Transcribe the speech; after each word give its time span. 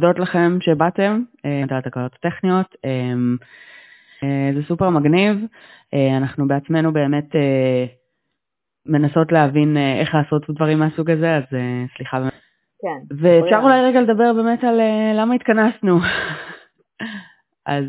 מודות 0.00 0.18
לכם 0.18 0.58
שבאתם, 0.60 1.22
על 1.44 1.78
התקלות 1.78 2.12
הטכניות. 2.14 2.74
זה 4.54 4.62
סופר 4.68 4.90
מגניב. 4.90 5.36
אנחנו 6.16 6.48
בעצמנו 6.48 6.92
באמת 6.92 7.28
מנסות 8.86 9.32
להבין 9.32 9.76
איך 10.00 10.14
לעשות 10.14 10.50
דברים 10.50 10.78
מהסוג 10.78 11.10
הזה, 11.10 11.36
אז 11.36 11.42
סליחה. 11.96 12.18
כן. 12.82 13.16
ואפשר 13.20 13.60
אולי 13.62 13.80
רגע 13.80 14.00
לדבר 14.00 14.32
באמת 14.32 14.64
על 14.64 14.80
למה 15.14 15.34
התכנסנו. 15.34 15.98
אז 17.66 17.84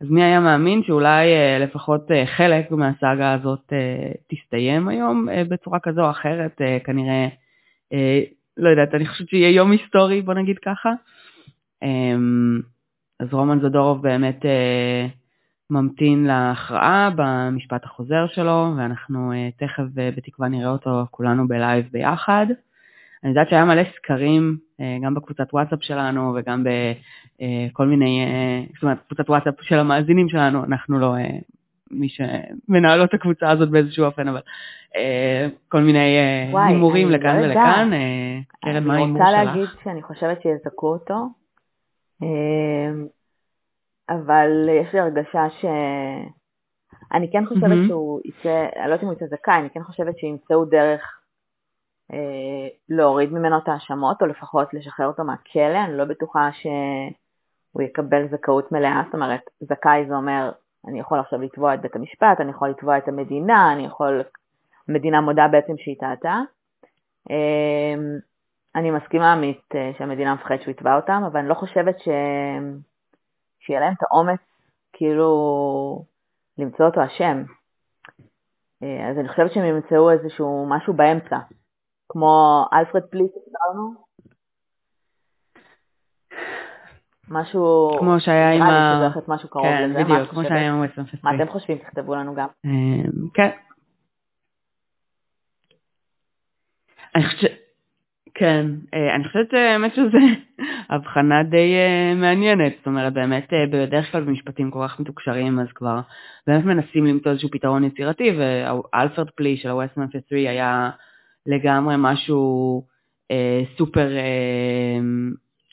אז 0.00 0.10
מי 0.10 0.22
היה 0.22 0.40
מאמין 0.40 0.82
שאולי 0.82 1.32
אה, 1.32 1.58
לפחות 1.58 2.10
אה, 2.10 2.26
חלק 2.26 2.70
מהסאגה 2.70 3.32
הזאת 3.32 3.72
אה, 3.72 4.12
תסתיים 4.28 4.88
היום 4.88 5.28
בצורה 5.48 5.78
כזו 5.82 6.00
או 6.04 6.10
אחרת, 6.10 6.60
כנראה, 6.84 7.28
לא 8.56 8.68
יודעת, 8.68 8.94
אני 8.94 9.06
חושבת 9.06 9.28
שיהיה 9.28 9.50
יום 9.50 9.70
היסטורי, 9.70 10.22
בוא 10.22 10.34
נגיד 10.34 10.58
ככה. 10.58 10.90
אמ, 11.82 12.60
אז 13.20 13.28
רומן 13.32 13.60
זדורוב 13.60 14.02
באמת 14.02 14.40
ממתין 15.70 16.24
להכרעה 16.24 17.10
במשפט 17.16 17.84
החוזר 17.84 18.26
שלו, 18.26 18.74
ואנחנו 18.76 19.32
תכף 19.56 19.82
בתקווה 19.94 20.48
נראה 20.48 20.70
אותו 20.70 21.06
כולנו 21.10 21.48
בלייב 21.48 21.88
ביחד. 21.92 22.46
אני 23.24 23.30
יודעת 23.30 23.48
שהיה 23.50 23.64
מלא 23.64 23.82
סקרים, 23.96 24.56
אה, 24.80 24.96
גם 25.02 25.14
בקבוצת 25.14 25.46
וואטסאפ 25.52 25.78
שלנו 25.82 26.34
וגם 26.36 26.64
בכל 26.64 27.86
מיני, 27.86 28.24
אה, 28.24 28.62
זאת 28.74 28.82
אומרת, 28.82 28.98
קבוצת 29.06 29.30
וואטסאפ 29.30 29.54
של 29.62 29.78
המאזינים 29.78 30.28
שלנו, 30.28 30.64
אנחנו 30.64 30.98
לא 30.98 31.14
מי 31.90 32.08
שמנהלות 32.08 33.14
הקבוצה 33.14 33.50
הזאת 33.50 33.70
באיזשהו 33.70 34.04
אופן, 34.04 34.28
אבל 34.28 34.40
כל 35.68 35.80
מיני 35.80 36.18
הימורים 36.54 37.10
לכאן 37.10 37.40
לא 37.40 37.46
ולכאן. 37.46 37.90
קרן, 38.64 38.84
מה 38.84 38.94
ההימור 38.94 39.18
שלך? 39.18 39.28
אני 39.28 39.40
רוצה 39.40 39.44
להגיד 39.44 39.68
שאני 39.84 40.02
חושבת 40.02 40.42
שיזכו 40.42 40.92
אותו, 40.92 41.14
אבל 44.10 44.68
יש 44.80 44.92
לי 44.92 45.00
הרגשה 45.00 45.50
ש... 45.50 45.64
אני 47.12 47.30
כן 47.32 47.46
חושבת 47.46 47.86
שהוא 47.86 48.20
יצא, 48.24 48.66
אני 48.76 48.88
לא 48.88 48.92
יודעת 48.92 49.02
אם 49.02 49.06
הוא 49.06 49.14
יצא 49.14 49.26
זכאי, 49.26 49.54
אני 49.54 49.70
כן 49.70 49.82
חושבת 49.82 50.18
שימצאו 50.18 50.64
דרך 50.64 51.20
אה, 52.12 52.68
להוריד 52.88 53.32
ממנו 53.32 53.58
את 53.58 53.68
ההאשמות, 53.68 54.22
או 54.22 54.26
לפחות 54.26 54.74
לשחרר 54.74 55.06
אותו 55.06 55.24
מהכלא, 55.24 55.84
אני 55.84 55.96
לא 55.96 56.04
בטוחה 56.04 56.50
שהוא 56.52 57.82
יקבל 57.82 58.28
זכאות 58.28 58.72
מלאה, 58.72 59.02
זאת 59.04 59.14
אומרת, 59.14 59.40
זכאי 59.60 60.06
זה 60.08 60.14
אומר, 60.14 60.50
אני 60.88 61.00
יכול 61.00 61.20
עכשיו 61.20 61.40
לתבוע 61.40 61.74
את 61.74 61.80
בית 61.80 61.96
המשפט, 61.96 62.40
אני 62.40 62.50
יכול 62.50 62.70
לתבוע 62.70 62.98
את 62.98 63.08
המדינה, 63.08 63.72
אני 63.72 63.86
יכול, 63.86 64.22
המדינה 64.88 65.20
מודה 65.20 65.48
בעצם 65.52 65.72
שהיא 65.76 65.96
טעתה. 66.00 66.40
אה, 67.30 67.94
אני 68.74 68.90
מסכימה 68.90 69.32
עמית 69.32 69.64
אה, 69.74 69.90
שהמדינה 69.98 70.34
מפחדת 70.34 70.62
שהוא 70.62 70.72
יתבע 70.72 70.96
אותם, 70.96 71.22
אבל 71.26 71.40
אני 71.40 71.48
לא 71.48 71.54
חושבת 71.54 71.98
ש... 71.98 72.08
שיהיה 73.60 73.80
להם 73.80 73.92
את 73.92 74.02
האומץ 74.02 74.40
כאילו 74.92 75.30
למצוא 76.58 76.86
אותו 76.86 77.00
אשם. 77.04 77.42
אז 78.82 79.18
אני 79.18 79.28
חושבת 79.28 79.52
שהם 79.52 79.64
ימצאו 79.64 80.10
איזשהו 80.10 80.66
משהו 80.68 80.94
באמצע, 80.94 81.36
כמו 82.08 82.64
אלפרד 82.72 83.02
פליס 83.10 83.30
שדיברנו? 83.30 84.09
משהו... 87.30 87.96
כמו 87.98 88.20
שהיה 88.20 88.52
עם 88.52 88.62
ה... 88.62 88.98
נראה 88.98 89.08
לי 89.16 89.22
משהו 89.28 89.48
קרוב 89.48 89.64
כן, 89.64 89.90
לזה. 89.90 89.98
כן, 89.98 90.04
בדיוק, 90.04 90.28
כמו 90.30 90.42
שהיה 90.42 90.68
עם 90.68 90.82
ה-Western 90.82 91.16
מה 91.22 91.34
אתם 91.34 91.48
חושבים? 91.48 91.78
תכתבו 91.78 92.14
לנו 92.14 92.34
גם. 92.34 92.46
אמ, 92.64 93.28
כן. 93.34 93.48
אני 97.14 97.24
חושבת... 97.24 97.50
כן, 98.34 98.66
אה, 98.94 99.14
אני 99.14 99.24
חושבת 99.24 99.52
באמת 99.52 99.94
שזו 99.94 100.18
הבחנה 100.90 101.42
די 101.42 101.74
אה, 101.74 102.14
מעניינת, 102.14 102.72
זאת 102.78 102.86
אומרת 102.86 103.12
באמת 103.12 103.52
אה, 103.52 103.66
בדרך 103.72 104.12
כלל 104.12 104.24
במשפטים 104.24 104.70
כל 104.70 104.86
כך 104.88 105.00
מתוקשרים 105.00 105.60
אז 105.60 105.66
כבר 105.74 106.00
באמת 106.46 106.64
מנסים 106.64 107.06
למצוא 107.06 107.30
איזשהו 107.30 107.50
פתרון 107.50 107.84
יצירתי 107.84 108.30
והאלפרד 108.38 109.30
פלי 109.30 109.56
של 109.56 109.68
ה-West 109.68 109.98
Memphis 109.98 110.28
3 110.28 110.32
היה 110.32 110.90
לגמרי 111.46 111.94
משהו 111.98 112.82
אה, 113.30 113.62
סופר 113.78 114.16
אה, 114.16 114.98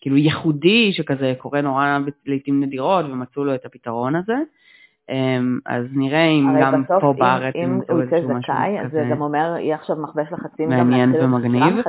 כאילו 0.01 0.17
ייחודי, 0.17 0.93
שכזה 0.93 1.33
קורה 1.37 1.61
נורא 1.61 1.99
לעיתים 2.25 2.63
נדירות, 2.63 3.05
ומצאו 3.05 3.45
לו 3.45 3.55
את 3.55 3.65
הפתרון 3.65 4.15
הזה. 4.15 4.35
אה, 5.09 5.39
אז 5.65 5.85
נראה 5.91 6.25
אם 6.25 6.55
גם 6.61 6.83
בסוף, 6.83 7.01
פה 7.01 7.13
בארץ 7.17 7.55
אם 7.55 7.79
הוא 7.89 8.03
יצא 8.03 8.17
זכאי, 8.21 8.79
אז 8.79 8.91
זה 8.91 9.03
גם 9.11 9.21
אומר, 9.21 9.55
יהיה 9.57 9.75
עכשיו 9.75 9.95
מכבש 9.95 10.27
לחצים 10.31 10.69
גם 10.69 10.89
להתחיל 10.89 11.23
ומגניב. 11.23 11.85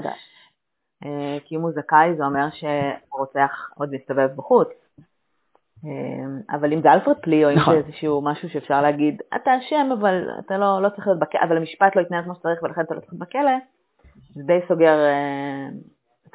אה, 1.05 1.39
כי 1.45 1.57
אם 1.57 1.61
הוא 1.61 1.71
זכאי 1.73 2.17
זה 2.17 2.25
אומר 2.25 2.49
שהרוצח 2.51 3.71
עוד 3.75 3.91
מסתובב 3.93 4.29
בחוץ. 4.37 4.69
אה, 5.85 6.57
אבל 6.57 6.73
אם 6.73 6.83
זה 6.83 6.93
אלפרד 6.93 7.17
פלי, 7.23 7.45
או 7.45 7.51
אם 7.51 7.57
נכון. 7.57 7.75
זה 7.75 7.87
איזשהו 7.87 8.23
משהו 8.25 8.49
שאפשר 8.49 8.83
להגיד, 8.83 9.23
אתה 9.37 9.51
אשם, 9.59 9.89
אבל 10.01 10.29
אתה 10.47 10.59
לא, 10.59 10.83
לא 10.83 10.89
צריך 10.89 11.07
להיות 11.07 11.19
בכלא, 11.19 11.41
אבל 11.49 11.57
המשפט 11.57 11.97
לא 11.97 12.01
יתנהל 12.01 12.25
כמו 12.25 12.35
שצריך 12.35 12.63
ולכן 12.63 12.81
אתה 12.81 12.95
לא 12.95 13.01
צריך 13.01 13.13
להיות 13.13 13.29
בכלא, 13.29 13.59
זה 14.35 14.43
די 14.43 14.59
סוגר 14.69 14.99
אה, 15.05 15.69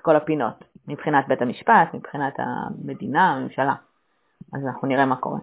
כל 0.04 0.16
הפינות, 0.16 0.64
מבחינת 0.88 1.28
בית 1.28 1.42
המשפט, 1.42 1.94
מבחינת 1.94 2.34
המדינה, 2.38 3.34
הממשלה. 3.34 3.74
אז 4.54 4.66
אנחנו 4.66 4.88
נראה 4.88 5.06
מה 5.06 5.16
קורה. 5.16 5.40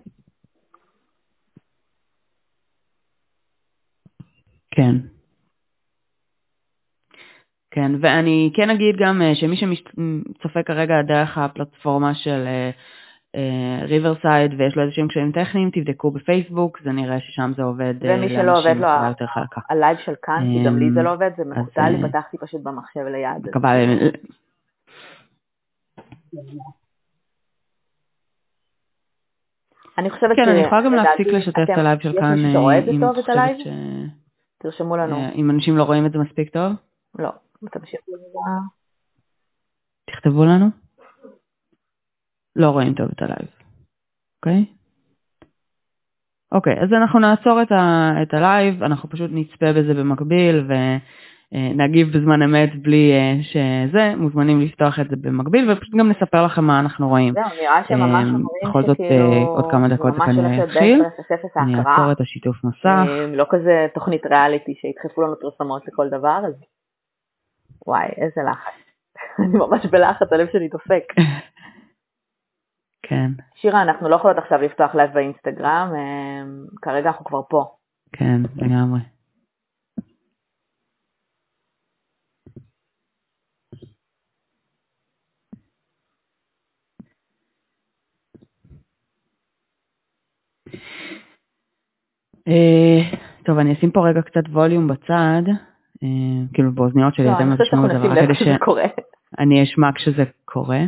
כן. 4.70 4.94
כן, 7.70 7.92
ואני 8.00 8.50
כן 8.54 8.70
אגיד 8.70 8.96
גם 8.98 9.22
אה, 9.22 9.34
שמי 9.34 9.56
שצופה 9.56 10.62
כרגע 10.62 11.02
דרך 11.02 11.38
הפלטפורמה 11.38 12.14
של 12.14 12.44
ריברסייד 13.82 14.54
ויש 14.58 14.76
לו 14.76 14.82
איזשהם 14.82 15.08
קשיים 15.08 15.32
טכניים, 15.32 15.70
תבדקו 15.70 16.10
בפייסבוק, 16.10 16.78
זה 16.84 16.92
נראה 16.92 17.20
ששם 17.20 17.52
זה 17.56 17.62
עובד 17.62 17.94
ומי 18.00 18.28
שלא 18.28 18.58
עובד 18.58 18.76
לו, 18.76 18.88
הלייב 19.70 19.98
של 20.04 20.14
כאן, 20.22 20.44
כי 20.52 20.64
גם 20.64 20.78
לי 20.78 20.90
זה 20.94 21.02
לא 21.02 21.12
עובד, 21.12 21.30
זה 21.36 21.44
מחוצה 21.44 21.88
לי, 21.88 22.08
פתחתי 22.08 22.38
פשוט 22.38 22.62
במחשב 22.62 23.00
ליד. 23.00 23.46
אני 29.98 30.10
חושבת 30.10 30.36
כן, 30.36 30.48
אני 30.48 30.60
יכולה 30.60 30.82
גם 30.84 30.94
להפסיק 30.94 31.26
לשתף 31.26 31.58
את 31.72 31.78
הלייב 31.78 32.00
של 32.00 32.12
כאן, 32.12 32.52
שרואה 32.52 32.78
את 32.78 32.84
את 33.18 33.28
הלייב? 33.28 33.56
תרשמו 34.58 34.96
לנו. 34.96 35.16
אם 35.34 35.50
אנשים 35.50 35.76
לא 35.76 35.82
רואים 35.82 36.06
את 36.06 36.12
זה 36.12 36.18
מספיק 36.18 36.50
טוב? 36.50 36.72
לא, 37.18 37.30
תמשיכו. 37.72 38.12
תכתבו 40.06 40.44
לנו. 40.44 40.66
לא 42.56 42.70
רואים 42.70 42.94
טוב 42.94 43.08
את 43.16 43.22
הלייב, 43.22 43.48
אוקיי? 44.36 44.64
אוקיי, 46.52 46.82
אז 46.82 46.88
אנחנו 46.92 47.18
נעצור 47.18 47.62
את, 47.62 47.72
ה, 47.72 48.10
את 48.22 48.34
הלייב, 48.34 48.82
אנחנו 48.82 49.08
פשוט 49.08 49.30
נצפה 49.34 49.72
בזה 49.72 49.94
במקביל 49.94 50.68
ונגיב 51.52 52.08
בזמן 52.16 52.42
אמת 52.42 52.82
בלי 52.82 53.12
אה, 53.12 53.42
שזה, 53.42 54.14
מוזמנים 54.16 54.60
לפתוח 54.60 55.00
את 55.00 55.08
זה 55.08 55.16
במקביל 55.16 55.72
ופשוט 55.72 55.94
גם 55.98 56.10
נספר 56.10 56.44
לכם 56.44 56.64
מה 56.64 56.80
אנחנו 56.80 57.08
רואים. 57.08 57.34
זהו, 57.34 57.44
נראה 57.62 57.84
שממש 57.88 58.24
אומרים 58.28 58.44
בכל 58.64 58.82
זאת 58.82 59.00
אה, 59.00 59.42
עוד 59.46 59.70
כמה 59.70 59.88
דקות 59.88 60.14
זה 60.14 60.20
כנראה 60.26 60.64
יתחיל. 60.64 61.02
אני 61.56 61.78
אעצור 61.78 62.12
את 62.12 62.20
השיתוף 62.20 62.64
מסך. 62.64 62.86
אה, 62.86 63.26
לא 63.26 63.46
כזה 63.50 63.86
תוכנית 63.94 64.26
ריאליטי 64.26 64.74
שידחפו 64.74 65.22
לנו 65.22 65.34
פרסומות 65.40 65.82
לכל 65.88 66.08
דבר, 66.08 66.40
אז 66.46 66.54
וואי, 67.86 68.08
איזה 68.16 68.40
לחץ. 68.50 68.72
אני 69.38 69.58
ממש 69.58 69.86
בלחץ, 69.86 70.32
הלב 70.32 70.48
שלי 70.52 70.68
דופק. 70.68 71.04
כן. 73.08 73.30
שירה, 73.54 73.82
אנחנו 73.82 74.08
לא 74.08 74.16
יכולות 74.16 74.38
עכשיו 74.38 74.62
לפתוח 74.62 74.94
לייב 74.94 75.10
באינסטגרם, 75.14 75.92
אה, 75.94 76.42
כרגע 76.82 77.08
אנחנו 77.08 77.24
כבר 77.24 77.40
פה. 77.48 77.64
כן, 78.12 78.40
לגמרי. 78.56 79.00
טוב, 93.44 93.58
אני 93.58 93.72
אשים 93.72 93.90
פה 93.90 94.00
רגע 94.08 94.22
קצת 94.22 94.48
ווליום 94.52 94.88
בצד, 94.88 95.42
אה, 96.02 96.46
כאילו 96.54 96.72
באוזניות 96.72 97.14
שלי, 97.14 97.32
אתם 97.36 97.50
לא 97.50 97.56
תשמעו 97.64 97.84
את 97.84 97.90
זה, 97.90 97.96
רק 97.96 98.18
כדי 98.24 98.34
שאני 98.34 99.62
אשמע 99.62 99.88
כשזה 99.94 100.22
קורה. 100.44 100.80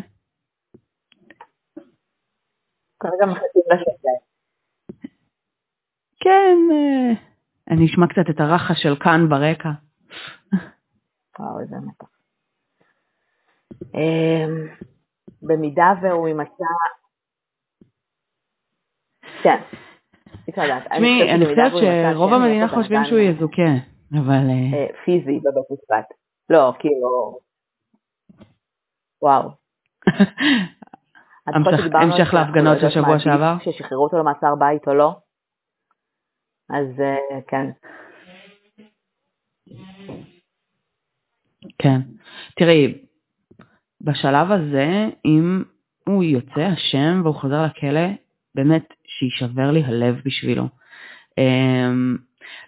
כרגע. 3.00 3.26
כן, 6.20 6.59
אה, 6.73 7.12
אני 7.70 7.87
אשמע 7.87 8.06
קצת 8.06 8.31
את 8.31 8.41
הרחש 8.41 8.82
של 8.82 8.97
כאן 9.00 9.29
ברקע. 9.29 9.70
וואו, 11.38 11.61
איזה 11.61 11.76
מתח. 11.76 12.06
אמ, 13.94 14.69
במידה 15.43 15.93
והוא 16.03 16.29
יימצא... 16.29 16.64
כן. 19.43 19.61
תשמעי, 20.50 21.34
אני 21.34 21.44
חושבת 21.46 21.72
שרוב 21.80 22.32
המדינה 22.32 22.68
חושבים 22.68 23.04
שהוא 23.04 23.18
יזוכה, 23.18 23.72
אבל... 24.12 24.50
אה, 24.50 24.86
פיזי 25.04 25.40
בבית 25.40 25.70
משפט. 25.70 26.06
לא, 26.50 26.72
כאילו... 26.78 27.38
וואו. 29.22 29.50
המשך 31.94 32.34
להפגנות 32.34 32.78
של 32.80 32.90
שבוע 32.90 33.18
שעבר? 33.18 33.54
ששחררו 33.60 34.04
אותו 34.04 34.18
למעצר 34.18 34.54
בית 34.58 34.88
או 34.88 34.94
לא. 34.94 35.16
אז 36.70 37.00
אה, 37.00 37.40
כן. 37.48 37.70
כן. 41.78 42.00
תראי, 42.56 42.94
בשלב 44.00 44.50
הזה, 44.50 45.08
אם 45.24 45.62
הוא 46.08 46.24
יוצא 46.24 46.72
אשם 46.74 47.20
והוא 47.22 47.34
חוזר 47.34 47.62
לכלא, 47.66 48.08
באמת 48.54 48.94
שיישבר 49.06 49.70
לי 49.70 49.84
הלב 49.84 50.20
בשבילו. 50.25 50.69
אמ, 51.38 52.16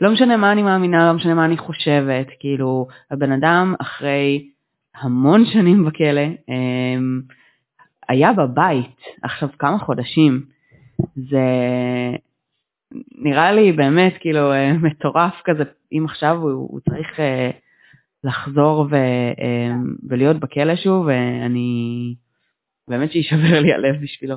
לא 0.00 0.12
משנה 0.12 0.36
מה 0.36 0.52
אני 0.52 0.62
מאמינה, 0.62 1.08
לא 1.08 1.12
משנה 1.12 1.34
מה 1.34 1.44
אני 1.44 1.58
חושבת, 1.58 2.26
כאילו, 2.40 2.86
הבן 3.10 3.32
אדם 3.32 3.74
אחרי 3.80 4.50
המון 4.94 5.44
שנים 5.46 5.84
בכלא, 5.84 6.26
אמ, 6.48 7.20
היה 8.08 8.32
בבית 8.32 9.00
עכשיו 9.22 9.48
כמה 9.58 9.78
חודשים. 9.78 10.42
זה 11.16 11.46
נראה 13.18 13.52
לי 13.52 13.72
באמת 13.72 14.14
כאילו 14.20 14.52
אה, 14.52 14.72
מטורף 14.72 15.34
כזה, 15.44 15.62
אם 15.92 16.04
עכשיו 16.04 16.36
הוא, 16.36 16.50
הוא 16.50 16.80
צריך 16.80 17.20
אה, 17.20 17.50
לחזור 18.24 18.86
ו, 18.90 18.94
אה, 19.40 19.72
ולהיות 20.08 20.36
בכלא 20.36 20.76
שוב, 20.76 21.06
ואני, 21.06 22.14
באמת 22.88 23.12
שישבר 23.12 23.60
לי 23.60 23.72
הלב 23.72 23.96
בשבילו. 24.02 24.36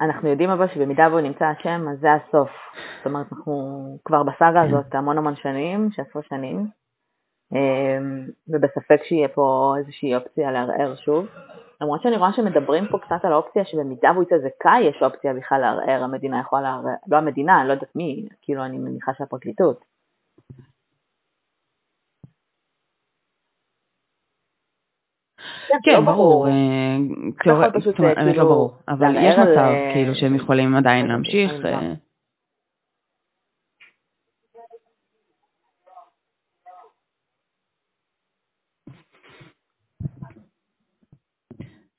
אנחנו 0.00 0.28
יודעים 0.28 0.50
אבל 0.50 0.68
שבמידה 0.68 1.08
והוא 1.10 1.20
נמצא 1.20 1.52
אשם, 1.52 1.88
אז 1.92 1.98
זה 2.00 2.08
הסוף. 2.12 2.50
זאת 2.96 3.06
אומרת, 3.06 3.26
אנחנו 3.32 3.52
כבר 4.04 4.22
בסאגה. 4.22 4.62
הזאת 4.62 4.94
המון 4.94 5.18
המון 5.18 5.36
שנים, 5.36 5.88
16 5.92 6.22
שנים, 6.22 6.66
ובספק 8.48 9.02
שיהיה 9.04 9.28
פה 9.28 9.74
איזושהי 9.78 10.16
אופציה 10.16 10.50
לערער 10.50 10.94
שוב. 10.94 11.26
למרות 11.80 12.02
שאני 12.02 12.16
רואה 12.16 12.32
שמדברים 12.32 12.84
פה 12.90 12.98
קצת 12.98 13.24
על 13.24 13.32
האופציה 13.32 13.64
שבמידה 13.64 14.10
והוא 14.12 14.22
יצא 14.22 14.36
זכאי, 14.38 14.80
יש 14.80 15.02
אופציה 15.02 15.34
בכלל 15.34 15.60
לערער, 15.60 16.04
המדינה 16.04 16.40
יכולה 16.40 16.62
לערער, 16.62 16.94
לא 17.08 17.16
המדינה, 17.16 17.60
אני 17.60 17.68
לא 17.68 17.72
יודעת 17.72 17.96
מי, 17.96 18.28
כאילו 18.42 18.64
אני 18.64 18.78
מניחה 18.78 19.12
שהפרקליטות. 19.14 19.91
כן, 25.82 26.04
ברור, 26.04 26.48
אה, 26.48 26.52
האמת 27.46 27.86
לא 27.86 28.32
כאילו 28.32 28.46
ברור, 28.48 28.74
אבל 28.88 29.16
יש 29.16 29.38
מצב 29.38 29.58
אה, 29.58 29.90
כאילו 29.94 30.14
שהם 30.14 30.34
יכולים 30.34 30.74
עדיין 30.74 31.06
להמשיך. 31.06 31.52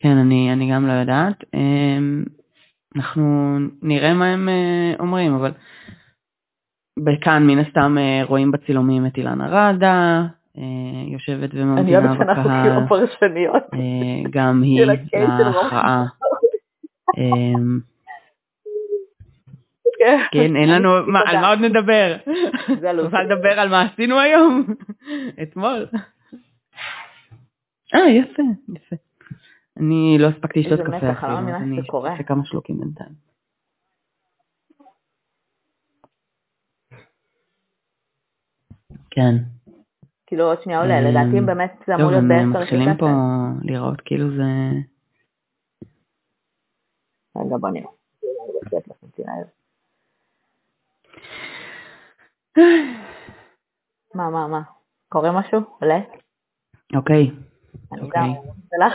כן, 0.03 0.17
אני, 0.17 0.53
אני 0.53 0.71
גם 0.71 0.87
לא 0.87 0.91
יודעת. 0.93 1.43
אמ, 1.53 2.23
אנחנו 2.95 3.57
נראה 3.81 4.13
מה 4.13 4.25
הם 4.25 4.49
אה, 4.49 4.93
אומרים, 4.99 5.33
אבל 5.33 5.51
בכאן 6.99 7.47
מן 7.47 7.59
הסתם 7.59 7.97
אה, 7.97 8.21
רואים 8.23 8.51
בצילומים 8.51 9.05
את 9.05 9.17
אילנה 9.17 9.47
ראדה, 9.47 9.87
אה, 9.87 10.42
יושבת 11.07 11.49
וממתינה 11.53 11.99
בקהל. 11.99 12.05
אני 12.05 12.07
אוהבת 12.07 12.17
שאנחנו 12.17 12.49
כאילו 12.63 12.87
פרשניות. 12.89 13.63
גם 14.29 14.61
היא 14.63 14.85
להכרעה. 14.85 16.05
אמ, 17.17 17.79
כן. 19.99 20.17
כן, 20.31 20.55
אין 20.55 20.69
לנו, 20.69 20.89
על 20.95 21.37
מה 21.41 21.49
עוד 21.49 21.59
נדבר? 21.59 22.17
נוכל 23.03 23.23
לדבר 23.23 23.59
על 23.59 23.69
מה 23.69 23.81
עשינו 23.81 24.19
היום? 24.19 24.63
אתמול. 25.43 25.87
אה, 27.95 28.09
יפה, 28.09 28.43
יפה. 28.75 28.95
אני 29.77 30.17
לא 30.19 30.27
הספקתי 30.27 30.59
לשתות 30.59 30.79
קפה 30.79 31.11
אפילו, 31.11 31.37
אז 31.37 31.61
אני 31.61 31.81
אשתה 31.81 32.23
כמה 32.23 32.45
שלוקים 32.45 32.79
בינתיים. 32.79 33.33
כן. 39.11 39.35
כאילו 40.33 40.47
עוד 40.47 40.61
שנייה 40.61 40.79
עולה, 40.79 41.01
לדעתי 41.01 41.39
אם 41.39 41.45
באמת 41.45 41.83
זה 41.87 41.95
אמור 41.95 42.11
להיות 42.11 42.23
בעשר 42.23 42.43
הם 42.43 42.61
מתחילים 42.61 42.97
פה 42.97 43.07
לראות 43.61 44.01
כאילו 44.05 44.29
זה... 44.29 44.43
רגע 47.37 47.57
בוא 47.57 47.69
נראה. 47.69 47.89
מה, 54.15 54.29
מה, 54.29 54.47
מה? 54.47 54.61
קורה 55.09 55.31
משהו? 55.31 55.59
עולה? 55.79 55.99
אוקיי. 56.95 57.31
אני 57.93 58.01
לך? 58.87 58.93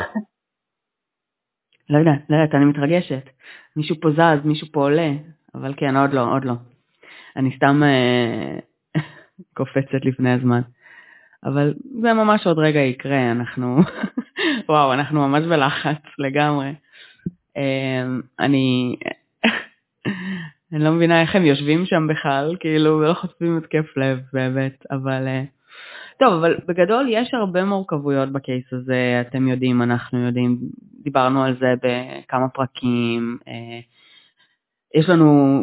לא 1.91 1.99
יודעת, 1.99 2.21
לא 2.31 2.37
יודעת, 2.37 2.55
אני 2.55 2.65
מתרגשת. 2.65 3.25
מישהו 3.77 3.97
פה 4.01 4.09
זז, 4.11 4.47
מישהו 4.47 4.69
פה 4.73 4.81
עולה, 4.81 5.11
אבל 5.55 5.75
כן, 5.77 5.97
עוד 5.97 6.13
לא, 6.13 6.35
עוד 6.35 6.45
לא. 6.45 6.55
אני 7.37 7.57
סתם 7.57 7.83
אה, 7.83 8.59
קופצת 9.57 10.05
לפני 10.05 10.33
הזמן. 10.33 10.61
אבל 11.45 11.75
זה 12.03 12.13
ממש 12.13 12.47
עוד 12.47 12.59
רגע 12.59 12.81
יקרה, 12.81 13.31
אנחנו, 13.31 13.79
וואו, 14.69 14.93
אנחנו 14.93 15.29
ממש 15.29 15.45
בלחץ 15.45 16.03
לגמרי. 16.19 16.75
אה, 17.57 18.05
אני, 18.41 18.97
אני 20.73 20.85
לא 20.85 20.91
מבינה 20.91 21.23
איך 21.23 21.37
הם 21.37 21.45
יושבים 21.45 21.87
שם 21.87 22.07
בכלל, 22.11 22.57
כאילו, 22.61 23.03
לא 23.03 23.15
חוטפים 23.15 23.59
התקף 23.59 23.97
לב 23.97 24.21
באמת, 24.33 24.85
אבל... 24.91 25.27
אה, 25.29 25.45
טוב, 26.19 26.35
אבל 26.35 26.57
בגדול 26.67 27.07
יש 27.11 27.35
הרבה 27.35 27.65
מורכבויות 27.65 28.33
בקייס 28.33 28.73
הזה, 28.73 29.23
אתם 29.29 29.49
יודעים, 29.49 29.83
אנחנו 29.83 30.27
יודעים, 30.27 30.59
דיברנו 31.03 31.45
על 31.45 31.57
זה 31.61 31.75
בכמה 31.83 32.49
פרקים. 32.49 33.39
אה, 33.49 33.81
יש 34.95 35.09
לנו 35.09 35.61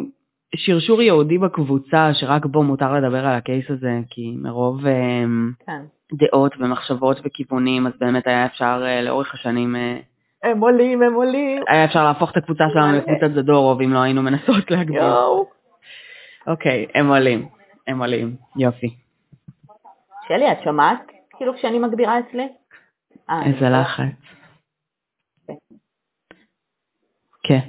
שרשור 0.54 1.02
יהודי 1.02 1.38
בקבוצה 1.38 2.14
שרק 2.14 2.46
בו 2.46 2.62
מותר 2.62 2.94
לדבר 2.94 3.26
על 3.26 3.34
הקייס 3.34 3.70
הזה, 3.70 3.98
כי 4.10 4.34
מרוב 4.42 4.86
אה, 4.86 5.24
כן. 5.66 5.82
דעות 6.12 6.52
ומחשבות 6.58 7.20
וכיוונים, 7.24 7.86
אז 7.86 7.92
באמת 8.00 8.26
היה 8.26 8.46
אפשר 8.46 8.82
אה, 8.86 9.02
לאורך 9.02 9.34
השנים... 9.34 9.76
הם 10.42 10.60
עולים, 10.60 11.02
הם 11.02 11.14
עולים. 11.14 11.62
היה 11.68 11.84
אפשר 11.84 12.04
להפוך 12.04 12.30
את 12.30 12.36
הקבוצה 12.36 12.64
שלנו 12.72 12.96
לקבוצת 12.96 13.34
זדורוב 13.34 13.80
אם 13.80 13.92
לא 13.92 13.98
היינו 13.98 14.22
מנסות 14.22 14.70
להגביל. 14.70 15.02
אוקיי, 16.46 16.86
הם 16.94 17.08
עולים, 17.08 17.48
הם 17.86 17.98
עולים, 17.98 18.36
יופי. 18.56 18.96
שלי, 20.28 20.52
את 20.52 20.58
שומעת? 20.64 21.12
כאילו 21.36 21.54
כשאני 21.54 21.78
מגבירה 21.78 22.18
אצלי? 22.18 22.48
איזה 23.44 23.68
לחץ. 23.68 24.04
כן. 27.42 27.60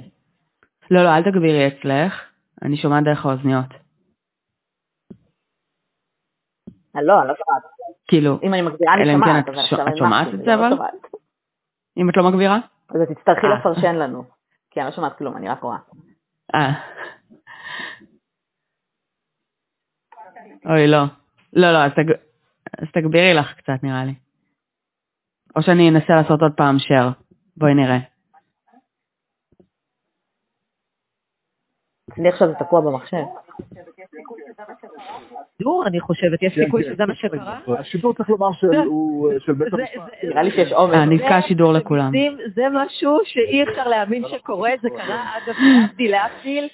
לא, 0.90 1.04
לא, 1.04 1.16
אל 1.16 1.22
תגבירי 1.22 1.66
אצלך, 1.68 2.27
אני 2.62 2.76
שומעת 2.76 3.04
דרך 3.04 3.26
האוזניות. 3.26 3.70
לא, 6.94 7.20
אני 7.20 7.28
לא 7.28 7.34
שומעת. 7.34 7.62
כאילו, 8.08 8.38
אם 8.42 8.54
אני 8.54 8.62
מגבירה 8.62 8.94
אני 8.94 9.12
שומעת, 9.12 9.48
אבל 9.48 9.58
עכשיו 9.58 9.88
את 9.88 9.96
שומעת 9.96 10.28
את 10.34 10.38
זה 10.38 10.46
לא 10.46 10.54
אבל? 10.54 10.76
אם 11.96 12.10
את 12.10 12.16
לא 12.16 12.30
מגבירה? 12.30 12.58
אז 12.90 13.00
תצטרכי 13.08 13.46
אה. 13.46 13.58
לפרשן 13.58 13.94
לנו, 13.94 14.24
כי 14.70 14.80
אני 14.80 14.88
לא 14.88 14.94
שומעת 14.94 15.18
כלום, 15.18 15.36
אני 15.36 15.48
רק 15.48 15.62
רואה. 15.62 15.78
אה. 16.54 16.72
אוי, 20.66 20.86
לא. 20.86 21.04
לא, 21.52 21.72
לא, 21.72 21.78
אז 22.78 22.88
תגבירי 22.92 23.34
לך 23.34 23.54
קצת 23.54 23.82
נראה 23.82 24.04
לי. 24.04 24.14
או 25.56 25.62
שאני 25.62 25.88
אנסה 25.90 26.14
לעשות 26.14 26.42
עוד 26.42 26.52
פעם 26.56 26.76
share. 26.76 27.12
בואי 27.56 27.74
נראה. 27.74 28.17
אני 32.18 32.28
עכשיו 32.28 32.48
זה 32.48 32.54
תקוע 32.54 32.80
במחשב. 32.80 33.16
שידור, 35.58 35.84
אני 35.86 36.00
חושבת, 36.00 36.42
יש 36.42 36.54
סיכוי 36.54 36.84
שזה 36.84 37.06
מה 37.06 37.14
שקרה. 37.14 37.58
השידור 37.78 38.14
צריך 38.14 38.30
לומר 38.30 38.52
שהוא 38.52 39.32
של 39.38 39.52
בית 39.52 39.72
המשפט. 39.72 40.02
נראה 40.22 40.42
לי 40.42 40.50
שיש 40.50 40.72
עומס. 40.72 40.94
נתקע 40.94 41.36
השידור 41.36 41.72
לכולם. 41.72 42.12
זה 42.54 42.62
משהו 42.72 43.18
שאי 43.24 43.62
אפשר 43.62 43.88
להאמין 43.88 44.24
שקורה, 44.28 44.70
זה 44.82 44.88
קרה 44.90 45.24
אגב 45.36 45.54
להבדיל 45.58 46.10
להבדיל. 46.10 46.68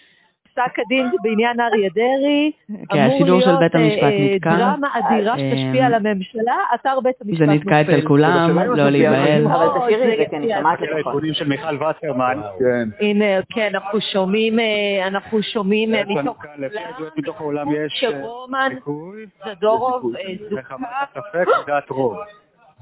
פסק 0.54 0.78
הדין 0.78 1.10
בעניין 1.22 1.60
אריה 1.60 1.88
דרעי, 1.94 2.52
כן, 2.90 2.98
אמור 2.98 3.24
להיות 3.24 3.44
אה, 3.46 4.36
דרמה 4.40 4.88
אדירה 4.92 5.34
שתשפיע 5.38 5.86
על 5.86 5.94
הממשלה, 5.94 6.56
אתר 6.74 7.00
בית 7.02 7.14
המשפט 7.20 7.40
נופל. 7.40 7.52
זה 7.52 7.52
נתקע 7.52 7.80
אצל 7.80 8.06
כולם, 8.06 8.58
לא 8.58 8.90
להיבהל. 8.90 9.46
אבל 9.46 9.68
תשאירי 9.78 10.12
את 10.12 10.18
זה, 10.18 10.24
כי 10.30 10.36
אני 10.36 10.46
לפחות. 10.46 10.88
העדכונים 10.94 11.34
של 11.34 11.48
מיכל 11.48 11.76
וסרמן. 11.76 12.40
הנה, 13.00 13.24
כן, 13.54 13.70
אנחנו 13.74 14.00
שומעים, 14.00 14.58
אה, 14.58 15.06
אנחנו 15.06 15.42
שומעים 15.42 15.92
מתוך... 17.16 17.40
העולם 17.40 17.66
שרומן, 17.88 18.72
זדורוב, 19.46 20.12
זוכה. 20.50 20.76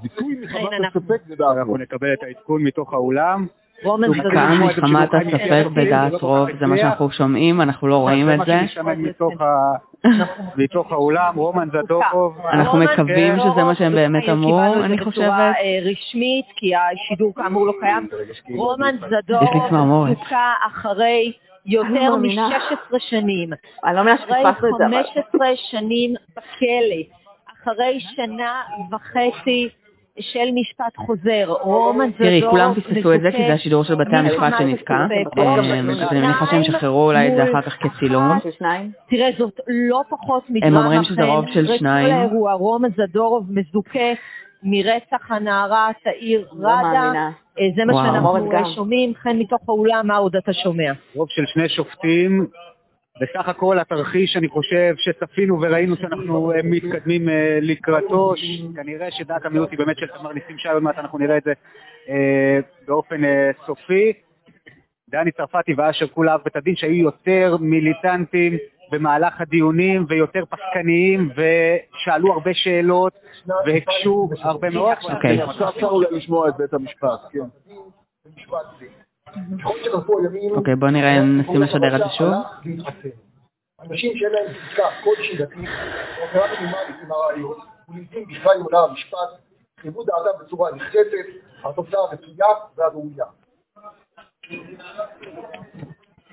זיכוי 0.03 0.35
מחמת 0.41 0.85
הספק 0.95 1.21
זה 1.27 1.37
דעת 1.37 1.49
רוב. 1.49 1.59
אנחנו 1.59 1.77
נקבל 1.77 2.13
את 2.13 2.23
העדכון 2.23 2.63
מתוך 2.63 2.93
האולם. 2.93 3.47
כאן 4.33 4.63
מחמת 4.63 5.09
הספק 5.15 5.67
בדעת 5.75 6.11
זה 6.11 6.19
רוב, 6.21 6.49
זה 6.61 6.67
מה. 6.67 6.77
שאנחנו 6.77 7.11
שומעים, 7.11 7.61
אנחנו 7.61 7.89
לא 7.89 7.97
רואים 7.97 8.31
את 8.31 8.41
זה. 8.47 8.61
מתוך 10.57 10.93
האולם, 10.93 11.35
רומן 11.37 11.69
זדורוב. 11.69 12.39
אנחנו 12.53 12.79
מקווים 12.79 13.35
זדורוב, 13.35 13.53
שזה 13.55 13.65
מה 13.65 13.75
שהם 13.75 13.93
באמת 13.93 14.23
קיבלנו 14.23 14.49
אמרו, 14.49 14.73
את 14.73 14.79
זה 14.79 14.85
אני 14.85 14.97
בצורה 14.97 15.11
חושבת. 15.11 15.29
אה, 15.29 15.91
רשמית, 15.91 16.47
כי 16.57 16.73
השידור 16.77 17.33
כאמור 17.35 17.67
לא 17.67 17.73
קיים. 17.81 18.09
רומן 18.57 18.97
צמרמורת. 19.69 20.17
זוכה 20.19 20.53
אחרי 20.67 21.33
יותר 21.67 21.89
לא 21.89 22.11
מאמינה. 22.11 22.49
מ-16 22.49 22.97
שנים. 22.99 23.51
אני 23.85 23.97
לא 23.97 24.05
מאמינה 24.05 24.15
אחרי 24.25 24.43
שפספסנו 24.43 24.69
את 24.69 24.75
זה, 24.79 24.87
אבל... 24.87 25.03
15 25.15 25.47
שנים 25.57 26.15
בכלא, 26.37 27.03
אחרי 27.53 28.01
שנה 28.01 28.63
וחצי 28.93 29.69
של 30.21 30.51
משפט 30.55 30.97
חוזר, 30.97 31.55
רומן 31.61 32.11
זדורוב 32.11 32.19
תראי, 32.19 32.51
כולם 32.51 32.75
פספסו 32.75 33.15
את 33.15 33.21
זה, 33.21 33.31
כי 33.33 33.47
זה 33.47 33.53
השידור 33.53 33.85
של 33.85 33.95
בתי 33.95 34.17
המשפט 34.17 34.53
שנתקע. 34.59 34.95
אה, 35.39 35.59
אני 35.59 36.21
מניחה 36.21 36.47
שהם 36.51 36.61
ישחררו 36.61 37.07
אולי 37.07 37.29
את 37.29 37.33
זה 37.37 37.45
אחר 37.45 37.63
כך 37.63 37.77
כצילום. 37.81 38.39
תראה, 39.11 39.29
זאת 39.39 39.61
לא 39.69 40.03
פחות 40.11 40.51
מדרמה. 40.51 40.79
הם 40.79 40.85
אומרים 40.85 41.05
שזה. 41.05 41.25
רוב 41.25 41.45
של 41.55 41.77
שניים. 41.79 42.31
רומן 42.59 42.89
זדורוב 42.97 43.47
מזוכה 43.51 44.13
מרצח 44.63 45.31
הנערה 45.31 45.91
תאיר 46.05 46.49
לא 46.53 46.69
ראדה. 46.69 47.13
אה, 47.59 47.65
זה 47.77 47.85
מה. 47.85 47.93
שאנחנו. 47.93 48.75
שומעים. 48.75 49.15
חן, 49.15 49.39
מתוך 49.39 49.61
האולם, 49.69 50.07
מה 50.07 50.17
עוד 50.17 50.37
אתה 50.37 50.53
שומע? 50.53 50.93
רוב 51.15 51.29
של 51.31 51.43
שני 51.47 51.69
שופטים. 51.69 52.47
בסך 53.23 53.49
הכל 53.49 53.79
התרחיש, 53.79 54.37
אני 54.37 54.49
חושב 54.49 54.95
שצפינו 54.97 55.63
וראינו 55.63 55.97
שאנחנו 55.97 56.53
אה, 56.53 56.61
מתקדמים 56.65 57.29
אה, 57.29 57.59
לקראתו, 57.63 58.35
כנראה 58.77 59.11
שדעת 59.11 59.45
המיעוט 59.45 59.71
היא 59.71 59.79
באמת 59.79 59.99
של 59.99 60.07
תמר 60.07 60.33
ניסים 60.33 60.59
שי, 60.59 60.69
עוד 60.69 60.83
מעט 60.83 60.99
אנחנו 60.99 61.19
נראה 61.19 61.37
את 61.37 61.43
זה 61.45 61.53
אה, 62.09 62.59
באופן 62.87 63.21
סופי. 63.67 64.13
דני 65.11 65.31
צרפתי 65.31 65.75
ואשר 65.77 66.07
כולה 66.07 66.39
בית 66.39 66.57
הדין 66.57 66.77
שהיו 66.77 67.05
יותר 67.05 67.57
מיליטנטים 67.61 68.57
במהלך 68.93 69.41
הדיונים 69.41 70.05
ויותר 70.09 70.45
פסקניים 70.45 71.31
ושאלו 71.31 72.33
הרבה 72.33 72.55
שאלות 72.55 73.13
והקשו 73.67 74.29
הרבה 74.43 74.71
מאוד. 74.71 74.97
אוקיי. 75.03 75.45
אפשר 75.45 75.93
לשמוע 76.11 76.49
את 76.49 76.55
בית 76.57 76.75
המשפט, 76.75 77.21
כן. 77.33 77.39
ככל 79.61 79.79
שחלפו 79.85 80.19
הימים... 80.19 80.55
אוקיי, 80.55 80.77
בוא 80.77 80.89
נראה 80.89 81.19
אם 81.19 81.41
נסים 81.41 81.63
לשדר 81.63 81.97
את 81.97 81.99
זה 81.99 82.15
שוב. 82.19 82.33
הלך 82.33 82.61
והתחתן. 82.65 83.09
אנשים 83.91 84.13
שאין 84.17 84.33
להם 84.33 84.47
זיקה 84.47 84.83
כלשהי 85.05 85.37
דתית, 85.37 85.69
או 86.19 86.25
הכרה 86.25 86.47
מינימלית 86.51 86.97
עם 87.03 87.13
הרעיון, 87.13 87.59
ולעיתים 87.89 88.25
בכלל 88.29 88.53
עם 88.57 88.63
עולם 88.63 88.91
המשפט, 88.91 89.19
חיוו 89.81 90.05
דעתם 90.05 90.45
בצורה 90.45 90.71
נחרצת, 90.75 91.29
התוצאה 91.65 92.01
הרצויה 92.01 92.47
והראויה. 92.77 93.25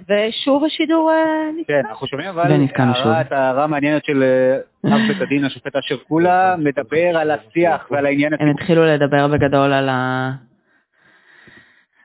ושוב 0.09 0.63
השידור 0.63 1.11
אה, 1.11 1.51
נתקע. 1.59 1.73
כן, 1.73 1.87
אנחנו 1.89 2.07
שומעים 2.07 2.29
אבל 2.29 2.67
שוב. 3.03 3.11
את 3.11 3.31
ההערה 3.31 3.63
המעניינת 3.63 4.05
של 4.05 4.23
אה, 4.23 4.95
אב 4.95 5.07
בית 5.07 5.21
הדין, 5.21 5.45
השופט 5.45 5.75
אשר 5.75 5.97
כולה, 6.07 6.55
מדבר 6.57 7.17
על 7.17 7.31
השיח 7.31 7.87
ועל 7.91 8.05
העניין 8.05 8.33
הם 8.39 8.49
התחילו 8.49 8.85
לדבר 8.85 9.27
בגדול 9.27 9.73
על 9.73 9.89
ה... 9.89 10.31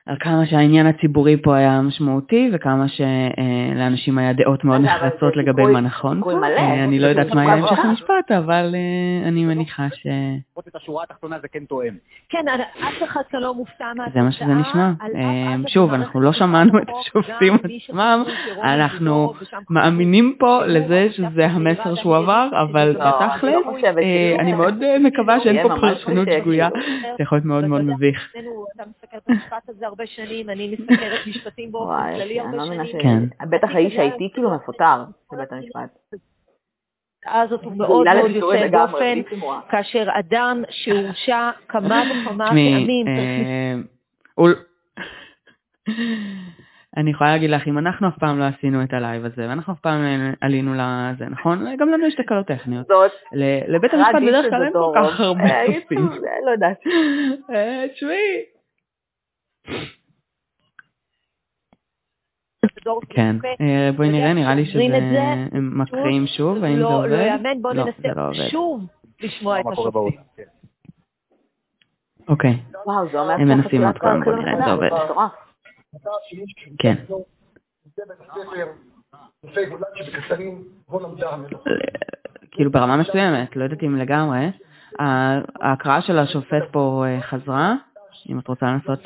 על 0.05 0.15
כמה 0.19 0.45
שהעניין 0.45 0.87
הציבורי 0.87 1.41
פה 1.41 1.55
היה 1.55 1.81
משמעותי 1.81 2.49
וכמה 2.53 2.85
שלאנשים 2.87 4.17
היה 4.17 4.33
דעות 4.33 4.63
מאוד 4.63 4.81
נחרצות 4.81 5.35
לגבי 5.35 5.63
מה 5.63 5.81
נכון. 5.81 6.21
אה, 6.43 6.83
אני 6.83 6.99
לא 6.99 7.07
יודעת 7.07 7.27
מה 7.27 7.41
סיכוי 7.41 7.69
המשך. 7.69 7.85
המשפט, 7.85 8.31
אבל 8.37 8.75
אה, 8.75 9.27
אני 9.27 9.45
מניחה 9.45 9.87
ש... 9.93 10.07
לפחות 10.49 10.67
את 10.67 10.75
השורה 10.75 11.03
התחתונה 11.03 11.39
זה 11.41 11.47
כן 11.47 11.65
תואם. 11.65 11.93
כן, 12.29 12.45
אף 12.79 13.03
אחד 13.03 13.21
כאן 13.29 13.39
לא 13.39 13.53
מופתע 13.53 13.85
מהתוצאה. 13.95 14.13
זה 14.13 14.21
מה 14.21 14.31
שזה 14.31 14.45
נשמע. 14.45 14.91
אה, 15.15 15.55
שוב, 15.67 15.89
אחד 15.93 15.99
אנחנו 15.99 16.21
לא 16.21 16.25
לא 16.25 16.33
שמענו 16.33 16.79
את 16.79 16.87
השופטים 16.99 17.53
עצמם, 17.53 18.23
אנחנו 18.63 19.33
מאמינים 19.69 20.35
פה 20.39 20.65
לזה 20.65 21.07
שזה 21.11 21.45
המסר 21.45 21.95
שהוא 21.95 22.15
עבר, 22.15 22.49
אבל 22.51 22.87
לא, 22.91 23.03
אני 23.03 23.27
בתכלס, 23.27 23.65
לא 23.65 23.71
אה, 23.75 23.93
כאילו- 23.93 24.39
אני 24.39 24.53
מאוד 24.53 24.83
אה, 24.83 24.99
מקווה 24.99 25.39
שאין 25.39 25.67
פה 25.67 25.75
פרשנות 25.81 26.27
שגויה, 26.39 26.69
כאילו. 26.69 26.85
זה 27.17 27.23
יכול 27.23 27.35
להיות 27.35 27.45
מאוד 27.45 27.65
מאוד 27.65 27.81
מביך. 27.81 28.33
הרבה 29.95 30.07
שנים, 30.07 30.49
אני 30.49 30.75
מסתכלת 30.79 31.27
משפטים 31.29 31.71
באופן 31.71 32.13
כללי 32.15 32.39
הרבה 32.39 32.57
לא 32.57 32.65
שנים. 32.65 32.85
ש... 32.85 32.95
בטח 33.49 33.67
האיש 33.73 33.95
האיטי 33.95 34.29
כאילו 34.33 34.55
מפוטר 34.55 35.03
בבית 35.31 35.51
המשפט. 35.51 35.89
אז 37.25 37.51
הוא 37.51 37.77
מאוד 37.77 38.07
מאוד 38.15 38.31
יוצא 38.31 38.67
דופן. 38.67 39.21
כאשר 39.69 40.07
אדם 40.19 40.63
שהורשע 40.69 41.49
כמה 41.67 42.03
וכמה 42.11 42.47
פעמים, 42.47 43.07
אה, 43.07 43.75
אני 46.97 47.11
יכולה 47.11 47.31
להגיד 47.31 47.49
לך, 47.49 47.67
אם 47.67 47.77
אנחנו 47.77 48.07
אף 48.07 48.17
פעם 48.19 48.39
לא 48.39 48.43
עשינו 48.43 48.83
את 48.83 48.93
הלייב 48.93 49.25
הזה, 49.25 49.41
ואנחנו 49.49 49.73
אף 49.73 49.79
פעם 49.79 50.03
אה, 50.03 50.31
עלינו 50.41 50.73
לזה, 50.73 51.25
נכון? 51.25 51.75
גם 51.77 51.89
לנו 51.89 52.07
יש 52.07 52.15
תקלות 52.15 52.47
טכניות. 52.47 52.87
זאת 52.87 53.11
ל- 53.33 53.75
לבית 53.75 53.93
המשפט 53.93 54.21
בדרך 54.21 54.45
כלל 54.49 54.63
אין 54.63 54.73
כל. 54.73 54.93
כך 54.95 55.19
הרבה 55.19 55.43
אה, 55.43 55.67
נושאים. 55.67 56.09
זה, 56.19 56.27
לא 56.45 56.51
יודעת. 56.51 56.77
אה, 57.53 57.85
תשמעי. 57.93 58.54
כן. 63.09 63.35
אה, 63.61 63.89
בואי 63.97 64.09
נראה, 64.09 64.33
נראה 64.33 64.55
לי 64.55 64.65
שזה... 64.65 64.79
מקריאים 65.61 66.27
שוב, 66.27 66.63
האם 66.63 66.75
זה 66.75 66.81
לא, 66.81 66.97
עובד? 66.97 67.09
לא 67.09 67.15
יאמן, 67.15 67.61
בואו 67.61 67.73
לא, 67.73 67.85
ננסה 67.85 68.07
לא. 68.15 68.33
שוב 68.33 68.85
לשמוע 69.21 69.59
את 69.59 69.65
השופטים. 69.71 70.21
כן. 70.35 70.43
אוקיי, 72.27 72.59
הם 73.39 73.47
מנסים 73.47 73.83
עוד 73.85 73.97
פעם, 73.99 74.21
כבר 74.23 74.31
בוא 74.35 74.41
נראה 74.41 74.53
אם 74.53 74.65
זה 74.65 74.71
עובד. 74.71 74.89
כן. 76.79 76.95
כאילו 82.51 82.71
ברמה 82.71 82.97
מסוימת, 82.97 83.55
לא 83.55 83.63
יודעת 83.63 83.83
אם 83.83 83.95
לגמרי. 83.97 84.51
ה- 84.99 85.39
ההקראה 85.67 86.01
של 86.01 86.19
השופט 86.19 86.63
פה 86.71 87.03
אה, 87.07 87.21
חזרה, 87.21 87.73
אם 88.29 88.39
את 88.39 88.47
רוצה 88.47 88.65
לנסות 88.65 88.99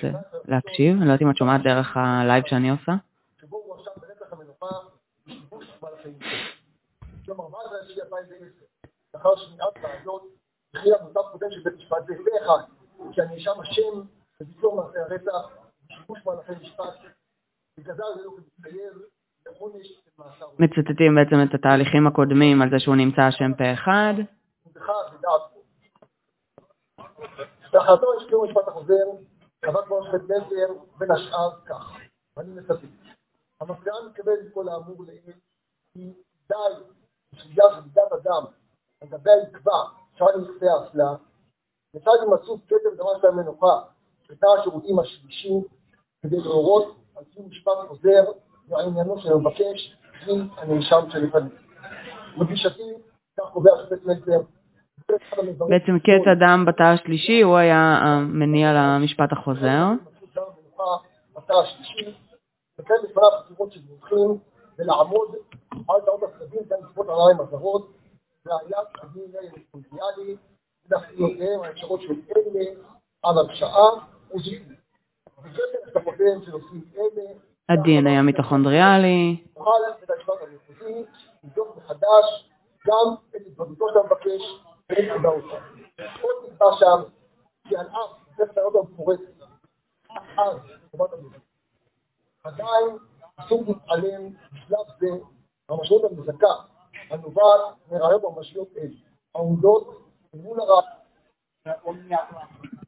להקשיב, 0.46 0.98
אני 0.98 1.08
לא 1.08 1.12
יודעת 1.12 1.22
אם 1.22 1.30
את 1.32 1.38
שומעת 1.38 1.62
דרך 1.64 1.98
הלייב 1.98 2.44
שאני 2.48 2.70
עושה. 2.70 2.92
שבו 3.42 3.58
הוא 3.58 3.76
הואשם 3.76 3.92
ברצח 3.98 4.34
המנוחה 4.34 4.66
ושיבוש 5.28 5.66
הליכים. 5.82 6.20
ביום 7.28 7.42
14 7.42 7.80
ביולי 7.88 8.02
2010, 8.02 8.46
לאחר 9.14 9.36
שמיעת 9.36 9.74
עדות, 9.84 10.24
הכריע 10.74 10.96
מותב 11.02 11.20
קודם 11.32 11.52
של 11.52 11.62
בית 11.64 11.74
משפט 11.78 11.98
זה 12.08 12.14
פה 12.16 12.46
אחד, 12.46 12.64
כי 13.14 13.22
הנאשם 13.22 13.52
אשם 13.62 14.02
בביצוע 14.42 14.76
מעשי 14.76 14.98
הרצח 15.00 15.58
ושיבוש 15.86 16.20
מהלכי 16.26 16.52
משפט, 16.62 16.96
וגזר 17.80 18.04
עלינו 18.16 18.32
כמצטייר 18.36 18.94
לעונש 19.46 19.88
של 19.88 20.12
מאסר. 20.20 20.46
מצטטים 20.60 21.16
בעצם 21.16 21.36
את 21.50 21.54
התהליכים 21.54 22.08
הקודמים 22.08 22.62
על 22.62 22.70
זה 22.70 22.80
שהוא 22.80 22.96
נמצא 22.96 23.30
אשם 23.30 23.54
פה 23.54 23.74
אחד. 23.74 24.14
יש 27.74 28.28
קיום 28.28 28.46
המשפט 28.46 28.68
החוזר, 28.68 29.06
קבע 29.62 29.86
כבר 29.86 30.00
השופט 30.00 30.22
מלצר 30.22 30.74
בין 30.98 31.12
השאר 31.12 31.52
כך, 31.66 31.98
ואני 32.38 32.54
מצטט: 32.54 32.86
המסקנה 33.62 33.94
מתקבלת 34.08 34.40
מכל 34.48 34.70
האמור 34.70 35.04
לעיל 35.08 35.34
כי 35.94 36.14
די 36.50 36.56
בסוגיה 37.34 37.64
של 37.76 37.82
מידת 37.82 38.12
אדם 38.12 38.44
לגבי 39.04 39.32
העקבה 39.32 39.84
שרק 40.16 40.36
נכסי 40.36 40.66
האסלה, 40.68 41.16
לצד 41.94 42.12
הימצאות 42.22 42.60
כתב 42.68 42.96
דמה 42.98 43.10
של 43.22 43.28
המנוחה 43.28 43.82
בתא 44.30 44.46
השירותים 44.60 45.00
השלישי 45.00 45.54
כדי 46.22 46.38
להורות 46.38 46.96
על 47.16 47.24
קיום 47.24 47.50
משפט 47.50 47.72
חוזר 47.88 48.24
ועניינו 48.68 49.20
של 49.20 49.34
המבקש 49.34 49.98
עם 50.28 50.48
הנאשם 50.58 51.10
שלפניו. 51.10 51.52
בגישתי, 52.40 52.94
כך 53.40 53.50
קובע 53.54 53.72
השופט 53.74 54.06
מלצר, 54.06 54.40
בעצם 55.70 56.00
קץ 56.00 56.28
אדם 56.38 56.66
בתא 56.68 56.84
השלישי, 56.84 57.42
הוא 57.42 57.58
היה 57.58 58.00
המניע 58.02 58.74
למשפט 58.74 59.32
החוזר. 59.32 59.86
בתא 61.36 61.54
השלישי, 61.54 62.16
לקיים 62.80 63.02
בפניו 63.04 63.30
חקירות 63.44 63.72
של 63.72 63.80
מומחים 63.90 64.40
ולעמוד 64.80 65.36
על 65.72 66.02
טעות 66.06 66.24
הצדדים 66.24 66.62
גם 66.70 66.78
לכפות 66.82 67.10
הרגליים 67.10 67.40
הזרות 67.40 67.92
ועליית 68.46 68.88
הדין 69.04 69.32
האינטרנציאלי 69.40 70.36
ולהפעילותיהם 70.90 71.62
האפשרות 71.64 72.02
של 72.02 72.14
אלה 72.36 72.66
על 73.24 73.38
הרשעה 73.38 73.90
וזיכוי. 74.36 74.76
וגדר 75.44 75.64
השלכותיהם 75.88 76.42
של 76.46 76.52
נושאים 76.52 76.82
אלה 76.98 77.24
ה-DNA 77.70 78.20
המיטוכונדריאלי, 78.20 79.44
יוכל 79.58 79.72
בית 80.00 80.10
המשפט 80.10 80.34
המחוזי 80.42 81.04
לבדוק 81.44 81.78
מחדש 81.78 82.50
גם 82.88 83.16
את 83.30 83.42
התבטאותו 83.48 83.86
של 83.94 84.00
המבקש 84.00 84.42
ואת 84.90 85.12
הודעותיו. 85.16 85.60
עוד 86.22 86.36
נקבע 86.48 86.66
שם 86.80 87.10
כי 87.68 87.78
על 87.78 87.88
אף 87.88 88.20
ספר 88.36 88.62
הרב 88.62 88.76
המפורטת, 88.76 89.42
אז 90.38 90.58
חובת 90.92 91.14
המדינה, 91.14 91.38
עדיין 92.44 92.98
אסור 93.36 93.64
להתעלם 93.68 94.30
בשלב 94.52 94.86
זה 95.00 95.08
מהמשמעות 95.70 96.12
המזכה 96.12 96.48
הנובעת 97.10 97.62
מראיות 97.92 98.24
ממשיות 98.38 98.68
אלה, 98.78 98.96
העומדות 99.36 100.10
מול 100.34 100.60
הרב 100.60 100.84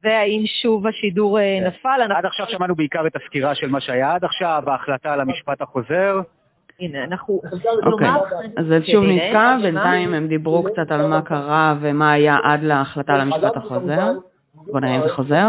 והאם 0.03 0.43
שוב 0.61 0.87
השידור 0.87 1.39
אה, 1.39 1.57
כן. 1.59 1.67
נפל. 1.67 2.11
עד 2.17 2.25
עכשיו 2.25 2.45
שמענו 2.49 2.75
בעיקר 2.75 3.07
את 3.07 3.15
הסקירה 3.15 3.55
של 3.55 3.67
מה 3.67 3.81
שהיה 3.81 4.13
עד 4.13 4.23
עכשיו, 4.23 4.63
ההחלטה 4.67 5.13
על 5.13 5.21
המשפט 5.21 5.61
החוזר. 5.61 6.15
הנה, 6.79 7.03
אנחנו... 7.03 7.41
אוקיי, 7.91 8.07
אז 8.57 8.65
זה 8.65 8.79
שוב 8.85 9.03
נתקע? 9.03 9.57
בינתיים 9.61 10.13
הם 10.13 10.27
דיברו 10.27 10.63
קצת 10.63 10.91
על 10.91 11.07
מה 11.07 11.21
קרה 11.21 11.75
ומה 11.81 12.11
היה 12.11 12.37
עד 12.43 12.63
להחלטה 12.63 13.13
על 13.13 13.21
המשפט 13.21 13.57
החוזר. 13.57 14.11
בוא 14.53 14.79
נראה 14.79 14.95
אם 14.95 15.01
זה 15.07 15.13
חוזר. 15.13 15.47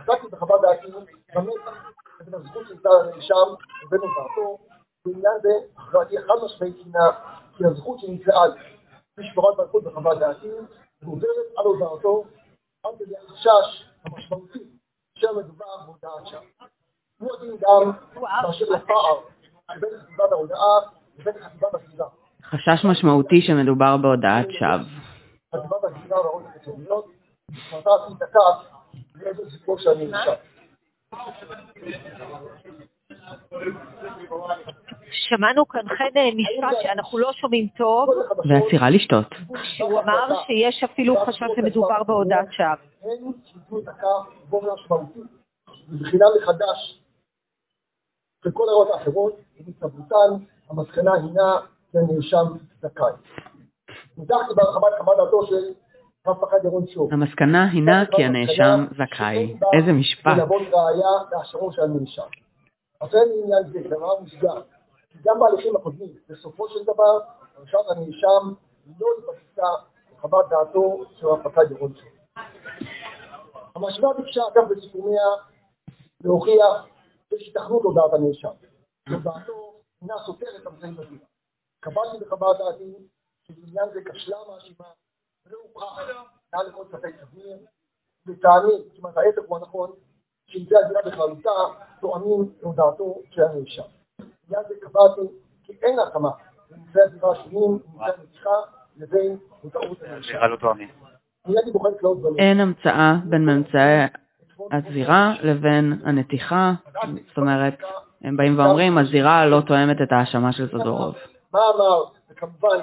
חזקתי 0.00 0.26
בחוות 0.30 0.60
דעתי 0.62 0.86
במתח 1.34 1.92
לבין 2.20 2.34
הזכות 2.34 2.68
של 2.68 2.78
צה"ל 2.78 3.08
הנאשם 3.08 3.34
לבין 3.84 4.00
הודעתו, 4.00 4.58
בעניין 5.06 5.32
זה 5.42 5.48
הכרעתי 5.76 6.18
חד 6.18 6.34
משמעית 6.44 6.76
הינה 6.84 7.10
כי 7.56 7.64
הזכות 7.64 7.98
שנקראה 7.98 8.42
שפורט 9.20 9.56
באריכות 9.56 9.84
בחוות 9.84 10.18
דעתי, 10.18 10.48
גוברת 11.04 11.46
על 11.56 11.64
הודעתו 11.64 12.24
עד 12.84 12.90
כדי 12.98 13.14
החשש 13.16 13.84
המשמעותי 14.04 14.58
שמדובר 15.18 15.76
בהודעת 15.86 16.26
שווא. 16.26 16.40
הוא 17.18 17.30
הדין 17.36 17.56
גם 17.60 17.92
באשר 18.14 18.64
לפער 18.64 19.20
בין 19.80 19.90
חטיבת 20.00 20.32
ההודעה 20.32 20.78
לבין 21.18 21.34
חטיבת 21.44 21.74
הסביבה. 21.74 22.04
חשש 22.42 22.84
משמעותי 22.84 23.42
שמדובר 23.42 23.96
בהודעת 23.96 24.46
שווא. 24.50 24.88
חטיבת 25.54 25.84
הסביבה 25.84 26.16
וההון 26.16 26.46
החיצוניות, 26.46 27.06
מטרת 27.50 28.00
להיתקף 28.08 28.76
לאיזה 29.14 29.50
סיפור 29.50 29.78
שאני 29.78 30.06
נשאר. 30.06 30.34
שמענו 35.28 35.68
כאן 35.68 35.88
חן 35.88 36.16
אה, 36.16 36.28
משפט 36.36 36.76
שאנחנו 36.82 37.18
לא 37.18 37.32
שומעים 37.32 37.68
טוב, 37.76 38.08
ועצירה 38.48 38.90
לשתות. 38.90 39.26
שהוא 39.62 40.00
אמר 40.00 40.42
שיש 40.46 40.84
אפילו 40.84 41.16
חשש 41.26 41.42
שמדובר 41.56 42.02
בהודעת 42.02 42.52
שווא. 42.52 42.66
הם 43.02 43.32
שיתנו 43.44 43.78
את 43.78 43.88
הקו 43.88 44.30
באופן 44.50 44.66
משמעותי, 44.74 45.20
בבחינה 45.88 46.26
מחדש 46.42 47.00
של 48.44 48.50
כל 48.50 48.64
ההוראות 48.68 48.88
האחרות, 48.94 49.32
עם 49.56 49.64
התנבאותן, 49.68 50.44
המסקנה 50.70 51.14
הינה 51.14 51.60
כי 51.90 51.98
הנאשם 51.98 52.46
זכאי. 52.80 53.12
ניתחתי 54.18 54.54
בהרחבת 54.56 54.92
חוות 54.98 55.16
דעתו 55.16 55.46
של 55.46 55.72
רב 56.26 56.36
פקד 56.40 56.64
ירון 56.64 56.86
שור. 56.86 57.08
המסקנה 57.12 57.70
הינה 57.72 58.04
כי 58.06 58.24
הנאשם 58.24 58.86
זכאי. 58.90 59.56
איזה 59.78 59.92
משפט. 59.92 60.32
ולעבוד 60.36 60.62
ראייה 60.62 61.10
להשערו 61.32 61.72
של 61.72 61.82
הנאשם. 61.82 62.22
אכן 63.00 63.18
לעניין 63.18 63.72
זה, 63.72 63.88
דבר 63.88 64.20
מוסגר, 64.20 64.62
גם 65.22 65.40
בהליכים 65.40 65.76
הקודמים, 65.76 66.18
בסופו 66.28 66.68
של 66.68 66.84
דבר, 66.84 67.18
הרשעת 67.56 67.86
הנאשם 67.90 68.54
לא 69.00 69.06
התבססה 69.18 69.66
על 70.08 70.16
חוות 70.20 70.46
דעתו 70.48 71.04
של 71.16 71.26
רב 71.26 71.42
פקד 71.42 71.70
ירון 71.70 71.94
שור. 71.94 72.10
המשוואה 73.74 74.14
ביקשה, 74.14 74.40
אגב, 74.52 74.72
בסיכומיה, 74.72 75.22
להוכיח 76.24 76.86
שיש 77.28 77.42
היתכנות 77.42 77.82
להודעת 77.82 78.12
הנאשם. 78.12 78.52
הודעתו 79.08 79.80
אינה 80.02 80.14
סותרת 80.26 80.66
אמצעים 80.66 80.96
בדירה. 80.96 81.26
קבלתי 81.80 82.24
בחוות 82.24 82.56
דעתי 82.58 82.94
שבעניין 83.42 83.88
זה 83.94 84.00
כשלה 84.10 84.36
המאשימה 84.36 84.86
ולא 85.46 85.58
הוכח 85.62 85.98
מעל 86.52 86.66
לכל 86.66 86.84
ספק 86.92 87.14
סביר. 87.20 87.58
לטעמי, 88.26 88.72
כמעט 88.96 89.16
ההפך 89.16 89.42
הוא 89.48 89.56
הנכון, 89.56 89.92
שאמצעי 90.46 90.78
הדירה 90.84 91.02
בכללותה 91.02 91.50
תואמים 92.00 92.52
להודעתו 92.62 93.22
של 93.30 93.42
הנאשם. 93.42 93.95
בעניין 94.48 94.68
זה 94.68 94.74
קבעתי 94.80 95.20
כי 95.62 95.72
אין 95.82 95.98
התאמה 95.98 96.30
בין 96.70 97.02
הדירה 97.06 97.32
השונים, 97.32 97.78
אמצעי 97.86 98.12
הנצחה, 98.20 98.50
לבין 98.96 99.36
בלב. 102.22 102.38
אין 102.38 102.60
המצאה 102.60 103.14
בין 103.24 103.46
ממצאי 103.46 104.06
הזירה 104.72 105.34
לבין 105.42 106.00
הנתיחה, 106.04 106.72
זאת 107.28 107.36
אומרת, 107.36 107.74
הם 108.22 108.36
באים 108.36 108.58
ואומרים, 108.58 108.98
הזירה 108.98 109.46
לא 109.46 109.60
תואמת 109.60 109.96
את 110.02 110.12
ההאשמה 110.12 110.52
של 110.52 110.66
זדורוב. 110.66 111.14
מה 111.52 111.60
אמר, 111.76 112.04
וכמובן, 112.30 112.78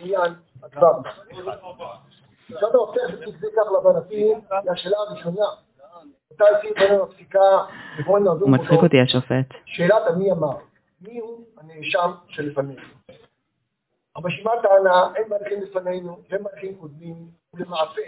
עניין 0.00 0.34
הדבר. 0.62 1.00
המפתח 2.48 3.02
בתיק 3.12 3.36
זה 3.40 3.46
כך 3.56 3.72
להבנתי, 3.72 4.14
היא 4.14 4.70
השאלה 4.70 4.96
הראשונה. 5.08 5.46
הוא 8.40 8.50
מצחיק 8.50 8.82
אותי 8.82 9.00
השופט. 9.00 9.46
שאלת 9.64 10.06
המי 10.06 10.32
אמר, 10.32 10.56
מי 11.02 11.18
הוא 11.18 11.46
הנאשם 11.56 12.10
שלפנינו? 12.28 12.82
הרשימה 14.16 14.50
טענה, 14.62 15.14
אין 15.14 15.28
מהלכים 15.28 15.62
לפנינו, 15.62 16.22
אין 16.32 16.42
מהלכים 16.42 16.76
קודמים, 16.76 17.16
ולמעשה, 17.54 18.00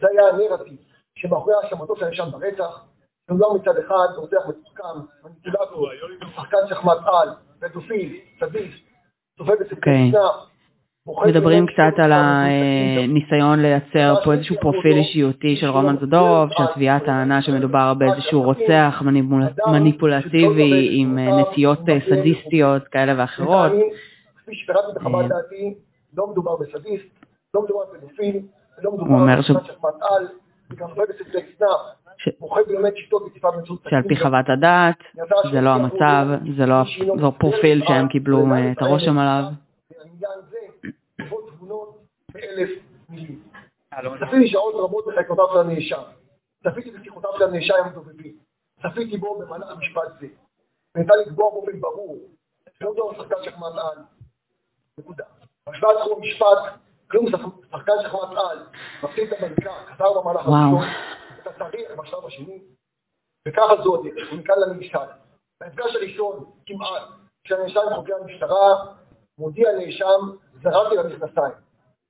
זה 0.00 0.06
היה 0.10 0.28
הנרטיב 0.28 0.78
שמאחורי 1.18 1.54
האשמתו 1.62 1.96
של 1.96 2.04
הנאשם 2.04 2.30
ברצח, 2.30 2.84
מדובר 3.30 3.52
מצד 3.52 3.78
אחד 3.78 4.08
רוצח 4.16 4.40
מתוחכם, 4.48 5.00
מניפולטור, 5.24 5.88
שחקן 6.36 6.56
שחמט 6.68 6.98
על, 7.04 7.28
פדופיל, 7.60 8.20
סדיסט, 8.40 8.84
צופה 9.38 9.52
אוקיי. 9.72 10.12
מדברים 11.26 11.66
קצת 11.66 11.98
על 11.98 12.12
סרטים, 12.12 13.10
הניסיון 13.10 13.60
לייצר 13.62 14.14
פה 14.24 14.32
איזשהו 14.32 14.56
פרופיל 14.60 14.92
אישיותי 14.96 15.56
של 15.56 15.66
רומן 15.66 15.96
זדורוב, 16.00 16.50
שהתביעה 16.52 17.00
טענה 17.00 17.42
שמדובר 17.42 17.94
באיזשהו 17.94 18.42
רוצח 18.42 19.02
מניפול- 19.04 19.70
מניפולטיבי 19.72 20.88
עם 20.92 21.18
אה, 21.18 21.40
נטיות 21.40 21.88
אה, 21.88 21.98
סדיסטיות 22.10 22.88
כאלה 22.88 23.12
ואחרות. 23.18 23.66
לטעמי, 23.72 23.82
כפי 24.36 24.54
שפירטתי 24.54 24.86
אה. 24.88 24.94
בחוות 24.94 25.26
דעתי, 25.28 25.74
לא 26.16 26.26
מדובר 26.30 26.56
בסדיסט, 26.56 27.06
לא 27.54 27.62
מדובר 27.62 27.80
בפדופיל, 27.94 28.40
לא 28.82 28.92
מדובר 28.92 29.10
הוא 29.10 29.20
אומר 29.20 29.42
ש- 29.42 29.50
על, 29.50 30.26
וגם 30.70 30.86
בסרטי 30.94 31.12
snuff, 31.58 31.80
שעל 33.88 34.02
פי 34.08 34.16
חוות 34.16 34.48
הדעת 34.48 34.96
זה 35.52 35.60
לא 35.60 35.70
המצב, 35.70 36.26
זה 36.56 36.66
לא 36.66 36.82
זה 37.20 37.26
פרופיל 37.38 37.82
שהם 37.86 38.08
קיבלו 38.08 38.46
אה, 38.52 38.72
את 38.72 38.82
הרושם 38.82 39.18
עליו. 39.18 39.44
בעניין 39.90 40.30
זה, 40.50 40.56
כתובות 41.18 41.48
תבונות 41.56 41.98
באלף 42.36 42.70
מילים. 43.08 43.42
אה, 43.92 44.02
לא. 44.02 44.10
צפיתי 44.26 44.48
שעות 44.48 44.74
רבות 44.74 45.04
בחקירותיו 45.06 45.44
של 45.52 45.58
הנאשם. 45.58 46.02
צפיתי 46.64 46.90
בשיחותיו 46.90 47.30
של 47.38 47.44
הנאשם 47.44 47.74
עם 47.78 47.88
הדובבים. 47.88 48.36
צפיתי 48.82 49.16
בו 49.16 49.38
במהלך 49.38 49.78
משפט 49.78 50.20
זה. 50.20 50.26
וניתן 50.96 51.12
לקבוע 51.26 51.50
באופן 51.50 51.80
ברור 51.80 52.18
שלא 52.78 52.92
מדובר 52.92 53.12
בשחקן 53.12 53.36
שחמט 53.44 53.72
על. 53.72 53.98
נקודה. 54.98 55.24
בהשוואה 55.66 55.92
לתחום 55.92 56.22
המשפט, 56.22 56.80
כלום 57.10 57.30
שח- 57.30 57.68
שחקן 57.70 57.92
שחמט 58.02 58.38
על, 58.50 58.66
מפסיד 59.02 59.32
את 59.32 59.42
המלכה, 59.42 59.84
חזר 59.94 60.20
במהלך. 60.20 60.46
הראשון, 60.46 60.84
את 61.42 61.46
התאריך 61.46 61.90
בשלב 61.98 62.26
השני, 62.26 62.62
וככה 63.48 63.82
זו 63.84 63.94
הדרך, 64.00 64.32
מכאן 64.32 64.54
לנמשל. 64.66 64.98
במפגש 65.62 65.94
הראשון, 65.96 66.44
כמעט, 66.66 67.02
כשהנאשם 67.44 67.80
עם 67.90 67.94
חוקרי 67.96 68.14
המשטרה, 68.22 68.94
מודיע 69.38 69.68
הנאשם, 69.70 70.20
זרקתי 70.62 70.96
למכנסיים. 70.96 71.65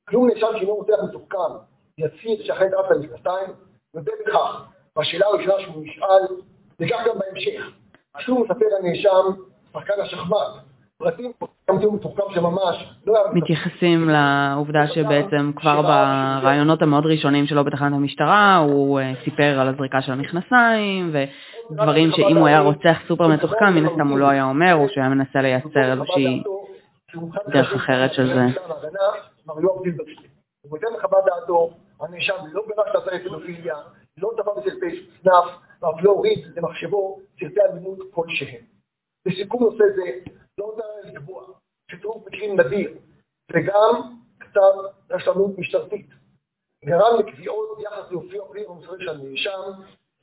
כלום 0.08 0.28
נאשם 0.28 0.46
שאינו 0.56 0.74
רוצח 0.74 0.94
מתוחכם, 1.08 1.54
יצהיר 1.98 2.42
שאכן 2.44 2.68
דרך 2.70 2.90
למכנסיים, 2.90 3.50
ובכך, 3.94 4.64
בשאלה 4.98 5.26
הראשונה 5.26 5.54
שהוא 5.58 5.84
נשאל, 5.84 6.36
וכך 6.80 6.96
גם 7.06 7.18
בהמשך. 7.18 7.70
שוב 8.18 8.42
מספר 8.42 8.66
הנאשם, 8.80 9.42
שחקן 9.72 10.00
השחמט, 10.02 10.66
פרטים 10.98 11.32
פרטים 11.66 11.94
מתוחכם 11.94 12.22
שממש, 12.34 12.92
לא 13.06 13.16
היה 13.16 13.32
מתייחסים 13.32 14.08
לעובדה 14.08 14.86
שבעצם 14.86 15.52
כבר 15.56 15.82
ברעיונות 15.82 16.82
המאוד 16.82 17.06
ראשונים 17.06 17.46
שלו 17.46 17.64
בתחנת 17.64 17.92
המשטרה 17.92 18.56
הוא 18.56 19.00
אה, 19.00 19.12
סיפר 19.24 19.60
על 19.60 19.68
הזריקה 19.68 20.02
של 20.02 20.12
המכנסיים 20.12 21.12
ודברים 21.12 22.10
שאם 22.12 22.36
הוא 22.36 22.46
היה 22.46 22.60
רוצח 22.60 22.96
סופר 23.08 23.28
מתוחכם 23.28 23.74
מן 23.74 23.86
הסתם 23.86 24.08
הוא 24.08 24.18
לא 24.18 24.28
היה 24.28 24.44
אומר 24.44 24.74
או 24.74 24.88
שהוא 24.88 25.02
היה 25.02 25.08
מנסה 25.08 25.42
לייצר 25.42 25.92
איזושהי 25.92 26.42
דרך 27.48 27.74
אחרת 27.74 28.12
של 28.12 28.26
זה. 28.34 28.46
מר 29.46 29.60
יואב 29.60 29.82
זילברשטיין. 29.82 30.30
ובהתאם 30.64 30.88
לחוות 30.96 31.24
דעתו, 31.24 31.70
הנאשם 32.00 32.34
לא 32.52 32.64
את 32.90 32.96
אתרי 32.96 33.24
פדופיליה, 33.24 33.76
לא 34.16 34.30
צפה 34.36 34.54
בסרטי 34.54 35.08
סנאפ, 35.22 35.44
ואף 35.82 35.94
לא 36.02 36.10
הוריד 36.10 36.38
למחשבו 36.56 37.20
סרטי 37.40 37.60
אלימות 37.60 37.98
כלשהם. 38.10 38.64
לסיכום 39.26 39.62
נושא 39.62 39.84
זה, 39.96 40.30
לא 40.58 40.74
ניתן 40.76 41.14
לקבוע 41.14 41.44
שצירוף 41.90 42.26
מקרים 42.26 42.60
נדיר, 42.60 42.98
וגם 43.52 44.16
קצת 44.38 44.60
רשלנות 45.10 45.58
משטרתית, 45.58 46.06
גרם 46.84 47.18
לקביעות 47.18 47.78
יחס 47.80 48.10
לאופיו 48.10 48.44
הפנים 48.44 48.64
המוסרי 48.68 49.04
של 49.04 49.08
הנאשם, 49.08 49.60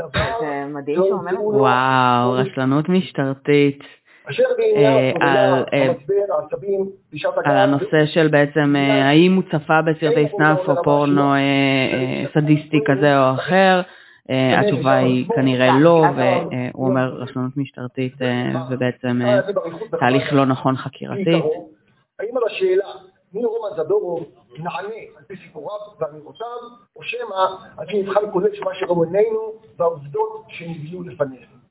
דבר 0.01 0.39
זה 0.39 0.65
מדהים 0.65 0.99
לא 0.99 1.05
שהוא 1.05 1.19
אומר 1.19 1.41
וואו, 1.41 2.31
רשלנות 2.31 2.89
משטרתית. 2.89 3.83
אשר 4.29 4.43
אה, 4.43 4.55
בעניין 4.57 5.13
על, 5.21 5.63
אה, 7.45 7.63
הנושא 7.63 8.05
של 8.05 8.27
בעצם 8.27 8.75
אה, 8.75 9.09
האם 9.09 9.35
הוא 9.35 9.43
צפה 9.43 9.81
בסרטי 9.81 10.27
סנאפ 10.37 10.69
או 10.69 10.83
פורנו 10.83 11.33
סדיסטי 12.33 12.79
כזה 12.85 13.19
או 13.19 13.33
אחר. 13.33 13.81
התשובה 14.57 14.93
היא 14.93 15.25
כנראה 15.35 15.79
לא, 15.79 16.05
והוא 16.15 16.87
אומר 16.87 17.13
רשלנות 17.13 17.57
משטרתית 17.57 18.13
ובעצם 18.69 19.19
תהליך 19.99 20.33
לא 20.33 20.45
נכון. 20.45 20.75
בעיקרו, 21.09 21.69
האם 22.19 22.37
על 22.37 22.43
השאלה 22.47 22.85
מי 23.33 23.45
רומן 23.45 23.83
זדורוב 23.83 24.25
נענה 24.57 24.95
על 25.17 25.23
פי 25.27 25.35
סיפוריו 25.43 25.77
ואמירותיו, 25.99 26.57
או 26.95 27.03
שמא 27.03 27.45
על 27.77 27.87
פי 27.87 28.01
מבחן 28.01 28.31
כולל 28.31 28.55
של 28.55 28.63
מה 28.63 28.71
עינינו 29.05 29.53
והעובדות 29.79 30.45
שנביאו 30.47 31.03
לפנינו. 31.03 31.62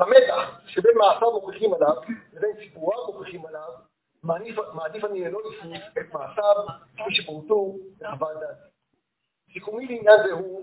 במתח 0.00 0.60
שבין 0.66 0.98
מעשיו 0.98 1.32
מוכיחים 1.32 1.74
עליו 1.74 1.96
לבין 2.32 2.50
סיפוריו 2.58 3.06
מוכיחים 3.06 3.46
עליו, 3.46 3.72
מעדיף 4.74 5.04
אני 5.04 5.30
לא 5.30 5.38
לפרוס 5.38 5.82
את 5.98 6.14
מעשיו 6.14 6.54
כפי 6.96 7.14
שפורטו 7.14 7.76
בחוות 7.98 8.40
דעתי. 8.40 8.68
סיכומי 9.52 9.86
לעניין 9.86 10.18
זה 10.26 10.32
הוא, 10.32 10.62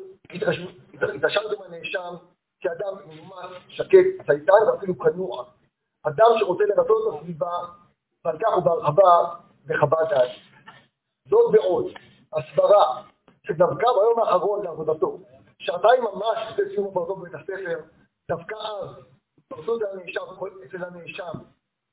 התרשמתם 1.16 1.64
הנאשם 1.66 2.16
כאדם 2.60 2.96
מנומס, 3.08 3.52
שקט, 3.68 4.26
צייתן 4.26 4.54
ואפילו 4.68 5.00
כנוע, 5.00 5.46
אדם 6.04 6.26
שרוצה 6.40 6.64
לרצות 6.64 7.08
את 7.08 7.20
הסביבה, 7.20 7.58
ועל 8.26 8.38
כך 8.40 8.54
הוא 8.56 8.64
בהרחבה 8.64 9.36
בחוות 9.66 10.10
דעת. 10.10 10.30
זאת 11.30 11.56
ועוד, 11.56 11.86
הסברה, 12.34 13.04
שדווקא 13.44 13.88
ביום 14.00 14.20
האחרון 14.20 14.64
לעבודתו, 14.66 15.20
שעתיים 15.60 16.04
ממש 16.04 16.38
לפני 16.52 16.76
סיום 16.76 16.88
עבודתו 16.88 17.16
בבית 17.16 17.34
הספר, 17.34 17.80
דווקא 18.30 18.56
אז, 18.56 19.15
פרצו 19.48 19.78
אצל 20.66 20.84
הנאשם, 20.84 21.40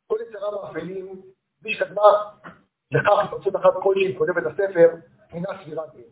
כל 0.06 0.16
יצריו 0.28 0.64
האפלים, 0.64 1.22
מי 1.62 1.74
שקדמה 1.74 2.02
לכך 2.90 3.18
התפרצות 3.24 3.56
אחת 3.56 3.72
כלשהי 3.82 4.16
בית 4.34 4.46
הספר, 4.46 4.88
אינה 5.32 5.48
סבירה 5.64 5.82
בעיניי. 5.86 6.10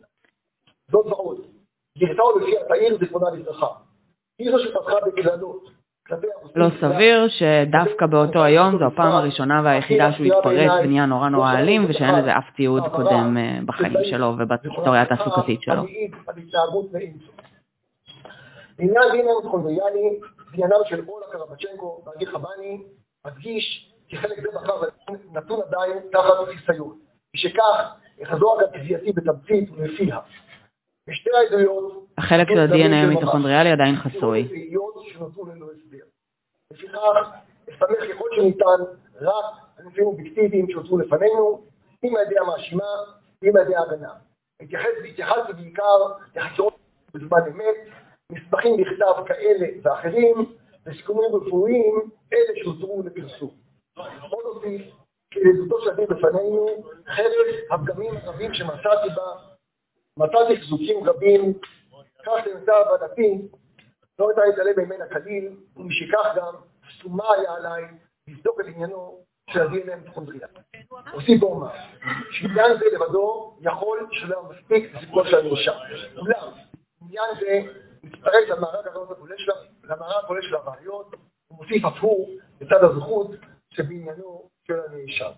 זאת 0.91 1.05
ועוד, 1.05 1.45
גרסה 1.97 2.23
לפי 2.41 2.57
התאיר 2.57 2.97
זיכרונה 2.99 3.31
לברכה. 3.31 3.67
היא 4.39 4.51
זו 4.51 4.59
שפתחה 4.59 4.95
בקללות, 5.07 5.81
לא 6.55 6.67
סביר 6.81 7.27
שדווקא 7.27 8.05
באותו 8.05 8.43
היום 8.43 8.79
זו 8.79 8.85
הפעם 8.85 9.11
הראשונה 9.11 9.61
והיחידה 9.63 10.11
שהוא 10.11 10.25
התפרץ 10.25 10.71
ונהיה 10.83 11.05
נורא 11.05 11.29
נורא 11.29 11.53
אלים 11.53 11.85
ושאין 11.89 12.15
לזה 12.15 12.37
אף 12.37 12.43
תיעוד 12.55 12.83
קודם 12.95 13.37
אה, 13.37 13.59
בחיים 13.65 13.93
שלו 14.03 14.33
ובהיסטוריה 14.39 15.01
התעסוקתית 15.01 15.61
שלו. 15.61 15.83
בעניין 18.77 19.11
דין 19.11 19.25
המטחונדריאני, 19.37 20.19
בעניינם 20.51 20.79
של 20.85 21.03
אולה 21.07 21.25
קרבצ'נקו 21.31 22.03
ואגיד 22.05 22.27
חבני, 22.27 22.83
אדגיש 23.23 23.93
כי 24.07 24.17
חלק 24.17 24.41
זה 24.41 24.47
בחר 24.53 24.81
נתון 25.31 25.59
עדיין 25.61 25.99
תחת 26.11 26.33
חיסיון. 26.45 26.99
משכך, 27.35 27.93
יחזור 28.17 28.61
גם 28.61 28.79
קביעתי 28.79 29.11
בתמצית 29.11 29.69
ולפיה. 29.71 30.19
בשתי 31.09 31.29
העדויות... 31.31 32.07
החלק 32.17 32.47
של 32.49 32.59
ה-DNA 32.59 32.95
המיטוכונדריאלי 32.95 33.71
עדיין 33.71 33.95
חסוי. 33.95 34.47
לפיכך, 36.71 37.29
אסתמך 37.69 38.13
ככל 38.13 38.27
שניתן 38.35 38.83
רק 39.21 39.45
על 39.77 39.83
נושאים 39.83 40.05
אובייקטיביים 40.05 40.67
שהוצאו 40.71 40.97
לפנינו, 40.97 41.61
עם 42.01 42.15
הידי 42.15 42.39
המאשימה 42.39 42.83
ועם 43.41 43.57
הידי 43.57 43.75
ההגנה. 43.75 44.13
התייחסתי 44.61 45.53
בעיקר 45.55 45.97
לחקירות 46.35 46.75
בזמן 47.13 47.39
אמת, 47.47 47.75
מסמכים 48.31 48.77
בכתב 48.77 49.25
כאלה 49.27 49.67
ואחרים, 49.83 50.35
וסיכומים 50.85 51.35
רפואיים 51.35 52.09
אלה 52.33 52.63
שהוצאו 52.63 53.03
לפרסום. 53.05 53.51
עוד 54.29 54.45
אוסיף 54.45 54.81
כי 55.31 55.39
לעדותו 55.43 55.81
של 55.81 55.89
הדין 55.89 56.05
בפנינו, 56.05 56.67
חרף 57.07 57.71
הפגמים 57.71 58.13
הרבים 58.17 58.53
שמצאתי 58.53 59.09
בה, 59.15 59.31
מצאתי 60.17 60.59
חיזוקים 60.59 61.03
רבים, 61.03 61.53
כך 62.23 62.31
שנמצא 62.45 62.71
הבנתי 62.73 63.41
לא 64.19 64.29
הייתה 64.29 64.41
להתעלם 64.45 64.85
ממנה 64.85 65.05
כליל, 65.05 65.55
ומשכך 65.75 66.33
גם 66.35 66.53
שומה 66.83 67.23
היה 67.37 67.53
עליי 67.53 67.83
לבדוק 68.27 68.61
את 68.61 68.65
עניינו 68.65 69.19
של 69.49 69.61
ה-DNA 69.61 69.95
מיטוכונדריה. 69.95 70.47
אוסיף 71.13 71.43
ואומר, 71.43 71.69
שעניין 72.31 72.77
זה 72.79 72.85
לבדו 72.93 73.57
יכול 73.61 74.07
שלא 74.11 74.43
מספיק 74.49 74.95
לסיפור 74.95 75.23
של 75.23 75.37
הנרשם. 75.37 75.77
אולם, 76.17 76.47
עניין 77.01 77.29
זה 77.39 77.61
מצטרף 78.03 78.49
למארג 78.49 78.87
הכולל 80.23 80.41
של 80.41 80.55
הבעיות, 80.55 81.15
ומוסיף 81.51 81.85
אף 81.85 81.97
הוא 82.01 82.29
לצד 82.61 82.83
הזכות 82.83 83.31
שבעניינו 83.69 84.49
של 84.67 84.73
הנאשם. 84.87 85.31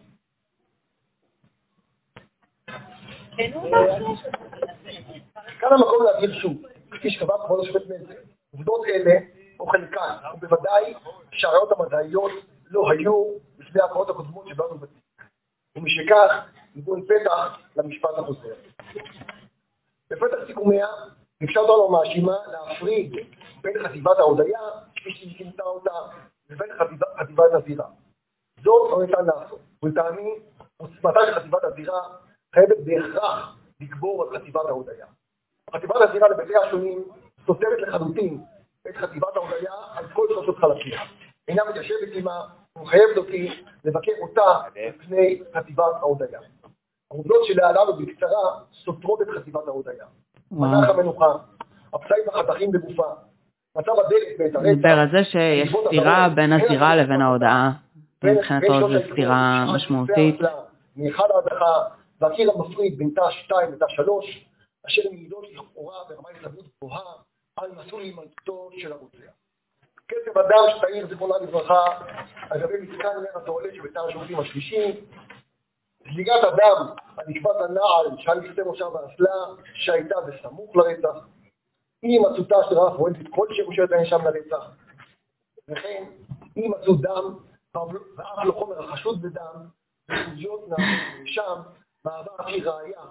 כאן 5.59 5.69
המקום 5.71 6.05
להגיד 6.05 6.29
שוב, 6.41 6.53
כפי 6.91 7.09
שקבע 7.09 7.33
כבוד 7.45 7.59
השופט 7.59 7.81
מלצר, 7.89 8.21
עובדות 8.51 8.85
אלה, 8.85 9.19
או 9.59 9.67
חלקן, 9.67 10.15
ובוודאי 10.33 10.93
שהראיות 11.31 11.71
המדעיות 11.71 12.31
לא 12.65 12.91
היו 12.91 13.37
לפני 13.59 13.81
הקראות 13.81 14.09
הקודמות 14.09 14.47
שבאנו 14.47 14.77
בתיק. 14.77 15.03
ומשכך, 15.75 16.45
ניתנו 16.75 16.95
פתח 17.07 17.59
למשפט 17.75 18.09
החוזר. 18.17 18.53
בפתח 20.09 20.37
סיכומיה, 20.47 20.87
ביקשה 21.43 21.59
אותנו 21.59 21.97
המאשימה 21.97 22.37
להפריד 22.51 23.15
בין 23.61 23.87
חטיבת 23.87 24.19
ההודיה, 24.19 24.59
כפי 24.95 25.11
שהיא 25.13 25.37
כינתה 25.37 25.63
אותה, 25.63 25.91
לבין 26.49 26.67
חטיבת 27.19 27.53
הזירה. 27.53 27.85
זאת 28.63 28.91
לא 28.91 29.05
ניתן 29.05 29.25
לעשות. 29.25 29.59
ולטעמי, 29.83 30.29
עוצמתה 30.77 31.19
של 31.25 31.39
חטיבת 31.39 31.63
הזירה 31.63 32.01
חייבת 32.55 32.77
בהכרח 32.85 33.57
לגבור 33.81 34.23
על 34.23 34.39
חטיבת 34.39 34.65
ההודיה. 34.65 35.05
חטיבת 35.73 35.95
הזירה 35.95 36.29
לבתי 36.29 36.55
השונים 36.55 37.03
סותרת 37.45 37.79
לחלוטין 37.79 38.43
את 38.89 38.95
חטיבת 38.95 39.35
ההודיה 39.35 39.73
על 39.93 40.05
כל 40.13 40.25
שלושות 40.29 40.57
חלקיה. 40.57 41.01
אינה 41.47 41.63
מתיישבת 41.69 42.11
עימה 42.13 42.47
ומחייבת 42.77 43.17
אותי 43.17 43.63
לבקר 43.85 44.11
אותה 44.21 44.59
לפני 44.75 45.43
חטיבת 45.53 45.93
ההודיה. 45.99 46.39
העובדות 47.11 47.45
שלהלן 47.45 47.89
ובקצרה 47.89 48.59
סותרות 48.73 49.21
את 49.21 49.27
חטיבת 49.37 49.67
ההודיה. 49.67 50.05
מנח 50.53 50.89
המנוחה, 50.89 51.25
הפצעים 51.93 52.23
החתכים 52.33 52.71
בגופה, 52.71 53.07
מצב 53.77 53.91
הדלת 53.91 54.39
ואת 54.39 54.55
הרצח. 54.55 54.69
דיבר 54.75 54.99
על 54.99 55.11
זה 55.11 55.23
שיש 55.23 55.75
סתירה 55.87 56.29
בין 56.35 56.53
הזירה 56.53 56.95
לבין 56.95 57.21
ההודעה. 57.21 57.71
מבחינתו 58.23 58.89
זו 58.89 58.99
סתירה 59.11 59.65
משמעותית. 59.75 60.39
מאחד 60.95 61.27
ההדחה 61.35 61.83
והקיר 62.21 62.51
המפריד 62.51 62.97
בין 62.97 63.09
תא 63.15 63.31
2 63.31 63.73
לתא 63.73 63.85
3, 63.87 64.45
אשר 64.87 65.01
מעידות 65.11 65.45
לכאורה 65.53 65.95
ברמה 66.09 66.29
התלהבות 66.35 66.65
גבוהה 66.77 67.13
על 67.59 67.69
מסלול 67.77 68.01
הימלטותו 68.01 68.69
של 68.77 68.91
הרוצח. 68.91 69.17
קצב 70.05 70.37
הדם 70.37 70.77
שתאיר 70.77 71.07
זיכרונה 71.07 71.33
לברכה 71.41 71.85
על 72.49 72.61
גבי 72.61 72.73
מתקן 72.81 73.07
נר 73.07 73.41
הטואלט 73.41 73.73
שבתא 73.73 73.99
השירותים 73.99 74.39
השלישי, 74.39 75.01
זליגת 76.13 76.43
הדם 76.43 76.95
על 77.17 77.25
נקבת 77.27 77.55
הנעל 77.55 78.17
שעל 78.17 78.39
מכסה 78.39 78.63
מושב 78.63 78.85
האסלה 78.95 79.31
שהייתה 79.75 80.15
בסמוך 80.21 80.75
לרצח, 80.75 81.27
אי 82.03 82.19
מצאותה 82.19 82.55
של 82.69 82.75
רב 82.75 82.97
פורנזית 82.97 83.27
כלשהו 83.31 83.73
של 83.73 83.93
הנאשם 83.93 84.17
לרצח, 84.25 84.69
וכן 85.67 86.03
אי 86.57 86.67
מצאו 86.67 86.95
דם 86.95 87.37
ואף 87.75 88.45
לא 88.45 88.51
חומר 88.51 88.83
החשוד 88.83 89.21
בדם, 89.21 89.67
וחוזיות 90.09 90.69
נאשם 90.69 91.61
מעבר 92.05 92.31
הכי 92.39 92.61
ראייה 92.61 93.01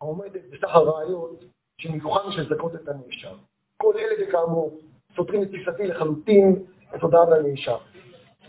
העומדת 0.00 0.42
בסך 0.50 0.74
הראיות 0.74 1.44
שמכוחן 1.80 2.28
יש 2.28 2.38
לזכות 2.38 2.74
את 2.74 2.88
הנאשם. 2.88 3.36
כל 3.76 3.94
אלה 3.98 4.28
וכאמור 4.28 4.80
סותרים 5.16 5.42
את 5.42 5.48
תפיסתי 5.48 5.86
לחלוטין 5.86 6.66
את 6.94 7.02
הודעת 7.02 7.28
הנאשם. 7.28 7.76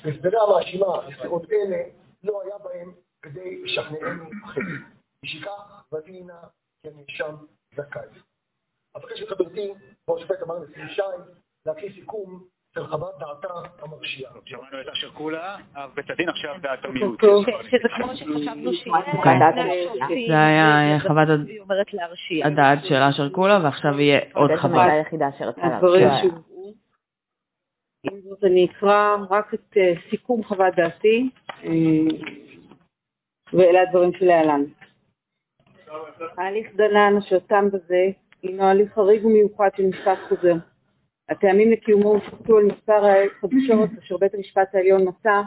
בהסברי 0.03 0.37
המאשימה 0.47 1.07
לסתירות 1.07 1.51
אלה 1.51 1.83
לא 2.23 2.41
היה 2.41 2.57
בהם 2.57 2.93
כדי 3.29 3.63
לשכנענו 3.63 4.23
אחרת. 4.45 4.63
משכך 5.23 5.83
ותהינה 5.93 6.39
כי 6.81 6.89
הנאשם 6.89 7.35
זכאי. 7.75 8.07
אבקש 8.97 9.21
את 9.21 9.29
חברתי, 9.29 9.73
ראש 10.09 10.21
השופט 10.21 10.43
אמר 10.43 10.59
נשיא 10.59 10.87
שי, 10.87 11.01
להקריא 11.65 11.91
סיכום 11.95 12.43
של 12.75 12.87
חוות 12.87 13.19
דעתה 13.19 13.53
המרשיעה. 13.79 14.31
שמענו 14.45 14.81
את 14.81 14.87
אשר 14.87 15.11
כולה, 15.11 15.57
אב 15.75 15.91
בית 15.95 16.09
הדין 16.09 16.29
עכשיו 16.29 16.55
דעת 16.61 16.85
המיעוט. 16.85 17.21
שזה 17.63 17.89
כמו 17.95 18.15
שחשבנו 18.15 18.73
שיהיה 18.73 19.47
זה 20.27 20.45
היה 20.45 20.99
חוות 20.99 21.27
הדעת 22.45 22.85
של 22.85 22.95
אשר 22.95 23.29
כולה, 23.29 23.59
ועכשיו 23.63 23.99
יהיה 23.99 24.19
עוד 24.33 24.51
חוות. 24.57 24.89
היחידה 24.89 25.29
שרצה 25.37 25.61
להרשיע. 25.61 26.31
עם 28.03 28.19
זאת 28.29 28.43
אני 28.43 28.65
אקרא 28.65 29.15
רק 29.29 29.53
את 29.53 29.77
אה, 29.77 29.93
סיכום 30.09 30.43
חוות 30.43 30.75
דעתי, 30.75 31.29
אה, 31.63 31.69
ואלה 33.53 33.81
הדברים 33.81 34.13
שלהלן. 34.13 34.63
ההליך 36.37 36.75
דנן 36.75 37.17
אשר 37.17 37.39
תם 37.39 37.69
בזה 37.73 38.09
הינו 38.43 38.63
הליך 38.63 38.93
חריג 38.93 39.25
ומיוחד 39.25 39.69
של 39.77 39.85
משפט 39.85 40.17
חוזר. 40.29 40.53
הטעמים 41.29 41.71
לקיומו 41.71 42.09
הופחתו 42.09 42.57
על 42.57 42.63
מספר 42.63 43.05
החדשות 43.05 43.89
אשר 43.99 44.17
בית 44.17 44.33
המשפט 44.33 44.75
העליון 44.75 45.07
מצא 45.07 45.41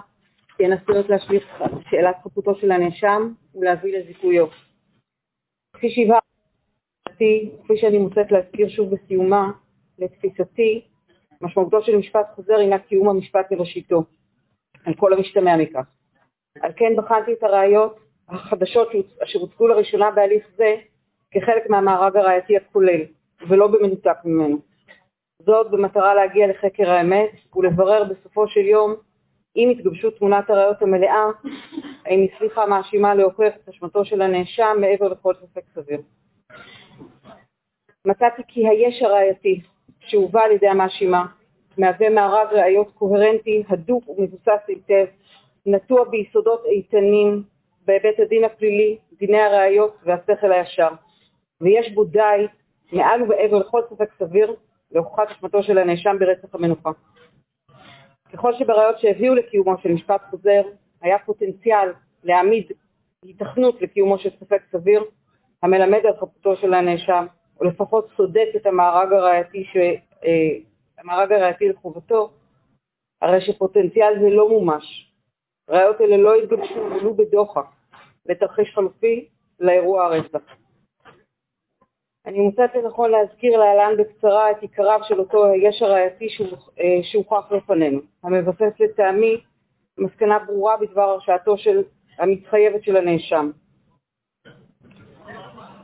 כי 0.56 0.64
הן 0.64 0.72
עשויות 0.72 1.08
להשליך 1.08 1.62
שאלת 1.90 2.16
חפותו 2.24 2.54
של 2.54 2.72
הנאשם 2.72 3.32
ולהביא 3.54 3.98
לזיכויו. 3.98 4.46
כפי 5.72 5.90
שהבהרתי, 5.90 7.50
כפי 7.64 7.76
שאני 7.76 7.98
מוצאת 7.98 8.32
להזכיר 8.32 8.68
שוב 8.68 8.94
בסיומה, 8.94 9.50
לתפיסתי, 9.98 10.84
משמעותו 11.40 11.82
של 11.82 11.96
משפט 11.96 12.26
חוזר 12.34 12.54
הינה 12.54 12.78
קיום 12.78 13.08
המשפט 13.08 13.52
לראשיתו, 13.52 14.04
על 14.84 14.94
כל 14.94 15.12
המשתמע 15.12 15.56
מכך. 15.56 15.99
על 16.60 16.72
כן 16.76 16.96
בחנתי 16.96 17.32
את 17.32 17.42
הראיות 17.42 17.98
החדשות 18.28 18.88
אשר 19.24 19.38
הוצגו 19.38 19.68
לראשונה 19.68 20.10
בהליך 20.10 20.48
זה 20.56 20.74
כחלק 21.30 21.70
מהמארג 21.70 22.16
הראייתי 22.16 22.56
הכולל, 22.56 23.00
ולא 23.48 23.66
במנותק 23.66 24.16
ממנו. 24.24 24.58
זאת 25.42 25.70
במטרה 25.70 26.14
להגיע 26.14 26.46
לחקר 26.46 26.90
האמת 26.90 27.30
ולברר 27.56 28.04
בסופו 28.04 28.48
של 28.48 28.60
יום 28.60 28.94
עם 29.54 29.70
התגבשות 29.70 30.18
תמונת 30.18 30.50
הראיות 30.50 30.82
המלאה, 30.82 31.24
האם 32.06 32.24
הצליחה 32.24 32.62
המאשימה 32.62 33.14
להוכיח 33.14 33.54
את 33.56 33.68
אשמתו 33.68 34.04
של 34.04 34.22
הנאשם 34.22 34.76
מעבר 34.80 35.08
לכל 35.08 35.34
ספק 35.34 35.62
סביר. 35.74 36.00
מצאתי 38.06 38.42
כי 38.48 38.68
היש 38.68 39.02
הראייתי 39.02 39.60
שהובא 40.00 40.42
על 40.42 40.52
ידי 40.52 40.68
המאשימה 40.68 41.26
מהווה 41.78 42.10
מארג 42.10 42.48
ראיות 42.52 42.90
קוהרנטי, 42.94 43.62
הדוק 43.68 44.08
ומבוסס 44.08 44.64
היטב, 44.68 45.04
נטוע 45.66 46.04
ביסודות 46.04 46.64
איתנים 46.66 47.42
בהיבט 47.86 48.20
הדין 48.20 48.44
הפלילי, 48.44 48.98
דיני 49.18 49.40
הראיות 49.40 49.96
והשכל 50.04 50.52
הישר, 50.52 50.88
ויש 51.60 51.92
בו 51.94 52.04
די 52.04 52.46
מעל 52.92 53.22
ומעבר 53.22 53.58
לכל 53.58 53.82
ספק 53.90 54.10
סביר 54.18 54.56
להוכחת 54.92 55.30
אשמתו 55.30 55.62
של 55.62 55.78
הנאשם 55.78 56.16
ברצח 56.18 56.54
המנוחה. 56.54 56.90
ככל 58.32 58.54
שבראיות 58.54 58.98
שהביאו 58.98 59.34
לקיומו 59.34 59.78
של 59.78 59.92
משפט 59.92 60.22
חוזר 60.30 60.62
היה 61.02 61.18
פוטנציאל 61.18 61.92
להעמיד 62.24 62.72
היתכנות 63.24 63.82
לקיומו 63.82 64.18
של 64.18 64.30
ספק 64.30 64.62
סביר 64.72 65.04
המלמד 65.62 66.06
על 66.06 66.16
חפותו 66.16 66.56
של 66.56 66.74
הנאשם, 66.74 67.26
או 67.60 67.64
לפחות 67.64 68.08
צודק 68.16 68.48
את 68.56 68.66
המארג 68.66 69.12
הראייתי, 69.12 69.64
ש... 69.64 69.76
אה, 70.24 70.58
המארג 70.98 71.32
הראייתי 71.32 71.68
לחובתו, 71.68 72.30
הרי 73.22 73.40
שפוטנציאל 73.40 74.20
זה 74.20 74.30
לא 74.30 74.48
מומש. 74.48 75.09
ראיות 75.68 76.00
אלה 76.00 76.16
לא 76.16 76.34
התגבשו 76.34 76.80
ולו 76.90 77.14
בדוחק 77.14 77.66
לתרחיש 78.26 78.74
חלופי 78.74 79.28
לאירוע 79.60 80.04
הרצח. 80.04 80.56
אני 82.26 82.40
מוצאת 82.40 82.74
לנכון 82.74 83.10
להזכיר 83.10 83.58
להלן 83.58 83.96
בקצרה 83.98 84.50
את 84.50 84.56
עיקריו 84.62 85.00
של 85.02 85.18
אותו 85.18 85.46
היש 85.46 85.82
הראייתי 85.82 86.26
אה, 86.80 86.84
שהוכח 87.02 87.52
לפנינו, 87.52 88.00
המבסס 88.22 88.80
לטעמי 88.80 89.40
מסקנה 89.98 90.38
ברורה 90.38 90.76
בדבר 90.76 91.02
הרשעתו 91.02 91.58
של 91.58 91.82
המתחייבת 92.18 92.84
של 92.84 92.96
הנאשם. 92.96 93.50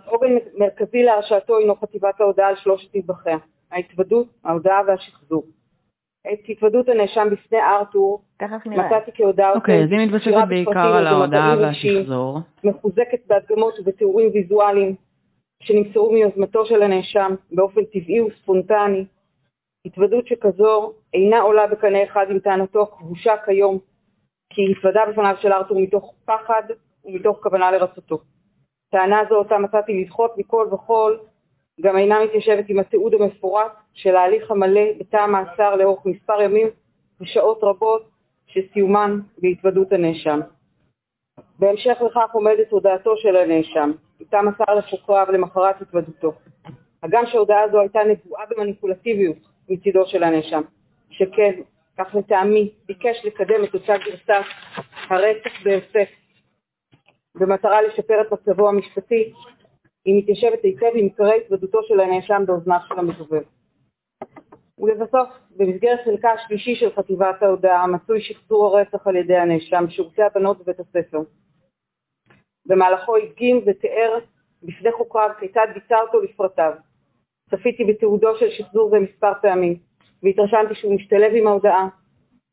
עוגן 0.07 0.33
מרכזי 0.55 1.03
להרשעתו 1.03 1.59
הינו 1.59 1.77
חטיבת 1.77 2.21
ההודעה 2.21 2.49
על 2.49 2.57
שלושת 2.57 2.95
נדבכיה, 2.95 3.39
ההתוודות, 3.71 4.27
ההודעה 4.45 4.81
והשחזור. 4.87 5.43
את 6.33 6.39
התוודות 6.49 6.89
הנאשם 6.89 7.29
בפני 7.31 7.59
ארתור 7.59 8.23
מצאתי 8.67 9.11
כהודעה 9.15 9.53
אוקיי, 9.53 9.85
אז 9.85 9.91
היא 9.91 10.07
מתבססת 10.07 10.49
בעיקר 10.49 10.97
על 10.97 11.07
ההודעה 11.07 11.57
והשחזור. 11.59 12.39
מחוזקת 12.65 13.27
בהדגמות 13.27 13.79
ובתיאורים 13.79 14.31
ויזואליים 14.35 14.95
שנמסרו 15.63 16.13
מיוזמתו 16.13 16.67
של 16.67 16.83
הנאשם 16.83 17.35
באופן 17.53 17.85
טבעי 17.85 18.21
וספונטני, 18.21 19.05
התוודות 19.87 20.27
שכזו 20.27 20.93
אינה 21.15 21.41
עולה 21.41 21.67
בקנה 21.67 22.05
אחד 22.05 22.27
עם 22.31 22.39
טענתו 22.39 22.83
הכבושה 22.83 23.35
כיום, 23.45 23.79
כי 24.53 24.63
התוודה 24.73 25.01
בפניו 25.13 25.35
של 25.41 25.53
ארתור 25.53 25.81
מתוך 25.81 26.15
פחד 26.25 26.63
ומתוך 27.05 27.39
כוונה 27.43 27.71
לרצותו. 27.71 28.19
טענה 28.91 29.23
זו 29.29 29.35
אותה 29.35 29.59
מצאתי 29.59 30.03
לדחות 30.03 30.39
מכל 30.39 30.69
וכל, 30.73 31.17
גם 31.81 31.97
אינה 31.97 32.25
מתיישבת 32.25 32.65
עם 32.69 32.79
התיעוד 32.79 33.15
המפורט 33.15 33.73
של 33.95 34.17
ההליך 34.17 34.51
המלא 34.51 34.93
בתא 34.99 35.17
המאסר 35.17 35.77
לאורך 35.77 36.07
מספר 36.07 36.43
ימים 36.43 36.69
ושעות 37.21 37.59
רבות 37.63 38.09
שסיומן 38.47 39.21
בהתוודות 39.39 39.93
הנאשם. 39.93 40.41
בהמשך 41.59 41.97
לכך 42.07 42.31
עומדת 42.33 42.71
הודעתו 42.71 43.17
של 43.17 43.37
הנאשם, 43.37 43.93
איתה 44.21 44.39
מסר 44.43 44.75
לחוקריו 44.75 45.27
למחרת 45.33 45.83
התוודותו. 45.83 46.33
הגם 47.03 47.27
שההודעה 47.27 47.63
הזו 47.63 47.81
הייתה 47.81 48.01
נבואה 48.09 48.45
במניפולטיביות 48.51 49.37
מצידו 49.69 50.07
של 50.07 50.25
הנאשם, 50.25 50.63
שכן, 51.11 51.61
כך 51.99 52.15
לטעמי, 52.15 52.71
ביקש 52.87 53.25
לקדם 53.25 53.65
את 53.65 53.75
אותה 53.75 53.95
גרסת 53.97 54.45
הרצח 55.09 55.63
באפקט 55.65 56.15
במטרה 57.35 57.83
לשפר 57.83 58.21
את 58.21 58.33
מצבו 58.33 58.69
המשפטי, 58.69 59.33
היא 60.07 60.19
מתיישבת 60.19 60.63
היטב 60.63 60.91
עם 60.95 61.05
עיקרי 61.05 61.37
התוודותו 61.37 61.83
של 61.83 62.01
הנאשם 62.01 62.43
באוזניו 62.47 62.79
של 62.89 62.99
המדובב. 62.99 63.43
ולבסוף, 64.79 65.29
במסגרת 65.57 65.99
חלקה 66.05 66.31
השלישי 66.31 66.75
של 66.75 66.91
חטיבת 66.91 67.43
ההודעה 67.43 67.87
מצוי 67.87 68.21
שחזור 68.21 68.67
הרצח 68.67 69.07
על 69.07 69.17
ידי 69.17 69.37
הנאשם 69.37 69.85
בשירותי 69.87 70.23
הבנות 70.23 70.59
בבית 70.59 70.81
הספר. 70.81 71.19
במהלכו 72.67 73.17
הדגים 73.17 73.61
ותיאר 73.67 74.19
בפני 74.63 74.93
חוקריו 74.93 75.31
כיצד 75.41 75.67
ביצע 75.75 75.97
אותו 76.01 76.21
לפרטיו. 76.21 76.73
צפיתי 77.51 77.85
בתיעודו 77.85 78.37
של 78.37 78.51
שחזור 78.51 78.91
זה 78.91 78.97
מספר 78.99 79.33
פעמים, 79.43 79.79
והתרשמתי 80.23 80.75
שהוא 80.75 80.95
משתלב 80.95 81.33
עם 81.35 81.47
ההודעה 81.47 81.89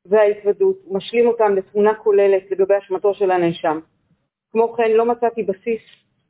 וההתוודות 0.05 0.77
ומשלים 0.87 1.27
אותם 1.27 1.55
לתמונה 1.55 1.93
כוללת 1.95 2.51
לגבי 2.51 2.77
אשמתו 2.77 3.13
של 3.13 3.31
הנאשם. 3.31 3.79
כמו 4.51 4.73
כן, 4.73 4.91
לא 4.91 5.05
מצאתי 5.05 5.43
בסיס 5.43 5.81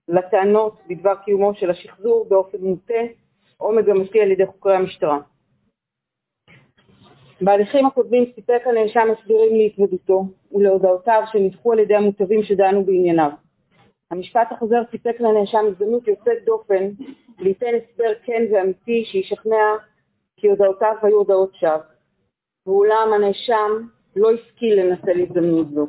לטענות 0.07 0.77
בדבר 0.89 1.15
קיומו 1.15 1.53
של 1.55 1.69
השחזור 1.69 2.25
באופן 2.29 2.57
מוטה 2.61 3.03
או 3.59 3.75
מגמתי 3.75 4.21
על 4.21 4.31
ידי 4.31 4.45
חוקרי 4.45 4.75
המשטרה. 4.75 5.19
בהליכים 7.41 7.85
הקודמים 7.85 8.25
סיפק 8.35 8.61
הנאשם 8.65 9.07
הסבירים 9.11 9.55
להתוודותו 9.55 10.23
ולהודעותיו 10.51 11.21
שנדחו 11.31 11.73
על 11.73 11.79
ידי 11.79 11.95
המוטבים 11.95 12.43
שדנו 12.43 12.85
בענייניו. 12.85 13.29
המשפט 14.11 14.47
החוזר 14.51 14.81
סיפק 14.91 15.19
לנאשם 15.19 15.65
הזדמנות 15.67 16.07
יוצאת 16.07 16.45
דופן 16.45 16.89
ליתן 17.39 17.65
הסבר 17.75 18.13
כן 18.23 18.41
ואמיתי 18.51 19.05
שישכנע 19.05 19.75
כי 20.37 20.47
הודעותיו 20.47 20.95
היו 21.01 21.17
הודעות 21.17 21.55
שווא. 21.55 21.77
ואולם 22.65 23.11
הנאשם 23.15 23.87
לא 24.15 24.31
השכיל 24.31 24.79
לנצל 24.79 25.21
הזדמנות 25.21 25.69
זו. 25.69 25.87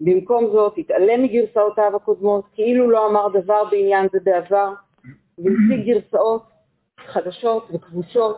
במקום 0.00 0.46
זאת 0.52 0.78
התעלם 0.78 1.22
מגרסאותיו 1.22 1.96
הקודמות 1.96 2.44
כאילו 2.54 2.90
לא 2.90 3.10
אמר 3.10 3.28
דבר 3.40 3.64
בעניין 3.70 4.06
זה 4.12 4.18
בעבר 4.24 4.72
והציג 5.38 5.86
גרסאות 5.86 6.42
חדשות 6.98 7.68
וכבושות 7.74 8.36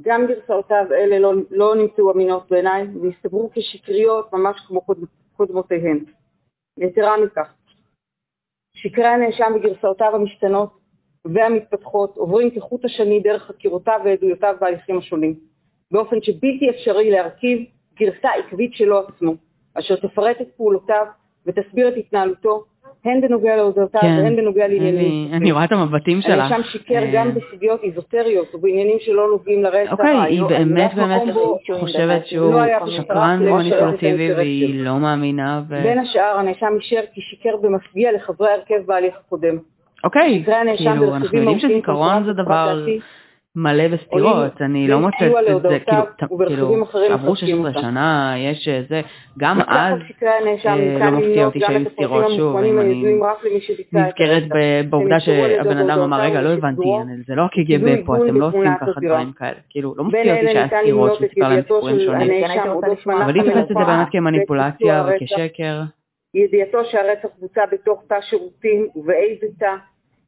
גם 0.00 0.26
גרסאותיו 0.26 0.86
אלה 0.90 1.18
לא, 1.18 1.32
לא 1.50 1.74
נמצאו 1.74 2.12
אמינות 2.12 2.50
בעיניי 2.50 2.86
והסתברו 3.02 3.50
כשקריות 3.52 4.32
ממש 4.32 4.60
כמו 4.66 4.80
קודמותיהן. 5.36 6.04
יתרה 6.78 7.16
מכך, 7.24 7.54
שקרי 8.74 9.06
הנאשם 9.06 9.52
וגרסאותיו 9.56 10.14
המשתנות 10.14 10.70
והמתפתחות 11.24 12.16
עוברים 12.16 12.50
כחוט 12.50 12.84
השני 12.84 13.20
דרך 13.20 13.42
חקירותיו 13.42 14.00
ועדויותיו 14.04 14.56
בהליכים 14.60 14.98
השונים, 14.98 15.34
באופן 15.90 16.16
שבלתי 16.22 16.70
אפשרי 16.70 17.10
להרכיב 17.10 17.58
גרסה 17.94 18.28
עקבית 18.30 18.74
שלו 18.74 18.98
עצמו, 18.98 19.34
אשר 19.78 19.96
תפרט 19.96 20.40
את 20.40 20.48
פעולותיו 20.56 21.06
ותסביר 21.46 21.88
את 21.88 21.94
התנהלותו 21.96 22.64
הן 23.04 23.20
בנוגע 23.20 23.56
להודעותיו 23.56 24.00
כן. 24.00 24.20
והן 24.22 24.36
בנוגע 24.36 24.68
לעניינים. 24.68 25.28
אני, 25.28 25.36
אני 25.36 25.52
רואה 25.52 25.64
את 25.64 25.72
המבטים 25.72 26.20
שלך. 26.20 26.32
הנאשם 26.32 26.62
שיקר 26.62 27.02
גם 27.12 27.28
אה. 27.28 27.32
בסוגיות 27.32 27.82
איזוטריות 27.82 28.54
ובעניינים 28.54 28.96
שלא 29.00 29.28
נוגעים 29.28 29.62
לרצח. 29.62 29.92
אוקיי, 29.92 30.20
היא 30.20 30.42
באמת 30.42 30.94
באמת 30.94 31.22
חושבת 31.80 32.26
שהוא 32.26 32.54
לא 32.54 32.86
שקרן 32.86 33.48
ומניפולטיבי 33.48 34.34
והיא 34.34 34.84
לא 34.84 34.98
מאמינה. 34.98 35.62
ו... 35.68 35.82
בין 35.82 35.98
השאר 35.98 36.36
הנאשם 36.38 36.72
אישר 36.76 37.00
כי 37.14 37.20
שיקר 37.20 37.56
במפגיע 37.62 38.12
לחברי 38.12 38.48
ההרכב 38.48 38.86
בהליך 38.86 39.14
הקודם. 39.26 39.58
אוקיי, 40.04 40.44
כאילו 40.76 41.14
אנחנו 41.16 41.38
יודעים 41.38 41.58
שזיכרון 41.58 42.24
זה 42.24 42.32
דבר 42.32 42.84
מלא 43.56 43.88
בסתירות, 43.88 44.62
אני 44.62 44.88
לא 44.88 45.00
מוצאת 45.00 45.32
את 45.56 45.62
זה, 45.62 45.78
כאילו, 45.78 46.38
כאילו, 46.46 46.84
עברו 47.10 47.36
16 47.36 47.82
שנה, 47.82 48.34
יש 48.38 48.68
זה, 48.88 49.00
גם 49.38 49.60
אז 49.68 49.98
אה, 50.22 51.10
לא 51.10 51.18
מפתיע 51.18 51.46
אותי 51.46 51.60
שהיו 51.60 51.90
סתירות 51.90 52.24
שוב, 52.36 52.56
אם 52.56 52.80
אני 52.80 53.18
נזכרת 53.92 54.42
בעובדה 54.90 55.20
שהבן 55.20 55.78
אדם 55.78 55.98
אמר, 55.98 56.20
רגע, 56.20 56.40
לא 56.40 56.48
הבנתי, 56.48 56.88
זה 57.26 57.34
לא 57.34 57.42
הקג"ב 57.42 58.06
פה, 58.06 58.16
אתם 58.16 58.40
לא 58.40 58.46
עושים 58.46 58.74
ככה 58.80 59.00
דברים 59.00 59.32
כאלה, 59.32 59.58
כאילו, 59.70 59.94
לא 59.96 60.04
מפתיע 60.04 60.34
אותי 60.34 60.52
שהיה 60.52 60.66
סתירות 60.66 61.14
שסיפר 61.14 61.48
להם 61.48 61.62
סיפורים 61.62 62.00
שונים, 62.00 62.44
אבל 63.06 63.34
היא 63.34 63.42
תופסת 63.42 63.70
את 63.70 63.76
זה 63.78 63.84
באמת 63.86 64.08
כמניפולציה 64.12 65.04
וכשקר. 65.08 65.82
ידיעתו 66.34 66.84
שהרצח 66.84 67.28
בוצע 67.40 67.60
בתוך 67.72 68.02
תא 68.08 68.20
שירותים 68.20 68.88
ובאיזה 68.96 69.46
תא 69.58 69.74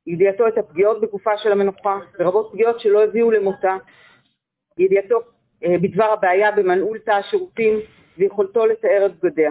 ידיעתו 0.07 0.49
את 0.49 0.59
הפגיעות 0.59 1.01
בגופה 1.01 1.38
של 1.38 1.53
המנוחה, 1.53 1.99
לרבות 2.19 2.51
פגיעות 2.53 2.81
שלא 2.81 3.05
הביאו 3.05 3.31
למותה, 3.31 3.77
ידיעתו 4.79 5.21
אה, 5.64 5.79
בדבר 5.83 6.05
הבעיה 6.05 6.53
במנעול 6.53 6.99
תא 6.99 7.11
השירותים 7.11 7.79
ויכולתו 8.19 8.67
לתאר 8.67 9.07
את 9.07 9.12
בגדיה. 9.23 9.51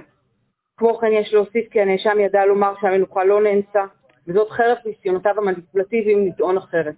כמו 0.77 0.97
כן 0.97 1.11
יש 1.11 1.33
להוסיף 1.33 1.69
כי 1.71 1.81
הנאשם 1.81 2.19
ידע 2.19 2.45
לומר 2.45 2.73
שהמנוחה 2.81 3.23
לא 3.23 3.43
נאנסה, 3.43 3.83
וזאת 4.27 4.49
חרף 4.49 4.77
ניסיונותיו 4.85 5.37
המניפולטיביים 5.37 6.27
לטעון 6.27 6.57
אחרת. 6.57 6.95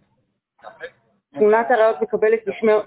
תמונת 1.34 1.72
הראיות 1.72 2.02
מקבלת 2.02 2.40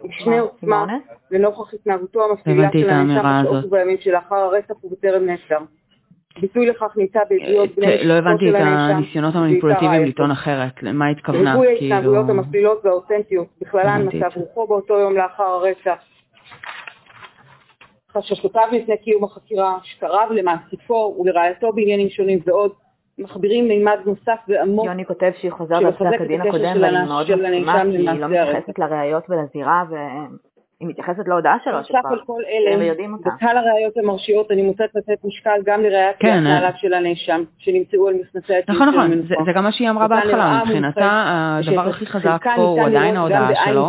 משנה 0.04 0.40
עוצמה 0.40 0.86
לנוכח 1.30 1.74
התנהגותו 1.74 2.24
המפעילה 2.24 2.68
של 2.72 2.90
הנאשם 2.90 3.42
בשעות 3.42 3.64
ובימים 3.64 3.98
שלאחר 4.00 4.36
הרצח 4.36 4.84
ובטרם 4.84 5.26
נאסר. 5.26 5.58
ביטוי 6.40 6.66
לכך 6.66 6.96
נמצא 6.96 7.20
בעדויות 7.30 7.74
בני 7.76 8.04
לא 8.04 8.14
הבנתי 8.14 8.50
את 8.50 8.54
הניסיונות 8.58 9.34
המניפולטיביים 9.34 10.04
לטעון 10.04 10.30
אחרת, 10.30 10.82
למה 10.82 11.08
התכוונה? 11.08 11.50
ריבוי 11.52 11.68
ההתנהגויות 11.68 12.26
כאילו- 12.26 12.40
המפלילות 12.42 12.84
והאותנטיות, 12.84 13.46
בכללן 13.60 14.06
מצב 14.12 14.30
רוחו 14.34 14.66
באותו 14.66 14.98
יום 14.98 15.16
לאחר 15.16 15.42
הרצח, 15.42 15.98
חששותיו 18.12 18.62
מפני 18.72 18.96
קיום 18.96 19.24
החקירה, 19.24 19.78
שקריו 19.82 20.28
למעסיפו 20.30 21.16
ולרעייתו 21.20 21.72
בעניינים 21.72 22.08
שונים 22.08 22.38
ועוד, 22.46 22.72
מכבירים 23.18 23.68
מימד 23.68 23.98
נוסף 24.06 24.38
ועמוק. 24.48 24.86
יוני 24.86 25.04
כותב 25.04 25.30
שהיא 25.40 25.50
חוזרת 25.50 25.84
על 25.84 25.92
פסק 25.92 26.20
הדין 26.20 26.40
הקודם 26.40 26.80
והיא 26.80 27.06
מאוד 27.06 27.26
מסכימה 27.30 27.82
כי 27.84 27.96
היא 27.96 28.20
לא 28.20 28.28
מתייחסת 28.28 28.78
לראיות 28.78 29.24
ולזירה 29.28 29.84
היא 30.80 30.88
מתייחסת 30.88 31.28
להודעה 31.28 31.56
שלו, 31.64 31.84
שכבר 31.84 32.34
אלה, 32.48 32.84
יודעים 32.84 33.12
אותה. 33.12 33.30
בקהל 33.36 33.56
הראיות 33.56 33.96
המרשיעות 33.96 34.50
אני 34.50 34.62
מוצאת 34.62 34.90
לתת 34.94 35.24
משקל 35.24 35.60
גם 35.64 35.82
לראיית 35.82 36.16
כן, 36.18 36.28
ההתנהלת 36.28 36.74
של 36.78 36.94
הנאשם, 36.94 37.42
שנמצאו 37.58 38.08
על 38.08 38.14
מסנצי 38.14 38.54
התיק 38.54 38.70
נכון, 38.70 38.88
נכון, 38.88 39.10
זה, 39.28 39.34
זה 39.44 39.52
גם 39.54 39.64
מה 39.64 39.72
שהיא 39.72 39.90
אמרה 39.90 40.08
בהתחלה, 40.08 40.62
מבחינתה 40.64 41.24
הדבר 41.66 41.88
הכי 41.88 42.06
חזק 42.06 42.44
פה 42.56 42.62
הוא 42.62 42.80
עדיין 42.80 43.16
ההודעה 43.16 43.50
שלו, 43.64 43.88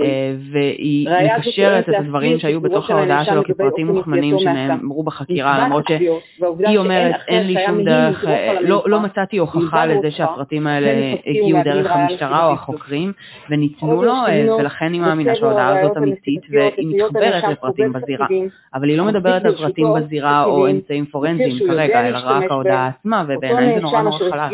אה, 0.00 0.34
והיא 0.52 1.08
מקשרת 1.38 1.88
את 1.88 1.94
הדברים 1.98 2.38
שהיו 2.38 2.60
בתוך 2.60 2.90
ההודעה 2.90 3.24
שלו 3.24 3.44
כפרטים 3.44 3.86
מוכמנים 3.86 4.38
שנאמרו 4.38 5.02
בחקירה, 5.02 5.64
למרות 5.64 5.84
שהיא 5.88 6.78
אומרת 6.78 7.14
אין 7.28 7.46
לי 7.46 7.54
שום 7.66 7.84
דרך, 7.84 8.24
אה, 8.24 8.60
לא, 8.60 8.82
לא 8.86 9.00
מצאתי 9.00 9.38
הוכחה 9.38 9.86
לזה 9.86 10.10
שהפרטים 10.10 10.66
האלה 10.66 11.14
הגיעו 11.26 11.62
דרך 11.64 11.90
המשטרה 11.90 12.46
או 12.46 12.52
החוקרים 12.52 13.12
וניתנו 13.50 14.02
לו, 14.02 14.12
אה, 14.12 14.46
ולכן 14.58 14.92
היא 14.92 15.00
מאמינה 15.00 15.34
שההודעה 15.34 15.80
הזאת 15.80 15.96
אמיתית. 15.96 16.25
אמיתית 16.28 16.50
והיא 16.50 17.04
מתחברת 17.04 17.44
לפרטים 17.50 17.92
בזירה, 17.92 18.26
אבל 18.74 18.88
היא 18.88 18.98
לא 18.98 19.04
מדברת 19.04 19.44
על 19.44 19.56
פרטים 19.56 19.86
בזירה 19.96 20.44
או 20.44 20.70
אמצעים 20.70 21.06
פורנזיים 21.06 21.58
כרגע, 21.58 22.08
אלא 22.08 22.18
רק 22.22 22.50
ההודעה 22.50 22.88
עצמה, 22.88 23.24
ובעיניי 23.28 23.74
זה 23.74 23.80
נורא 23.80 24.02
נורא 24.02 24.18
חלש. 24.18 24.52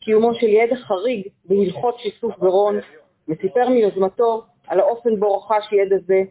קיומו 0.00 0.34
של 0.34 0.46
ידע 0.46 0.76
חריג 0.76 1.22
בהלכות 1.44 1.98
שיסוף 1.98 2.38
גרון, 2.40 2.78
וסיפר 3.28 3.68
מיוזמתו 3.68 4.42
על 4.68 4.80
האופן 4.80 5.20
בו 5.20 5.36
רכש 5.36 5.72
ידע 5.72 5.96
זה. 6.06 6.22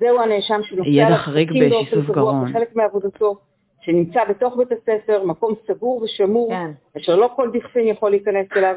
זהו 0.00 0.20
הנאשם 0.20 0.60
שנוסע 0.62 0.88
ידע 0.88 1.16
חריג 1.16 1.50
בשיסוף 1.50 2.10
גרון. 2.10 2.52
חלק 2.52 2.76
מעבודתו, 2.76 3.36
שנמצא 3.80 4.24
בתוך 4.24 4.56
בית 4.56 4.68
הספר, 4.72 5.24
מקום 5.24 5.54
סגור 5.66 6.02
ושמור, 6.02 6.50
כן. 6.50 6.70
אשר 6.96 7.16
לא 7.16 7.30
כל 7.36 7.50
דכפין 7.52 7.88
יכול 7.88 8.10
להיכנס 8.10 8.46
אליו, 8.56 8.74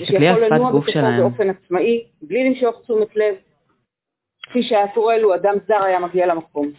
ושיכול 0.00 0.44
לנוע 0.44 0.72
בתוכו 0.72 1.00
באופן 1.18 1.50
עצמאי, 1.50 2.04
בלי 2.22 2.48
למשוך 2.48 2.80
תשומת 2.82 3.16
לב, 3.16 3.34
כפי 4.48 4.62
שהיה 4.62 4.88
קורה 4.88 5.18
לו 5.18 5.34
אדם 5.34 5.54
זר 5.66 5.82
היה 5.82 5.98
מגיע 5.98 6.26
למקום. 6.26 6.70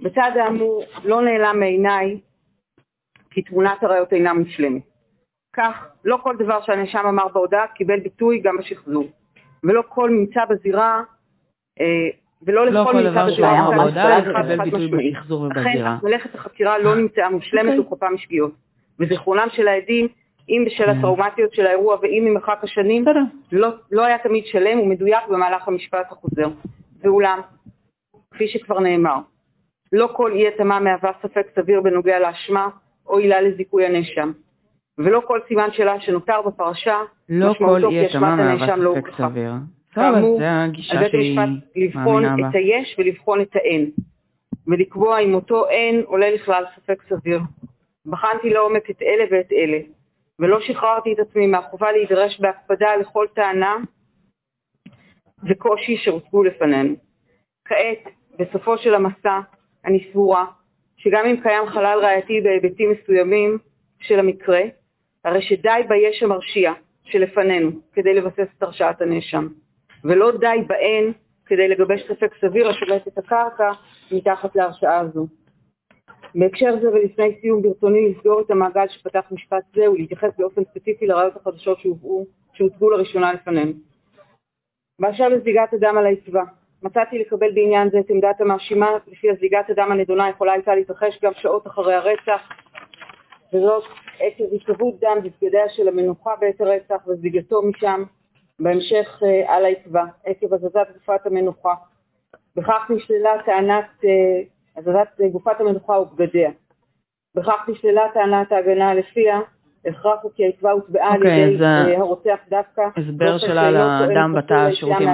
בצד 0.00 0.30
האמור 0.36 0.84
לא 1.04 1.22
נעלם 1.22 1.60
מעיניי 1.60 2.20
כי 3.30 3.42
תמונת 3.42 3.82
הראיות 3.82 4.12
אינה 4.12 4.32
מושלמת. 4.32 4.82
כך, 5.52 5.86
לא 6.04 6.18
כל 6.22 6.36
דבר 6.36 6.62
שהנאשם 6.62 7.06
אמר 7.08 7.28
בהודעה 7.28 7.66
קיבל 7.66 8.00
ביטוי 8.00 8.40
גם 8.40 8.56
בשחזור, 8.58 9.04
ולא 9.64 9.82
כל 9.88 10.10
ממצא 10.10 10.44
בזירה, 10.44 11.02
אה, 11.80 11.86
ולא 12.42 12.66
לא 12.66 12.80
לכל 12.80 12.94
ממצא 12.94 13.26
בזירה 13.26 13.68
בהודעה 13.76 14.22
קיבל 14.24 14.64
ביטוי 14.64 15.10
בשחזור 15.10 15.42
ובזירה. 15.42 15.96
אכן, 15.96 16.06
מלאכת 16.06 16.34
החקירה 16.34 16.78
לא 16.78 16.96
נמצאה 16.96 17.30
מושלמת 17.30 17.78
okay. 17.78 17.80
וחפה 17.80 18.06
משגיאות, 18.10 18.52
וזיכרונם 19.00 19.46
של 19.52 19.68
העדים 19.68 20.08
אם 20.52 20.64
בשל 20.66 20.88
mm. 20.88 20.90
הטראומטיות 20.90 21.54
של 21.54 21.66
האירוע 21.66 21.96
ואם 22.02 22.24
ממרחק 22.26 22.58
השנים, 22.62 23.04
לא, 23.52 23.68
לא 23.92 24.04
היה 24.04 24.18
תמיד 24.18 24.46
שלם 24.46 24.80
ומדויק 24.80 25.28
במהלך 25.28 25.68
המשפט 25.68 26.06
החוזר. 26.10 26.48
ואולם, 27.02 27.40
כפי 28.30 28.48
שכבר 28.48 28.80
נאמר, 28.80 29.16
לא 29.92 30.08
כל 30.12 30.32
אי 30.32 30.48
התאמה 30.48 30.80
מהווה 30.80 31.10
ספק 31.22 31.46
סביר 31.54 31.80
בנוגע 31.80 32.18
לאשמה 32.18 32.68
או 33.06 33.18
עילה 33.18 33.40
לזיכוי 33.40 33.86
הנאשם, 33.86 34.32
ולא 34.98 35.22
כל 35.26 35.40
סימן 35.48 35.68
שאלה 35.72 36.00
שנותר 36.00 36.42
בפרשה, 36.46 36.98
לא 37.28 37.50
משמעותו 37.50 37.88
כי 37.90 38.06
אשמת 38.06 38.38
הנאשם 38.38 38.82
לא 38.82 38.90
הוכחה. 38.96 39.28
כאמור, 39.94 40.40
על 40.42 40.70
בית 40.98 41.14
המשפט 41.14 41.48
לבחון 41.76 42.24
את 42.24 42.54
היש 42.54 42.96
ולבחון 42.98 43.40
את 43.40 43.56
האין, 43.56 43.90
ולקבוע 44.66 45.18
אם 45.18 45.34
אותו 45.34 45.68
אין 45.68 46.02
עולה 46.06 46.30
לכלל 46.30 46.64
ספק 46.76 47.02
סביר. 47.08 47.40
בחנתי 48.06 48.50
לעומק 48.50 48.90
את 48.90 49.02
אלה 49.02 49.24
ואת 49.30 49.52
אלה, 49.52 49.78
ולא 50.38 50.60
שחררתי 50.60 51.12
את 51.12 51.18
עצמי 51.18 51.46
מהחובה 51.46 51.92
להידרש 51.92 52.40
בהקפדה 52.40 52.96
לכל 52.96 53.26
טענה 53.34 53.76
וקושי 55.48 55.96
שהוצגו 55.96 56.42
לפנינו. 56.42 56.94
כעת, 57.64 58.14
בסופו 58.38 58.78
של 58.78 58.94
המסע, 58.94 59.40
אני 59.84 60.08
סבורה 60.12 60.44
שגם 60.96 61.26
אם 61.26 61.36
קיים 61.42 61.66
חלל 61.66 61.98
ראייתי 62.02 62.40
בהיבטים 62.40 62.90
מסוימים 62.90 63.58
של 64.00 64.18
המקרה, 64.18 64.60
הרי 65.24 65.42
שדי 65.42 65.82
ביש 65.88 66.22
המרשיע 66.22 66.72
שלפנינו 67.04 67.70
כדי 67.92 68.14
לבסס 68.14 68.48
את 68.58 68.62
הרשעת 68.62 69.00
הנאשם, 69.00 69.48
ולא 70.04 70.32
די 70.40 70.56
בהן 70.66 71.12
כדי 71.46 71.68
לגבש 71.68 72.02
ספק 72.08 72.34
סביר 72.40 72.68
השולט 72.68 73.08
את 73.08 73.18
הקרקע 73.18 73.70
מתחת 74.12 74.56
להרשעה 74.56 75.06
זו. 75.06 75.26
בהקשר 76.34 76.76
זה 76.80 76.88
ולפני 76.88 77.36
סיום 77.40 77.62
ברצוני 77.62 78.08
לסגור 78.08 78.40
את 78.40 78.50
המעגל 78.50 78.88
שפתח 78.88 79.24
משפט 79.30 79.64
זה 79.74 79.90
ולהתייחס 79.90 80.30
באופן 80.38 80.64
ספציפי 80.64 81.06
לראיות 81.06 81.36
החדשות 81.36 81.80
שהובאו, 81.80 82.26
שהוצגו 82.52 82.90
לראשונה 82.90 83.32
לפנינו. 83.32 83.72
באשר 84.98 85.28
לזליגת 85.28 85.72
הדם 85.72 85.94
על 85.98 86.06
העצבה, 86.06 86.42
מצאתי 86.82 87.18
לקבל 87.18 87.52
בעניין 87.54 87.90
זה 87.90 87.98
את 87.98 88.10
עמדת 88.10 88.40
המאשימה 88.40 88.86
לפיה 89.06 89.34
זליגת 89.34 89.70
הדם 89.70 89.92
הנדונה 89.92 90.28
יכולה 90.28 90.52
הייתה 90.52 90.74
להתרחש 90.74 91.18
גם 91.22 91.32
שעות 91.36 91.66
אחרי 91.66 91.94
הרצח, 91.94 92.48
וזאת 93.54 93.84
עקב 94.20 94.44
התהוות 94.54 95.00
דם 95.00 95.18
בבגדיה 95.24 95.68
של 95.68 95.88
המנוחה 95.88 96.30
בעת 96.40 96.60
הרצח 96.60 97.08
וזליגתו 97.08 97.62
משם 97.62 98.02
בהמשך 98.60 99.22
אה, 99.22 99.54
על 99.54 99.64
העצבה 99.64 100.04
עקב 100.24 100.54
הזזת 100.54 100.86
גופת 100.94 101.26
המנוחה. 101.26 101.74
בכך 102.56 102.90
נשללה 102.90 103.30
טענת 103.44 104.04
אה, 104.04 104.42
הזזת 104.76 105.20
גופת 105.32 105.60
המנוחה 105.60 105.98
ובגדיה. 105.98 106.50
בכך 107.34 107.68
נשללה 107.68 108.02
טענת 108.14 108.52
ההגנה 108.52 108.94
לפיה 108.94 109.40
הכרח 109.86 110.18
הוא 110.22 110.30
כי 110.34 110.44
העצבה 110.44 110.70
הוטבעה 110.70 111.12
על 111.12 111.16
אוקיי, 111.16 111.40
ידי 111.40 111.64
אה, 111.64 111.98
הרוצח 111.98 112.38
דווקא. 112.50 112.82
הסבר 112.96 113.38
שלה 113.38 113.70
לאדם 113.70 114.34
בתא 114.38 114.54
השירותים 114.54 115.08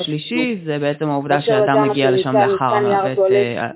השלישי 0.00 0.60
זה 0.64 0.78
בעצם 0.78 1.08
העובדה 1.08 1.40
שאדם 1.40 1.88
מגיע 1.88 2.10
לשם 2.10 2.36
לאחר, 2.36 2.92
אה, 2.94 3.70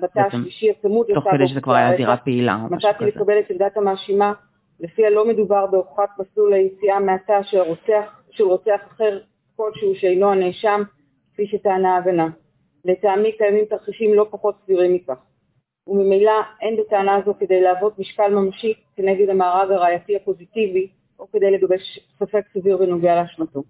תוך 1.13 1.23
כדי 1.31 1.47
שזה 1.47 1.61
כבר 1.61 1.73
היה 1.73 1.97
זירה 1.97 2.17
פעילה. 2.17 2.57
מצאתי 2.71 3.05
לקבל 3.05 3.39
את 3.39 3.51
עמדת 3.51 3.77
המאשימה 3.77 4.33
לפיה 4.79 5.09
לא 5.09 5.27
מדובר 5.27 5.65
בהוכחת 5.65 6.09
מסלול 6.19 6.53
היציאה 6.53 6.99
מהתא 6.99 7.41
של 8.31 8.43
רוצח 8.43 8.81
אחר 8.93 9.19
כלשהו 9.55 9.95
שאינו 9.95 10.31
הנאשם, 10.31 10.81
כפי 11.33 11.47
שטענה 11.47 11.95
ההגנה. 11.95 12.27
לטעמי 12.85 13.31
קיימים 13.37 13.65
תרחישים 13.65 14.13
לא 14.13 14.25
פחות 14.31 14.55
סבירים 14.63 14.93
מכך, 14.93 15.17
וממילא 15.87 16.31
אין 16.61 16.77
בטענה 16.77 17.15
הזו 17.15 17.33
כדי 17.39 17.61
להוות 17.61 17.99
משקל 17.99 18.35
ממשי 18.35 18.73
כנגד 18.95 19.29
המארג 19.29 19.71
הראייתי 19.71 20.15
הפוזיטיבי 20.15 20.87
או 21.19 21.31
כדי 21.31 21.51
לגבש 21.51 21.99
ספק 22.19 22.43
סביר 22.53 22.77
בנוגע 22.77 23.21
לאשמתו. 23.21 23.63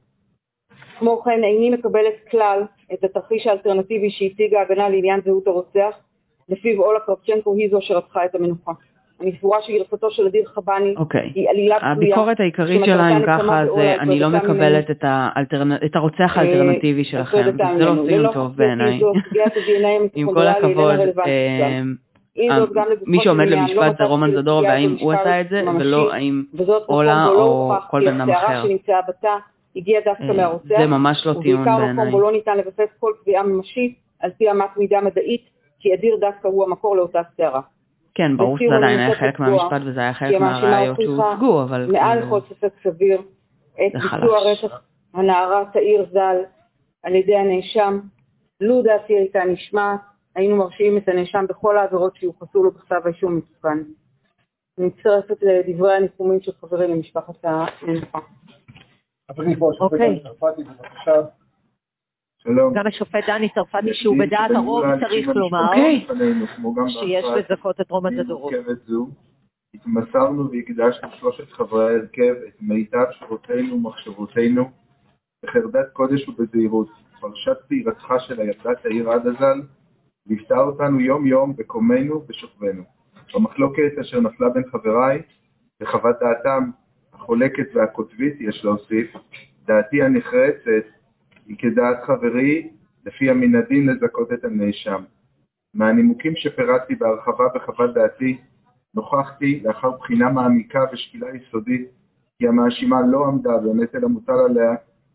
כמו 0.99 1.21
כן, 1.21 1.43
איני 1.43 1.69
מקבלת 1.69 2.13
כלל 2.31 2.63
את 2.93 3.03
התרחיש 3.03 3.47
האלטרנטיבי 3.47 4.09
שהציגה 4.09 4.59
ההגנה 4.59 4.89
לעניין 4.89 5.21
זהות 5.25 5.47
הרוצח, 5.47 5.97
לפיו 6.49 6.81
אולה 6.81 6.99
קרפצ'נקו 6.99 7.55
היא 7.55 7.69
זו 7.71 7.81
שרצחה 7.81 8.25
את 8.25 8.35
המנוחה. 8.35 8.71
אני 9.21 9.31
סבורה 9.39 9.61
שגרסתו 9.61 10.11
של 10.11 10.25
אדיר 10.25 10.45
חבני 10.45 10.95
okay. 10.97 11.31
היא 11.35 11.49
עלילה 11.49 11.79
פלויה. 11.79 11.91
הביקורת 11.91 12.39
העיקרית 12.39 12.85
שלה, 12.85 13.17
אם 13.17 13.21
ככה, 13.27 13.63
זה 13.75 13.95
אני 13.99 14.19
לא 14.19 14.29
מקבלת 14.29 14.91
את, 14.91 14.99
האלטרנ... 15.01 15.71
את 15.71 15.95
הרוצח 15.95 16.37
אה, 16.37 16.41
האלטרנטיבי 16.41 17.03
שלכם, 17.03 17.51
זה 17.77 17.85
לא 17.85 18.05
סיום 18.07 18.33
טוב 18.33 18.55
בעיניי. 18.55 18.99
עם 20.15 20.33
כל 20.33 20.47
הכבוד, 20.47 20.99
אה, 21.27 21.81
מי 23.05 23.17
שעומד 23.23 23.47
לא 23.47 23.57
למשפט 23.57 23.97
זה 23.97 24.03
רומן 24.03 24.31
זדור, 24.35 24.61
והאם 24.61 24.95
הוא 24.99 25.13
עשה 25.13 25.41
את 25.41 25.49
זה, 25.49 25.63
ולא 25.79 26.13
האם 26.13 26.43
אולה 26.89 27.27
או 27.27 27.33
לא 27.33 27.79
כל 27.89 28.05
בן 28.05 28.21
אדם 28.21 28.29
אחר. 28.29 28.63
הגיע 29.75 29.99
דווקא 30.05 30.23
אה, 30.23 30.33
מהרוצח, 30.33 30.75
זה 30.79 30.87
ממש 30.87 31.25
לא 31.25 31.33
טיעון 31.41 31.65
בעיניי. 31.65 31.83
ובעיקר 31.83 31.93
מקום 31.93 32.11
בו 32.11 32.19
לא 32.19 32.31
ניתן 32.31 32.57
לבסס 32.57 32.93
כל 32.99 33.11
קביעה 33.21 33.43
ממשית 33.43 33.95
על 34.19 34.31
פי 34.37 34.51
אמת 34.51 34.77
מידה 34.77 35.01
מדעית, 35.01 35.41
כי 35.79 35.93
אדיר 35.93 36.17
דווקא 36.19 36.47
הוא 36.47 36.63
המקור 36.63 36.95
לאותה 36.97 37.21
סערה. 37.37 37.61
כן, 38.15 38.37
ברור 38.37 38.57
שזה 38.57 38.75
עדיין 38.75 38.99
היה 38.99 39.15
חלק 39.15 39.39
מהמשפט 39.39 39.81
וזה 39.85 39.99
היה 39.99 40.13
חלק 40.13 40.39
מהראיות 40.39 40.97
שהוצגו, 41.01 41.63
אבל... 41.63 41.91
מעל 41.91 42.19
כאילו- 42.19 42.31
כל 42.31 42.41
ספק 42.49 42.73
סביר 42.83 43.21
את 43.73 43.91
ביצוע 43.93 44.39
רצח 44.39 44.81
הנערה 45.13 45.63
תאיר 45.73 46.05
ז"ל 46.11 46.37
על 47.03 47.15
ידי 47.15 47.35
הנאשם. 47.35 47.99
לו 48.61 48.81
דעתי 48.81 49.13
הייתה 49.13 49.43
נשמעת, 49.43 49.99
היינו 50.35 50.55
מרשיעים 50.55 50.97
את 50.97 51.07
הנאשם 51.07 51.45
בכל 51.49 51.77
העבירות 51.77 52.15
שיוחסו 52.15 52.63
לו 52.63 52.71
בכתב 52.71 53.01
האישום 53.05 53.37
מסוכן. 53.37 53.77
אני 54.77 54.87
מצטרפת 54.87 55.37
לדברי 55.41 55.95
הניחומים 55.95 56.41
של 56.41 56.51
חברים 56.61 56.89
למשפחת 56.89 57.45
המנוחה. 57.45 58.19
אוקיי. 59.79 60.23
שלום. 62.43 62.73
גם 62.73 62.87
השופט 62.87 63.23
דני 63.27 63.49
צרפתי, 63.49 63.93
שהוא 63.93 64.17
בדעת 64.19 64.51
הרוב 64.55 64.83
צריך 64.99 65.27
לומר, 65.27 65.67
אוקיי. 65.67 66.05
שיש 66.87 67.25
לזכות 67.37 67.81
את 67.81 67.91
רומא 67.91 68.09
דדורוב. 68.09 68.51
התמסרנו 69.73 70.51
והקדשנו 70.51 71.09
שלושת 71.19 71.51
חברי 71.51 71.85
ההרכב 71.85 72.33
את 72.47 72.61
מיטב 72.61 73.05
שורותינו 73.19 73.75
ומחשבותינו 73.75 74.71
בחרדת 75.45 75.91
קודש 75.93 76.29
ובזהירות. 76.29 76.87
פרשת 77.19 77.57
צעירתך 77.67 78.13
של 78.19 78.39
הילדה 78.39 78.75
תאיר 78.75 79.09
עד 79.09 79.27
הז"ל 79.27 79.61
ליוותה 80.27 80.59
אותנו 80.59 80.99
יום-יום 80.99 81.55
בקומנו 81.55 82.23
ושוכבנו. 82.29 82.83
במחלוקת 83.35 83.97
אשר 84.01 84.19
נפלה 84.19 84.49
בין 84.49 84.63
חבריי, 84.71 85.21
בחוות 85.81 86.15
דעתם 86.19 86.69
החולקת 87.13 87.75
והקוטבית, 87.75 88.41
יש 88.41 88.65
להוסיף, 88.65 89.13
דעתי 89.65 90.03
הנחרצת 90.03 90.85
היא 91.47 91.57
כדעת 91.59 92.03
חברי, 92.03 92.69
לפי 93.05 93.31
מן 93.31 93.55
הדין 93.55 93.89
לזכות 93.89 94.33
את 94.33 94.43
הנאשם. 94.43 95.03
מהנימוקים 95.73 96.33
שפירטתי 96.35 96.95
בהרחבה 96.95 97.43
בחוות 97.55 97.93
דעתי, 97.93 98.37
נוכחתי, 98.95 99.59
לאחר 99.63 99.91
בחינה 99.91 100.29
מעמיקה 100.29 100.79
ושקילה 100.93 101.27
יסודית, 101.35 101.87
כי 102.39 102.47
המאשימה 102.47 103.01
לא 103.11 103.25
עמדה 103.27 103.57
בנטל 103.57 104.03
המוטל 104.03 104.39
עליה 104.49 104.73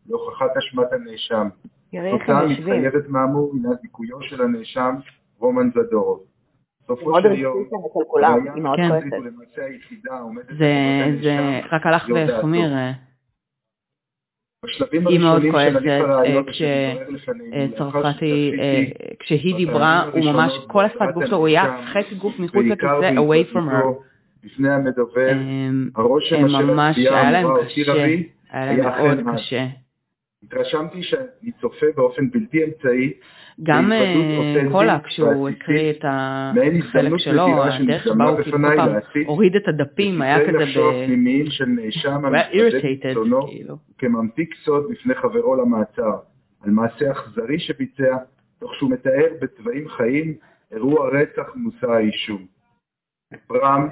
להוכחת 0.09 0.57
אשמת 0.57 0.93
הנאשם. 0.93 1.49
תוצאה 1.91 2.47
מתחייבת 2.47 3.09
מהאמור 3.09 3.53
הינה 3.55 3.75
זיכויו 3.83 4.23
של 4.23 4.43
הנאשם 4.43 4.95
רומן 5.39 5.71
זדורוב. 5.71 6.21
בסופו 6.85 7.21
של 7.23 7.33
יום, 7.33 7.65
למעשה 8.57 9.65
היחידה 9.65 10.19
עומדת... 10.19 10.47
זה 11.23 11.61
רק 11.73 11.87
הלך 11.87 12.09
והחמיר. 12.15 12.71
היא 15.09 15.19
מאוד 15.19 15.43
כועסת 15.51 15.79
כשצרפתי, 16.47 18.53
כשהיא 19.21 19.57
דיברה, 19.57 20.05
הוא 20.13 20.25
ממש, 20.25 20.53
כל 20.67 20.85
השפת 20.85 21.07
גוף 21.15 21.27
שלו, 21.27 21.37
הוא 21.37 21.47
היה 21.47 21.77
חצי 21.93 22.15
גוף 22.15 22.39
מחוץ 22.39 22.67
לכיסא, 22.67 23.11
away 23.17 23.55
from 23.55 23.71
her. 23.71 23.85
לפני 24.45 24.71
המדובב, 24.71 25.37
הרושם 25.97 26.47
אשר 26.47 26.81
הצביעה 26.81 27.21
היה 27.21 27.31
להם 27.31 27.47
מאוד 28.79 29.19
קשה. 29.35 29.67
התרשמתי 30.43 31.03
שאני 31.03 31.53
צופה 31.61 31.87
באופן 31.97 32.31
בלתי 32.31 32.65
אמצעי 32.65 33.13
גם 33.63 33.93
קולה 34.73 34.99
כשהוא 35.05 35.49
הקריא 35.49 35.91
את 35.91 36.05
החלק 36.09 37.13
שלו, 37.17 37.65
הדרך 37.65 38.05
שבה 38.05 38.25
הוא 38.25 38.43
כאילו 38.43 38.59
הוריד 39.27 39.57
את 39.57 39.69
הדפים, 39.69 40.23
היה 40.23 40.49
כזה 40.49 40.59
ב... 40.59 41.07
כאילו. 43.49 43.77
כממתיק 43.99 44.55
סוד 44.65 44.87
בפני 44.91 45.15
חברו 45.15 45.55
למעצר, 45.55 46.17
על 46.65 46.71
מעשה 46.71 47.13
אכזרי 47.13 47.59
שביצע, 47.59 48.17
תוך 48.61 48.75
שהוא 48.75 48.91
מתאר 48.91 49.27
בצבעים 49.41 49.89
חיים 49.89 50.35
אירוע 50.73 51.09
רצח 51.09 51.53
מושא 51.55 51.91
האישום. 51.91 52.47
ברם, 53.49 53.89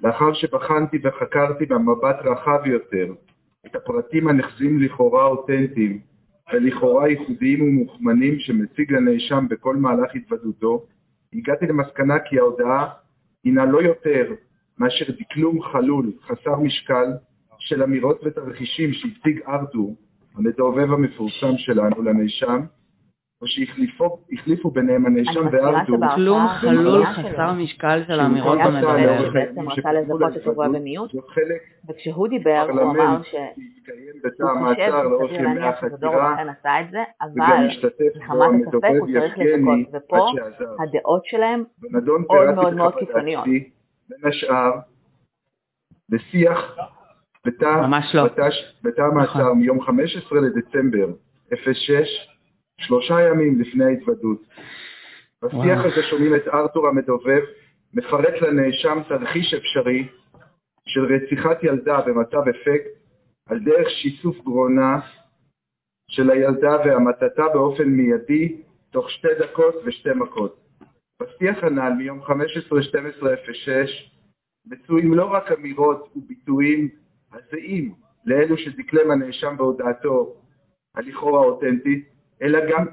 לאחר 0.00 0.32
שבחנתי 0.32 0.98
וחקרתי 1.02 1.66
במבט 1.66 2.16
רחב 2.24 2.66
יותר 2.66 3.12
את 3.66 3.76
הפרטים 3.76 4.28
הנחזים 4.28 4.80
לכאורה 4.80 5.24
אותנטיים 5.24 6.00
ולכאורה 6.52 7.08
ייחודיים 7.08 7.62
ומוכמנים 7.62 8.38
שמציג 8.38 8.94
הנאשם 8.94 9.46
בכל 9.48 9.76
מהלך 9.76 10.14
התוודותו, 10.14 10.86
הגעתי 11.32 11.66
למסקנה 11.66 12.18
כי 12.18 12.38
ההודעה 12.38 12.88
הינה 13.44 13.64
לא 13.64 13.82
יותר 13.82 14.34
מאשר 14.78 15.04
דקלום 15.20 15.62
חלול, 15.62 16.12
חסר 16.22 16.56
משקל, 16.56 17.06
של 17.58 17.82
אמירות 17.82 18.20
ותרחישים 18.24 18.92
שהציג 18.92 19.40
ארתור, 19.48 19.96
המדובב 20.34 20.92
המפורסם 20.92 21.56
שלנו, 21.56 22.02
לנאשם, 22.02 22.60
או 23.42 23.46
שהחליפו 23.46 24.70
ביניהם 24.70 25.06
הנאשם 25.06 25.46
וארתור. 25.52 25.96
כלום 26.14 26.48
חלול 26.48 27.06
חסר 27.06 27.52
משקל 27.52 28.02
של 28.06 28.20
אמירות 28.20 28.58
המדבר. 28.60 29.30
בעצם 29.32 29.68
רצה 29.68 29.92
לזכות 29.92 30.36
את 30.36 30.46
אירוע 30.46 30.68
במיעוט, 30.68 31.10
וכשהוא 31.88 32.28
דיבר 32.28 32.66
הוא 32.70 32.80
אמר 32.80 33.22
שהוא 33.22 33.40
חושב 35.22 35.34
שסביר 35.34 35.42
להניח 35.42 35.80
שזדורוב 35.80 36.16
אכן 36.16 36.48
עשה 36.48 36.80
את 36.80 36.90
זה, 36.90 37.02
אבל 37.20 37.30
מחמת 37.36 38.66
הספק 38.66 38.90
הוא 39.00 39.08
צריך 39.20 39.38
לזכות, 39.38 39.78
ופה 39.92 40.26
הדעות 40.82 41.24
שלהם 41.24 41.64
מאוד 41.92 42.54
מאוד 42.54 42.74
מאוד 42.74 42.94
קיצוניות. 42.94 43.44
בין 44.08 44.28
השאר, 44.28 44.70
בשיח 46.08 46.76
בתא 47.46 47.64
המעצר 47.64 48.26
נכון. 49.22 49.58
מיום 49.58 49.80
15 49.80 50.40
לדצמבר 50.40 51.06
06 51.54 52.35
שלושה 52.80 53.14
ימים 53.20 53.60
לפני 53.60 53.84
ההתוודות. 53.84 54.42
בשיח 55.42 55.78
הזה 55.84 56.02
שומעים 56.10 56.34
את 56.34 56.48
ארתור 56.48 56.88
המדובב 56.88 57.42
מפרט 57.94 58.42
לנאשם 58.42 58.98
תרחיש 59.08 59.54
אפשרי 59.54 60.08
של 60.86 61.04
רציחת 61.04 61.64
ילדה 61.64 62.00
במצב 62.00 62.48
אפקט 62.48 62.90
על 63.46 63.58
דרך 63.58 63.90
שיסוף 63.90 64.40
גרונה 64.40 64.98
של 66.10 66.30
הילדה 66.30 66.76
והמתתה 66.84 67.48
באופן 67.54 67.84
מיידי 67.84 68.62
תוך 68.90 69.10
שתי 69.10 69.28
דקות 69.40 69.74
ושתי 69.84 70.10
מכות. 70.16 70.66
בשיח 71.22 71.64
הנ"ל 71.64 71.92
מיום 71.98 72.22
15-12-06 72.22 72.28
מצויים 74.66 75.14
לא 75.14 75.24
רק 75.24 75.52
אמירות 75.52 76.12
וביטויים 76.16 76.88
הזהים 77.32 77.94
לאלו 78.24 78.58
שדקלם 78.58 79.10
הנאשם 79.10 79.56
בהודעתו 79.56 80.34
הלכאורה 80.94 81.40
אותנטית, 81.40 82.08
אלא 82.42 82.58
גם 82.70 82.86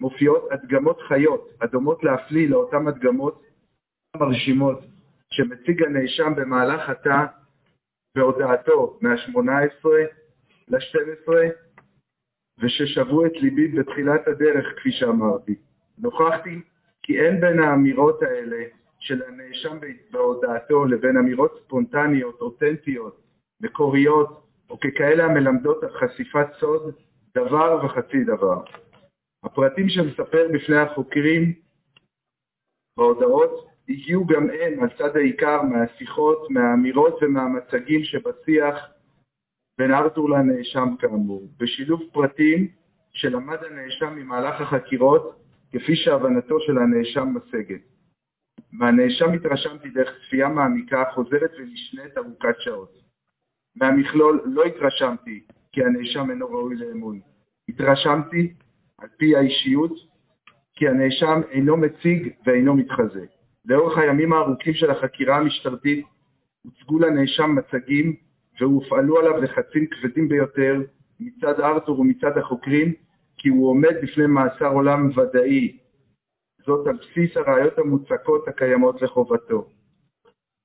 מופיעות 0.00 0.48
הדגמות 0.50 1.00
חיות, 1.00 1.48
הדומות 1.60 2.04
להפליא 2.04 2.48
לאותן 2.48 2.86
הדגמות 2.88 3.42
מרשימות 4.16 4.80
שמציג 5.30 5.82
הנאשם 5.82 6.34
במהלך 6.36 6.88
התא 6.88 7.24
בהודעתו 8.16 8.98
מה-18 9.00 9.88
ל-12 10.68 11.32
וששבו 12.58 13.26
את 13.26 13.32
ליבי 13.36 13.68
בתחילת 13.68 14.28
הדרך, 14.28 14.66
כפי 14.76 14.92
שאמרתי. 14.92 15.54
נוכחתי 15.98 16.60
כי 17.02 17.20
אין 17.20 17.40
בין 17.40 17.58
האמירות 17.58 18.22
האלה 18.22 18.64
של 18.98 19.22
הנאשם 19.28 19.78
בהודעתו 20.10 20.84
לבין 20.84 21.16
אמירות 21.16 21.62
ספונטניות, 21.64 22.40
אותנטיות, 22.40 23.20
מקוריות, 23.60 24.46
או 24.70 24.80
ככאלה 24.80 25.24
המלמדות 25.24 25.82
על 25.82 25.90
חשיפת 25.90 26.46
סוד, 26.60 26.94
דבר 27.34 27.84
וחצי 27.84 28.24
דבר. 28.24 28.62
הפרטים 29.44 29.88
שמספר 29.88 30.48
בפני 30.52 30.76
החוקרים 30.76 31.52
בהודעות 32.96 33.66
הגיעו 33.88 34.26
גם 34.26 34.46
הם 34.50 34.82
על 34.82 34.88
צד 34.98 35.16
העיקר 35.16 35.62
מהשיחות, 35.62 36.50
מהאמירות 36.50 37.18
ומהמצגים 37.22 38.04
שבשיח 38.04 38.76
בין 39.78 39.92
ארתור 39.92 40.30
לנאשם 40.30 40.88
כאמור, 40.98 41.48
בשילוב 41.58 42.02
פרטים 42.12 42.68
שלמד 43.12 43.58
הנאשם 43.64 44.14
ממהלך 44.16 44.60
החקירות 44.60 45.40
כפי 45.72 45.96
שהבנתו 45.96 46.60
של 46.60 46.78
הנאשם 46.78 47.28
משגת. 47.34 47.80
מהנאשם 48.72 49.32
התרשמתי 49.32 49.90
דרך 49.90 50.08
צפייה 50.26 50.48
מעמיקה, 50.48 51.04
חוזרת 51.14 51.50
ונשנית 51.58 52.18
ארוכת 52.18 52.54
שעות. 52.58 52.92
מהמכלול 53.76 54.42
לא 54.44 54.64
התרשמתי 54.64 55.44
כי 55.72 55.84
הנאשם 55.84 56.30
אינו 56.30 56.46
ראוי 56.46 56.76
לאמון. 56.76 57.20
התרשמתי 57.68 58.52
על 59.00 59.08
פי 59.16 59.36
האישיות, 59.36 59.92
כי 60.74 60.88
הנאשם 60.88 61.40
אינו 61.50 61.76
מציג 61.76 62.32
ואינו 62.46 62.74
מתחזה. 62.74 63.24
לאורך 63.64 63.98
הימים 63.98 64.32
הארוכים 64.32 64.74
של 64.74 64.90
החקירה 64.90 65.36
המשטרתית 65.36 66.04
הוצגו 66.62 66.98
לנאשם 66.98 67.54
מצגים 67.54 68.16
והופעלו 68.60 69.18
עליו 69.18 69.36
לחצים 69.42 69.86
כבדים 69.86 70.28
ביותר 70.28 70.80
מצד 71.20 71.60
ארתור 71.60 72.00
ומצד 72.00 72.38
החוקרים, 72.38 72.92
כי 73.38 73.48
הוא 73.48 73.68
עומד 73.68 73.94
בפני 74.02 74.26
מאסר 74.26 74.72
עולם 74.72 75.08
ודאי. 75.18 75.78
זאת 76.66 76.86
על 76.86 76.96
בסיס 76.96 77.36
הראיות 77.36 77.78
המוצקות 77.78 78.48
הקיימות 78.48 79.02
לחובתו. 79.02 79.68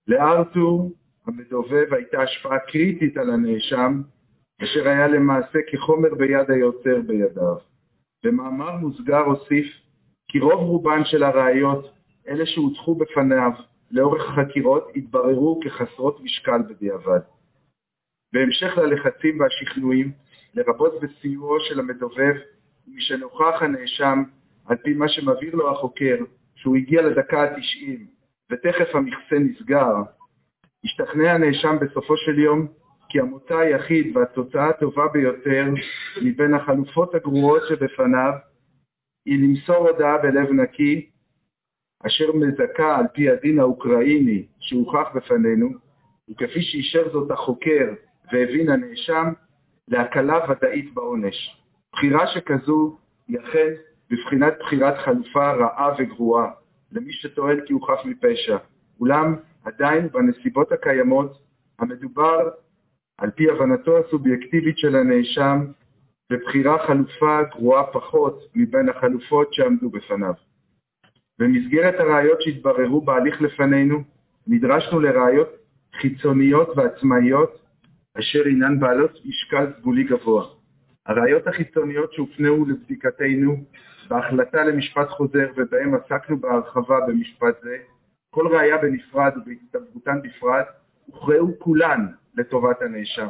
לארתור 0.08 0.92
המדובב 1.28 1.94
הייתה 1.94 2.22
השפעה 2.22 2.60
קריטית 2.60 3.18
על 3.18 3.30
הנאשם, 3.30 4.02
אשר 4.64 4.88
היה 4.88 5.08
למעשה 5.08 5.60
כחומר 5.72 6.16
ביד 6.16 6.52
היוצר 6.52 7.02
בידיו. 7.08 7.75
במאמר 8.26 8.76
מוסגר 8.78 9.20
הוסיף 9.20 9.66
כי 10.28 10.40
רוב 10.40 10.60
רובן 10.60 11.06
של 11.06 11.24
הראיות, 11.24 11.92
אלה 12.28 12.46
שהוצחו 12.46 12.96
בפניו 12.96 13.52
לאורך 13.92 14.30
החקירות, 14.30 14.92
התבררו 14.96 15.60
כחסרות 15.64 16.22
משקל 16.24 16.62
בדיעבד. 16.70 17.20
בהמשך 18.34 18.78
ללחצים 18.78 19.40
והשכנועים, 19.40 20.12
לרבות 20.54 20.94
בסיועו 21.02 21.60
של 21.60 21.80
המדובב, 21.80 22.34
משנוכח 22.88 23.62
הנאשם, 23.62 24.24
על 24.66 24.78
פי 24.78 24.94
מה 24.94 25.10
שמבהיר 25.10 25.56
לו 25.56 25.72
החוקר, 25.72 26.16
שהוא 26.56 26.76
הגיע 26.76 27.02
לדקה 27.02 27.44
ה-90 27.44 28.00
ותכף 28.52 28.96
המכסה 28.96 29.40
נסגר, 29.40 29.94
השתכנע 30.84 31.32
הנאשם 31.32 31.76
בסופו 31.82 32.18
של 32.18 32.40
יום 32.40 32.68
כי 33.10 33.20
המוצא 33.20 33.58
היחיד 33.58 34.18
והתוצאה 34.18 34.70
הטובה 34.70 35.08
ביותר 35.08 35.66
מבין 36.22 36.53
החלופות 36.53 37.16
הגרועות 37.16 37.62
שבפניו 37.70 38.32
היא 39.26 39.39
למסור 39.43 39.89
הודעה 39.89 40.18
בלב 40.18 40.51
נקי, 40.51 41.10
אשר 42.08 42.32
מזכה 42.34 42.97
על 42.97 43.06
פי 43.14 43.30
הדין 43.30 43.60
האוקראיני 43.60 44.45
שהוכח 44.60 45.08
בפנינו, 45.16 45.70
וכפי 46.30 46.62
שאישר 46.62 47.12
זאת 47.14 47.32
החוקר 47.32 47.93
והבין 48.32 48.70
הנאשם, 48.70 49.34
להקלה 49.88 50.39
ודאית 50.49 50.93
בעונש. 50.93 51.62
בחירה 51.93 52.28
שכזו 52.28 52.97
היא 53.28 53.38
אכן 53.39 53.74
בבחינת 54.10 54.53
בחירת 54.60 54.97
חלופה 54.97 55.51
רעה 55.51 55.95
וגרועה, 55.99 56.51
למי 56.91 57.14
שטוען 57.14 57.66
כי 57.66 57.74
הוא 57.74 57.88
חף 57.88 58.06
מפשע. 58.06 58.58
אולם 58.99 59.36
עדיין 59.66 60.10
בנסיבות 60.10 60.72
הקיימות 60.72 61.38
המדובר 61.80 62.49
על 63.18 63.32
פי 63.32 63.49
הבנתו 63.49 63.97
הסובייקטיבית 63.97 64.78
של 64.78 64.95
הנאשם 64.95 65.66
בבחירה 66.30 66.88
חלופה 66.88 67.43
גרועה 67.43 67.84
פחות 67.93 68.39
מבין 68.55 68.89
החלופות 68.89 69.53
שעמדו 69.53 69.89
בפניו. 69.89 70.34
במסגרת 71.39 71.99
הראיות 71.99 72.41
שהתבררו 72.41 73.01
בהליך 73.01 73.41
לפנינו, 73.41 74.03
נדרשנו 74.47 74.99
לראיות 74.99 75.49
חיצוניות 76.01 76.70
ועצמאיות 76.78 77.61
אשר 78.20 78.45
הינן 78.45 78.80
בעלות 78.80 79.20
משקל 79.26 79.66
סגולי 79.80 80.03
גבוה. 80.03 80.45
הראיות 81.05 81.47
החיצוניות 81.47 82.13
שהופנו 82.13 82.66
לבדיקתנו 82.66 83.63
בהחלטה 84.09 84.63
למשפט 84.63 85.09
חוזר 85.09 85.47
ובהם 85.55 85.95
עסקנו 85.95 86.38
בהרחבה 86.38 86.99
במשפט 87.07 87.61
זה, 87.61 87.78
כל 88.30 88.47
ראיה 88.47 88.78
בנפרד 88.78 89.32
ובהצטרפותן 89.38 90.20
בפרט, 90.24 90.68
הוכרעו 91.05 91.59
כולן 91.59 92.05
לטובת 92.38 92.82
הנאשם. 92.82 93.28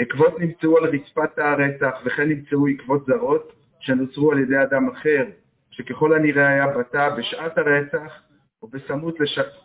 עקבות 0.00 0.40
נמצאו 0.40 0.78
על 0.78 0.84
רצפת 0.84 1.38
הרצח 1.38 2.00
וכן 2.04 2.28
נמצאו 2.28 2.66
עקבות 2.66 3.06
זרות 3.06 3.52
שנוצרו 3.80 4.32
על 4.32 4.38
ידי 4.38 4.62
אדם 4.62 4.88
אחר, 4.88 5.26
שככל 5.70 6.14
הנראה 6.14 6.48
היה 6.48 6.66
בתא 6.66 7.08
בשעת 7.16 7.58
הרצח 7.58 8.22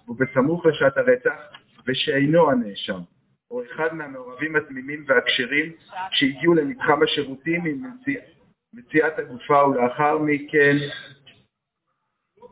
ובסמוך 0.07 0.65
לשעת 0.65 0.97
הרצח 0.97 1.39
ושאינו 1.87 2.51
הנאשם. 2.51 2.99
או 3.51 3.63
אחד 3.63 3.93
מהמעורבים 3.93 4.55
התמימים 4.55 5.03
והכשרים 5.07 5.71
שהגיעו 6.11 6.53
למתחם 6.53 7.03
השירותים 7.03 7.65
עם 7.65 7.83
מציאת, 7.83 8.23
מציאת 8.73 9.19
הגופה 9.19 9.67
ולאחר 9.67 10.17
מכן 10.17 10.75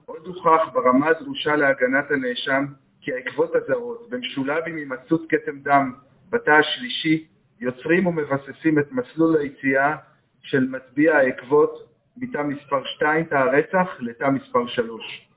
עוד 0.05 0.25
הוכח 0.27 0.61
ברמה 0.73 1.07
הדרושה 1.07 1.55
להגנת 1.55 2.11
הנאשם 2.11 2.65
כי 3.03 3.13
העקבות 3.13 3.55
הזרות 3.55 4.09
במשולב 4.09 4.63
עם 4.67 4.75
הימצאות 4.75 5.21
כתם 5.29 5.59
דם 5.59 5.93
בתא 6.29 6.51
השלישי 6.51 7.27
יוצרים 7.59 8.07
ומבססים 8.07 8.79
את 8.79 8.91
מסלול 8.91 9.37
היציאה 9.37 9.95
של 10.41 10.67
מטביע 10.67 11.15
העקבות 11.15 11.89
מתא 12.17 12.37
מספר 12.37 12.83
2 12.85 13.25
תא 13.25 13.35
הרצח 13.35 13.87
לתא 13.99 14.29
מספר 14.29 14.67
3. 14.67 15.29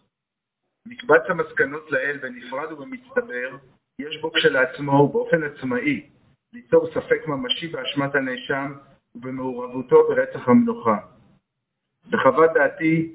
מקבץ 0.87 1.23
המסקנות 1.29 1.91
לאל 1.91 2.19
בנפרד 2.23 2.73
ובמצטבר 2.73 3.57
יש 3.99 4.21
בו 4.21 4.33
כשלעצמו 4.33 4.93
ובאופן 4.93 5.43
עצמאי 5.43 6.07
ליצור 6.53 6.91
ספק 6.95 7.27
ממשי 7.27 7.67
באשמת 7.67 8.15
הנאשם 8.15 8.73
ובמעורבותו 9.15 10.09
ברצח 10.09 10.49
המנוחה. 10.49 10.97
בחוות 12.11 12.51
דעתי 12.55 13.15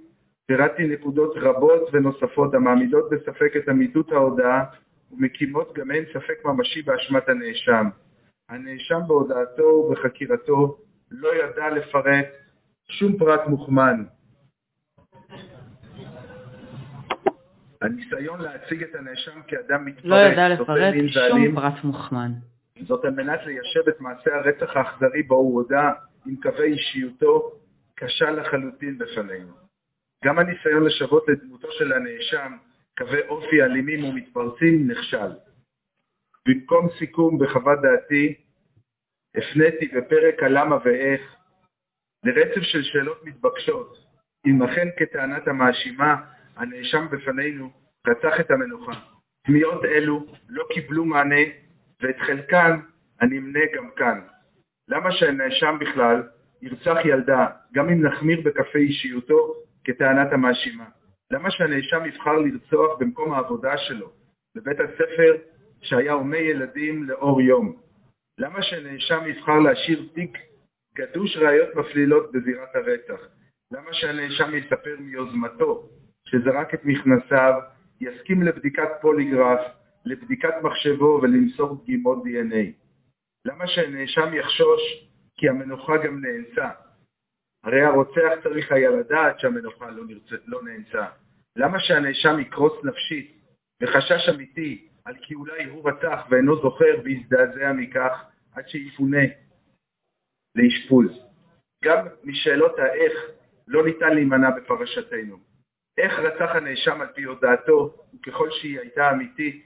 פירטתי 0.52 0.88
נקודות 0.88 1.34
רבות 1.36 1.90
ונוספות 1.94 2.54
המעמידות 2.54 3.10
בספק 3.12 3.54
את 3.58 3.70
אמיתות 3.70 4.12
ההודעה 4.12 4.64
ומקימות 5.12 5.74
גם 5.74 5.92
הן 5.92 6.04
ספק 6.14 6.46
ממשי 6.46 6.82
באשמת 6.82 7.30
הנאשם. 7.30 7.90
הנאשם 8.50 9.00
בהודעתו 9.08 9.64
ובחקירתו 9.64 10.78
לא 11.12 11.30
ידע 11.36 11.70
לפרט 11.70 12.26
שום 12.88 13.18
פרט 13.18 13.42
מוכמן, 13.48 14.04
הניסיון 17.82 18.42
להציג 18.42 18.84
את 18.84 18.96
הנאשם 18.96 19.42
כאדם 19.48 19.86
מתפרץ, 19.86 20.06
לא 20.06 20.16
ידע 20.16 20.50
לפרט 20.50 20.94
שום 21.08 21.56
פרט 21.56 21.84
מוכמן. 21.84 22.32
זאת 22.82 23.06
על 23.06 23.12
מנת 23.12 23.40
ליישב 23.46 23.90
את 23.90 24.02
מעשה 24.02 24.36
הרצח 24.36 24.78
האכזרי 24.78 25.24
בו 25.24 25.36
הוא 25.36 25.56
הודה 25.56 25.92
עם 26.26 26.36
קווי 26.36 26.74
אישיותו 26.74 27.52
קשה 27.96 28.32
לחלוטין 28.32 28.98
בפנינו. 28.98 29.71
גם 30.26 30.40
הניסיון 30.40 30.84
לשוות 30.84 31.30
את 31.30 31.40
דמותו 31.44 31.72
של 31.72 31.94
הנאשם 31.94 32.58
קווי 32.98 33.22
אופי 33.28 33.62
אלימים 33.62 34.04
ומתפרצים 34.04 34.92
נכשל. 34.92 35.32
במקום 36.48 36.88
סיכום 37.00 37.40
בחוות 37.40 37.80
דעתי, 37.82 38.36
הפניתי 39.36 39.88
בפרק 39.88 40.44
הלמה 40.44 40.78
ואיך 40.86 41.36
לרצף 42.26 42.62
של 42.62 42.84
שאלות 42.84 43.26
מתבקשות, 43.26 43.98
אם 44.48 44.64
אכן 44.64 44.88
כטענת 44.98 45.48
המאשימה 45.48 46.16
הנאשם 46.56 47.08
בפנינו 47.12 47.72
רצח 48.08 48.40
את 48.40 48.52
המנוחה. 48.52 48.92
תמיהות 49.48 49.86
אלו 49.86 50.26
לא 50.50 50.64
קיבלו 50.74 51.06
מענה, 51.06 51.42
ואת 52.02 52.16
חלקן 52.20 52.80
אני 53.22 53.38
אמנה 53.38 53.60
גם 53.76 53.90
כאן. 53.96 54.22
למה 54.88 55.12
שהנאשם 55.12 55.78
בכלל 55.80 56.24
ירצח 56.62 56.98
ילדה, 57.06 57.48
גם 57.74 57.90
אם 57.90 58.06
נחמיר 58.06 58.42
בכפי 58.42 58.80
אישיותו 58.80 59.54
כטענת 59.84 60.34
המאשימה? 60.34 60.86
למה 61.32 61.52
שהנאשם 61.52 62.06
יבחר 62.06 62.38
לרצוח 62.38 63.00
במקום 63.00 63.34
העבודה 63.34 63.78
שלו, 63.78 64.12
בבית 64.56 64.80
הספר 64.80 65.36
שהיה 65.82 66.14
הומה 66.14 66.38
ילדים 66.38 67.04
לאור 67.04 67.42
יום? 67.42 67.82
למה 68.38 68.62
שהנאשם 68.62 69.28
יבחר 69.28 69.60
להשאיר 69.60 70.10
תיק 70.14 70.38
גדוש 70.96 71.38
ראיות 71.38 71.76
מפלילות 71.76 72.32
בזירת 72.32 72.76
הרצח? 72.76 73.28
למה 73.72 73.94
שהנאשם 73.94 74.56
יספר 74.56 74.96
מיוזמתו 75.00 75.90
שזרק 76.26 76.74
את 76.74 76.86
מכנסיו, 76.86 77.54
יסכים 78.02 78.44
לבדיקת 78.44 78.90
פוליגרף, 79.02 79.60
לבדיקת 80.06 80.54
מחשבו 80.64 81.20
ולמסור 81.22 81.84
דגימות 81.84 82.24
DNA. 82.24 82.72
למה 83.46 83.68
שהנאשם 83.68 84.34
יחשוש 84.34 84.82
כי 85.38 85.50
המנוחה 85.50 85.94
גם 85.98 86.22
נאנסה? 86.22 86.70
הרי 87.64 87.82
הרוצח 87.82 88.44
צריך 88.44 88.72
היה 88.72 88.90
לדעת 88.90 89.40
שהמנוחה 89.40 89.90
לא, 89.90 90.06
נרצ... 90.06 90.42
לא 90.46 90.64
נאנסה. 90.64 91.06
למה 91.56 91.80
שהנאשם 91.80 92.40
יקרוס 92.40 92.74
נפשית 92.84 93.42
וחשש 93.82 94.30
אמיתי 94.30 94.88
על 95.06 95.16
כי 95.22 95.36
אולי 95.36 95.66
הוא 95.66 95.90
רצח 95.90 96.28
ואינו 96.30 96.56
זוכר 96.56 97.02
ויזדעזע 97.04 97.72
מכך 97.74 98.24
עד 98.56 98.68
שיפונה 98.68 99.22
לאשפוז? 100.56 101.32
גם 101.84 102.08
משאלות 102.24 102.80
האיך 102.80 103.14
לא 103.68 103.86
ניתן 103.86 104.14
להימנע 104.14 104.50
בפרשתנו. 104.50 105.38
איך 105.98 106.20
רצח 106.20 106.56
הנאשם 106.56 107.02
על 107.02 107.08
פי 107.08 107.24
הודעתו, 107.24 107.96
וככל 108.14 108.50
שהיא 108.52 108.80
הייתה 108.80 109.12
אמיתית, 109.12 109.66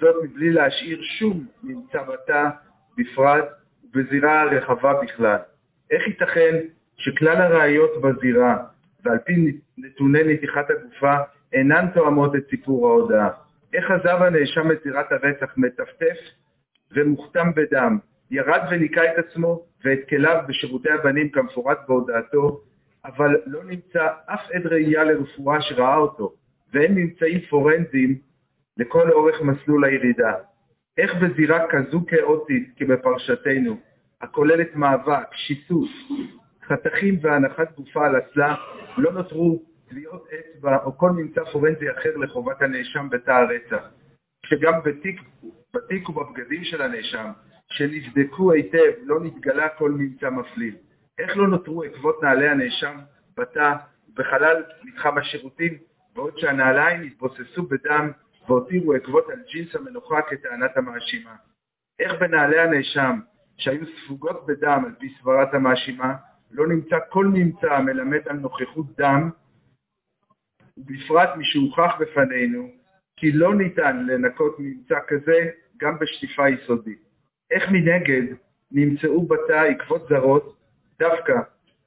זאת 0.00 0.24
מבלי 0.24 0.50
להשאיר 0.50 1.02
שום 1.02 1.46
ממצא 1.62 2.02
בתא 2.02 2.48
בפרט 2.96 3.44
ובזירה 3.84 4.44
רחבה 4.44 5.02
בכלל. 5.02 5.38
איך 5.90 6.06
ייתכן 6.06 6.66
שכלל 6.96 7.36
הראיות 7.42 7.90
בזירה 8.02 8.56
ועל 9.04 9.18
פי 9.18 9.58
נתוני 9.78 10.24
נתיחת 10.24 10.70
הגופה 10.70 11.16
אינן 11.52 11.86
תואמות 11.94 12.36
את 12.36 12.50
סיפור 12.50 12.88
ההודעה? 12.88 13.30
איך 13.74 13.90
עזב 13.90 14.22
הנאשם 14.22 14.72
את 14.72 14.78
זירת 14.84 15.12
הרצח 15.12 15.54
מטפטף 15.56 16.16
ומוכתם 16.92 17.50
בדם, 17.56 17.98
ירד 18.30 18.60
וניקה 18.70 19.02
את 19.04 19.18
עצמו 19.18 19.62
ואת 19.84 19.98
כליו 20.08 20.42
בשירותי 20.48 20.90
הבנים 20.90 21.28
כמפורט 21.28 21.78
בהודעתו, 21.88 22.60
אבל 23.04 23.36
לא 23.46 23.64
נמצא 23.64 24.08
אף 24.26 24.50
עד 24.52 24.66
ראייה 24.66 25.04
לרפואה 25.04 25.62
שראה 25.62 25.96
אותו, 25.96 26.32
ואין 26.72 26.94
ממצאים 26.94 27.40
פורנזיים 27.50 28.18
לכל 28.76 29.12
אורך 29.12 29.42
מסלול 29.42 29.84
הירידה. 29.84 30.32
איך 30.98 31.14
בזירה 31.14 31.66
כזו 31.70 32.06
כאוטית 32.06 32.72
כבפרשתנו, 32.76 33.76
הכוללת 34.20 34.76
מאבק, 34.76 35.26
שיסוס, 35.32 35.90
חתכים 36.68 37.18
והנחת 37.22 37.76
גופה 37.76 38.06
על 38.06 38.14
אסלה, 38.18 38.54
לא 38.98 39.12
נותרו 39.12 39.62
טביעות 39.88 40.28
אצבע 40.28 40.76
או 40.84 40.98
כל 40.98 41.10
ממצא 41.10 41.44
פורנזי 41.52 41.90
אחר 41.90 42.16
לחובת 42.16 42.62
הנאשם 42.62 43.08
בתא 43.10 43.30
הרצח, 43.30 43.88
שגם 44.46 44.72
בתיק, 44.84 45.20
בתיק 45.74 46.08
ובבגדים 46.08 46.64
של 46.64 46.82
הנאשם, 46.82 47.30
שנבדקו 47.68 48.52
היטב, 48.52 48.92
לא 49.02 49.20
נתגלה 49.20 49.68
כל 49.68 49.90
ממצא 49.90 50.30
מפליל. 50.30 50.76
איך 51.18 51.36
לא 51.36 51.48
נותרו 51.48 51.82
עקבות 51.82 52.22
נעלי 52.22 52.48
הנאשם 52.48 52.98
בתא 53.36 53.72
בחלל 54.14 54.62
מתחם 54.84 55.18
השירותים, 55.18 55.78
בעוד 56.14 56.38
שהנעליים 56.38 57.02
התבוססו 57.02 57.62
בדם 57.62 58.10
והותירו 58.48 58.92
עקבות 58.94 59.30
על 59.30 59.38
ג'ינס 59.52 59.76
המנוחה 59.76 60.22
כטענת 60.22 60.76
המאשימה? 60.76 61.36
איך 61.98 62.12
בנעלי 62.20 62.60
הנאשם, 62.60 63.20
שהיו 63.56 63.86
ספוגות 63.86 64.46
בדם 64.46 64.82
על 64.86 64.94
פי 64.98 65.14
סברת 65.20 65.54
המאשימה, 65.54 66.14
לא 66.54 66.66
נמצא 66.68 66.96
כל 67.08 67.26
ממצא 67.26 67.72
המלמד 67.72 68.28
על 68.28 68.36
נוכחות 68.36 68.86
דם, 68.96 69.30
ובפרט 70.76 71.28
משהוכח 71.36 71.92
בפנינו 72.00 72.70
כי 73.16 73.32
לא 73.32 73.54
ניתן 73.54 74.06
לנקות 74.06 74.56
ממצא 74.58 74.98
כזה 75.08 75.50
גם 75.76 75.98
בשטיפה 75.98 76.48
יסודית. 76.48 76.98
איך 77.50 77.70
מנגד 77.70 78.34
נמצאו 78.72 79.26
בתא 79.26 79.52
עקבות 79.52 80.06
זרות 80.08 80.56
דווקא 80.98 81.40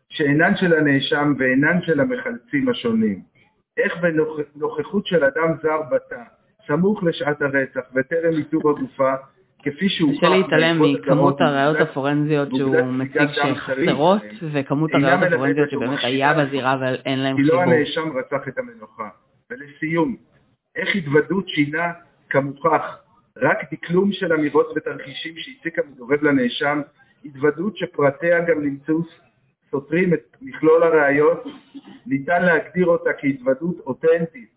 שאינן 0.09 0.55
של 0.55 0.74
הנאשם 0.74 1.34
ואינן 1.38 1.82
של 1.82 1.99
המחלצים 1.99 2.70
השונים. 2.70 3.24
איך 3.78 3.93
בנוכחות 3.97 5.07
של 5.07 5.24
אדם 5.24 5.53
זר 5.61 5.82
בתא, 5.82 6.24
סמוך 6.68 7.03
לשעת 7.03 7.41
הרצח 7.41 7.82
וטרם 7.95 8.34
איתור 8.38 8.70
הגופה, 8.70 9.13
כפי 9.64 9.89
שהוכח... 9.89 10.18
קשה 10.18 10.30
להתעלם 10.30 10.82
מכמות 10.82 11.41
הראיות 11.41 11.78
הפורנזיות 11.78 12.49
שהוא 12.55 12.82
מציג 12.82 13.28
שחסרות, 13.32 14.22
וכמות 14.53 14.91
הראיות 14.93 15.24
הפורנזיות 15.24 15.70
שבאמת 15.70 15.99
היה 16.03 16.34
בזירה 16.34 16.74
אבל 16.74 16.95
אין 17.05 17.20
להם 17.20 17.36
חיבור. 17.36 17.51
כי 17.51 17.58
לא 17.58 17.62
הנאשם 17.62 18.18
רצח 18.18 18.47
את 18.47 18.58
המנוחה. 18.58 19.10
ולסיום, 19.51 20.16
איך 20.76 20.95
התוודות 20.95 21.49
שינה 21.49 21.91
כמוכח 22.30 22.97
רק 23.38 23.58
דקלום 23.72 24.12
של 24.12 24.34
אמירות 24.34 24.74
ותרחישים 24.76 25.34
שהציק 25.38 25.80
המדובב 25.80 26.24
לנאשם, 26.24 26.82
התוודות 27.26 27.78
שפרטיה 27.78 28.41
גם 28.41 28.64
נמצאו 28.64 29.01
סותרים 29.72 30.14
את 30.14 30.38
מכלול 30.41 30.84
הראיות, 30.84 31.43
ניתן 32.05 32.45
להגדיר 32.45 32.86
אותה 32.86 33.10
כהתוודות 33.14 33.80
אותנטית, 33.80 34.49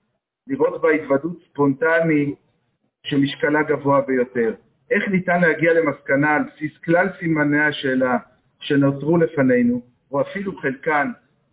לראות 0.47 0.83
בה 0.83 0.91
התוודות 0.91 1.37
ספונטנית 1.51 2.35
שמשקלה 3.07 3.63
גבוה 3.63 4.01
ביותר. 4.01 4.55
איך 4.91 5.09
ניתן 5.09 5.41
להגיע 5.41 5.73
למסקנה 5.73 6.37
על 6.37 6.43
בסיס 6.43 6.79
כלל 6.79 7.09
סימני 7.19 7.61
השאלה 7.61 8.19
שנותרו 8.61 9.17
לפנינו, 9.17 9.83
או 10.11 10.21
אפילו 10.21 10.57
חלקן, 10.57 11.11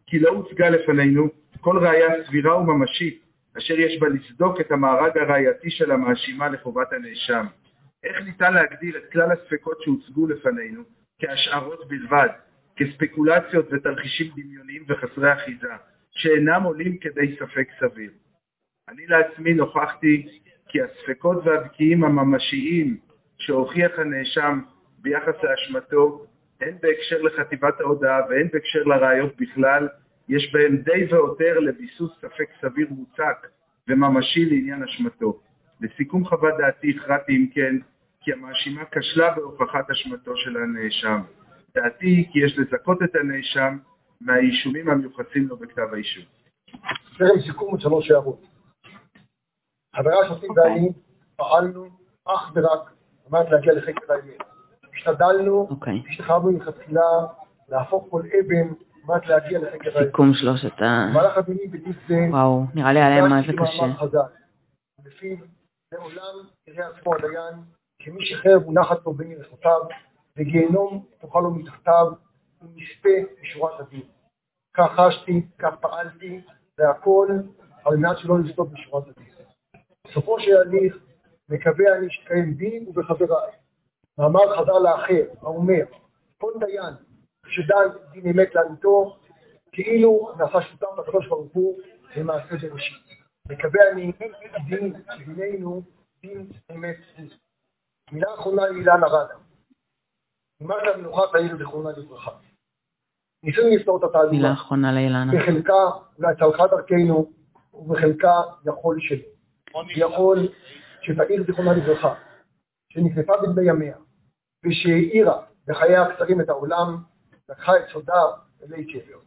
כי 0.07 0.19
לא 0.19 0.29
הוצגה 0.29 0.69
לפנינו 0.69 1.29
כל 1.61 1.77
ראיה 1.77 2.25
סבירה 2.27 2.57
וממשית 2.57 3.27
אשר 3.57 3.79
יש 3.79 3.99
בה 3.99 4.07
לסדוק 4.09 4.61
את 4.61 4.71
המארג 4.71 5.17
הראייתי 5.17 5.69
של 5.69 5.91
המאשימה 5.91 6.49
לחובת 6.49 6.93
הנאשם. 6.93 7.45
איך 8.03 8.21
ניתן 8.25 8.53
להגדיר 8.53 8.97
את 8.97 9.11
כלל 9.11 9.31
הספקות 9.31 9.81
שהוצגו 9.81 10.27
לפנינו 10.27 10.83
כהשערות 11.19 11.87
בלבד, 11.87 12.27
כספקולציות 12.75 13.67
ותרחישים 13.71 14.27
דמיוניים 14.35 14.83
וחסרי 14.87 15.33
אחיזה, 15.33 15.73
שאינם 16.11 16.63
עולים 16.63 16.97
כדי 16.97 17.35
ספק 17.35 17.67
סביר. 17.79 18.11
אני 18.89 19.07
לעצמי 19.07 19.53
נוכחתי 19.53 20.27
כי 20.67 20.79
הספקות 20.81 21.37
והבקיעים 21.45 22.03
הממשיים 22.03 22.97
שהוכיח 23.37 23.91
הנאשם 23.99 24.61
ביחס 24.99 25.43
לאשמתו, 25.43 26.25
הן 26.61 26.75
בהקשר 26.81 27.21
לחטיבת 27.21 27.81
ההודעה 27.81 28.19
והן 28.29 28.47
בהקשר 28.53 28.83
לראיות 28.83 29.35
בכלל, 29.37 29.87
יש 30.29 30.53
בהם 30.53 30.77
די 30.77 31.05
והותר 31.09 31.59
לביסוס 31.59 32.11
ספק 32.17 32.49
סביר 32.61 32.87
מוצק 32.89 33.47
וממשי 33.87 34.45
לעניין 34.45 34.83
אשמתו. 34.83 35.39
לסיכום 35.81 36.25
חוות 36.25 36.53
דעתי 36.57 36.93
הכרעתי 36.97 37.31
אם 37.31 37.47
כן 37.53 37.75
כי 38.21 38.33
המאשימה 38.33 38.83
כשלה 38.91 39.35
בהוכחת 39.35 39.89
אשמתו 39.91 40.37
של 40.37 40.57
הנאשם. 40.57 41.21
דעתי 41.75 42.05
היא 42.05 42.25
כי 42.31 42.39
יש 42.39 42.57
לזכות 42.57 43.03
את 43.03 43.15
הנאשם 43.15 43.77
מהאישומים 44.21 44.89
המיוחסים 44.89 45.47
לו 45.47 45.57
בכתב 45.57 45.93
האישום. 45.93 46.23
טרם 47.17 47.41
סיכום 47.45 47.71
עוד 47.71 47.81
שלוש 47.81 48.11
הערות. 48.11 48.41
חברה 49.95 50.27
שוטים 50.27 50.49
אוקיי. 50.49 50.63
ואני 50.63 50.89
פעלנו 51.35 51.89
אך 52.25 52.51
ורק 52.55 52.96
על 53.31 53.39
מנת 53.39 53.51
להגיע 53.51 53.73
לחקר 53.73 54.13
האמת. 54.13 54.43
השתדלנו, 54.93 55.67
אוקיי. 55.69 56.03
השתחררנו 56.09 56.51
מלכתחילה 56.51 57.01
להפוך 57.69 58.07
כל 58.09 58.21
אבן 58.21 58.67
על 58.67 58.75
מנת 59.07 59.27
להגיע 59.27 59.59
לחקר 59.59 59.97
האמת. 59.97 60.07
סיכום 60.07 60.33
שלושת 60.33 60.81
ה... 60.81 61.07
במהלך 61.09 61.37
הדיונים 61.37 61.71
בתיק 61.71 61.97
זה, 62.07 62.15
וואו, 62.29 62.63
נראה 62.75 62.93
לי 62.93 63.01
עליהם 63.01 63.29
מה 63.29 63.41
זה 63.47 63.53
קשה. 63.53 63.85
לפיו 65.05 65.37
לעולם 65.93 66.47
יראה 66.67 66.87
עצמו 66.87 67.15
הדיין 67.15 67.55
כמי 67.99 68.25
שחרב 68.25 68.63
מונחת 68.65 69.05
לו 69.05 69.13
בין 69.13 69.31
ירחותיו, 69.31 69.81
וגיהנום 70.37 71.05
תאכל 71.17 71.39
לו 71.39 71.51
מתחתיו, 71.51 72.11
ונספה 72.61 73.09
בשורת 73.41 73.79
הדין. 73.79 74.03
כך 74.77 74.91
חשתי, 74.99 75.45
כך 75.59 75.75
פעלתי, 75.81 76.41
והכל 76.79 77.27
על 77.85 77.97
מנת 77.97 78.17
שלא 78.17 78.39
לסטות 78.39 78.71
בשורת 78.71 79.03
הדין. 79.07 79.33
בסופו 80.07 80.39
של 80.39 80.57
הליך 80.57 80.97
מקווה 81.49 81.97
אני 81.97 82.07
שתקיים 82.09 82.57
בי 82.57 82.85
ובחבריי. 82.87 83.51
מאמר 84.17 84.57
חזר 84.57 84.79
לאחר, 84.79 85.25
האומר, 85.41 85.85
כל 86.37 86.51
דיין 86.59 86.93
שדן 87.47 87.89
דין 88.11 88.27
אמת 88.27 88.55
לאמיתו, 88.55 89.17
כאילו 89.71 90.31
נעשה 90.37 90.61
שותף 90.61 90.87
לקדוש 90.97 91.27
ברוך 91.27 91.53
הוא 91.53 91.79
למעשה 92.15 92.57
בראשית. 92.57 93.07
מקווה 93.49 93.81
אני 93.91 94.11
דין 94.67 94.93
דיננו 95.25 95.81
דין 96.21 96.47
אמת 96.71 96.97
מילה 98.11 98.33
אחרונה 98.33 98.63
היא 98.63 98.77
אילנה 98.77 99.07
רדה. 99.07 99.35
נמאס 100.61 100.77
למנוחה 100.83 101.21
תהינו 101.31 101.57
זיכרונה 101.57 101.89
לברכה. 101.97 102.31
ניסינו 103.43 103.67
לפתור 103.75 103.97
את 103.97 104.03
התהליך. 104.03 104.31
מילה 104.31 104.53
אחרונה 104.53 104.91
לאילנה. 104.91 105.33
בחלקה 105.35 105.73
אולי 106.17 106.35
צלחה 106.39 106.67
דרכנו, 106.67 107.31
ובחלקה 107.73 108.41
יכול 108.65 108.99
שלא. 108.99 109.17
יכול 109.95 110.47
שתאיר 111.07 111.43
זיכרונה 111.47 111.73
לברכה, 111.73 112.15
שנקנפה 112.89 113.33
בדמי 113.37 113.69
ימיה, 113.69 113.97
ושהאירה 114.65 115.45
בחייה 115.67 116.01
הקצרים 116.03 116.41
את 116.41 116.49
העולם, 116.49 117.03
לקחה 117.49 117.77
את 117.77 117.83
סודה 117.93 118.21
אלי 118.63 118.85
קבר. 118.93 119.19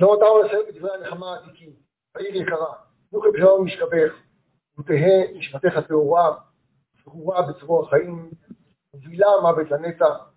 לא 0.00 0.06
אותנו 0.06 0.42
לסיים 0.42 0.62
בדברי 0.68 0.90
הנחמה 0.94 1.34
העתיקים, 1.34 1.72
העיר 2.14 2.42
יקרה, 2.42 2.74
נוחי 3.12 3.28
בשלום 3.34 3.66
משכבך, 3.66 4.14
ותהא 4.78 5.32
נשמתך 5.34 5.78
טהורה, 5.88 6.36
ברורה 7.06 7.42
בצרור 7.42 7.86
החיים, 7.86 8.30
ובילה 8.94 9.26
מוות 9.42 9.70
לנצח, 9.70 10.30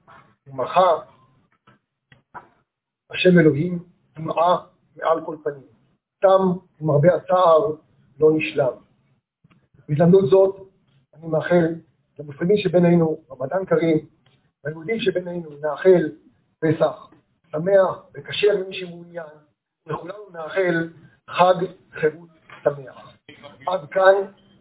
ומחה, 0.47 0.91
השם 3.11 3.39
אלוהים, 3.39 3.83
דמעה 4.15 4.65
מעל 4.95 5.25
כל 5.25 5.37
פנים. 5.43 5.67
תם 6.21 6.59
ומרבה 6.81 7.15
הצער 7.15 7.86
לא 8.19 8.29
נשלם. 8.35 8.71
בהזדמנות 9.89 10.29
זאת 10.29 10.55
אני 11.13 11.27
מאחל 11.27 11.65
למוסלמים 12.19 12.57
שבינינו 12.57 13.17
רמדאן 13.31 13.65
כרים, 13.65 13.97
ליהודים 14.65 14.99
שבינינו 14.99 15.49
נאחל 15.61 16.09
פסח 16.59 17.09
שמח 17.51 18.05
וכשר 18.13 18.47
למי 18.53 18.75
שמעוניין, 18.75 19.25
וכולנו 19.89 20.29
נאחל 20.33 20.89
חג 21.29 21.65
חירות 21.91 22.29
שמח. 22.63 23.17
עד 23.67 23.89
כאן 23.91 24.13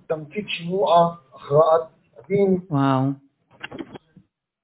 תמצית 0.06 0.48
שימוע 0.48 1.16
הכרעת 1.34 1.82
הדין. 2.18 2.60
וואו. 2.70 3.02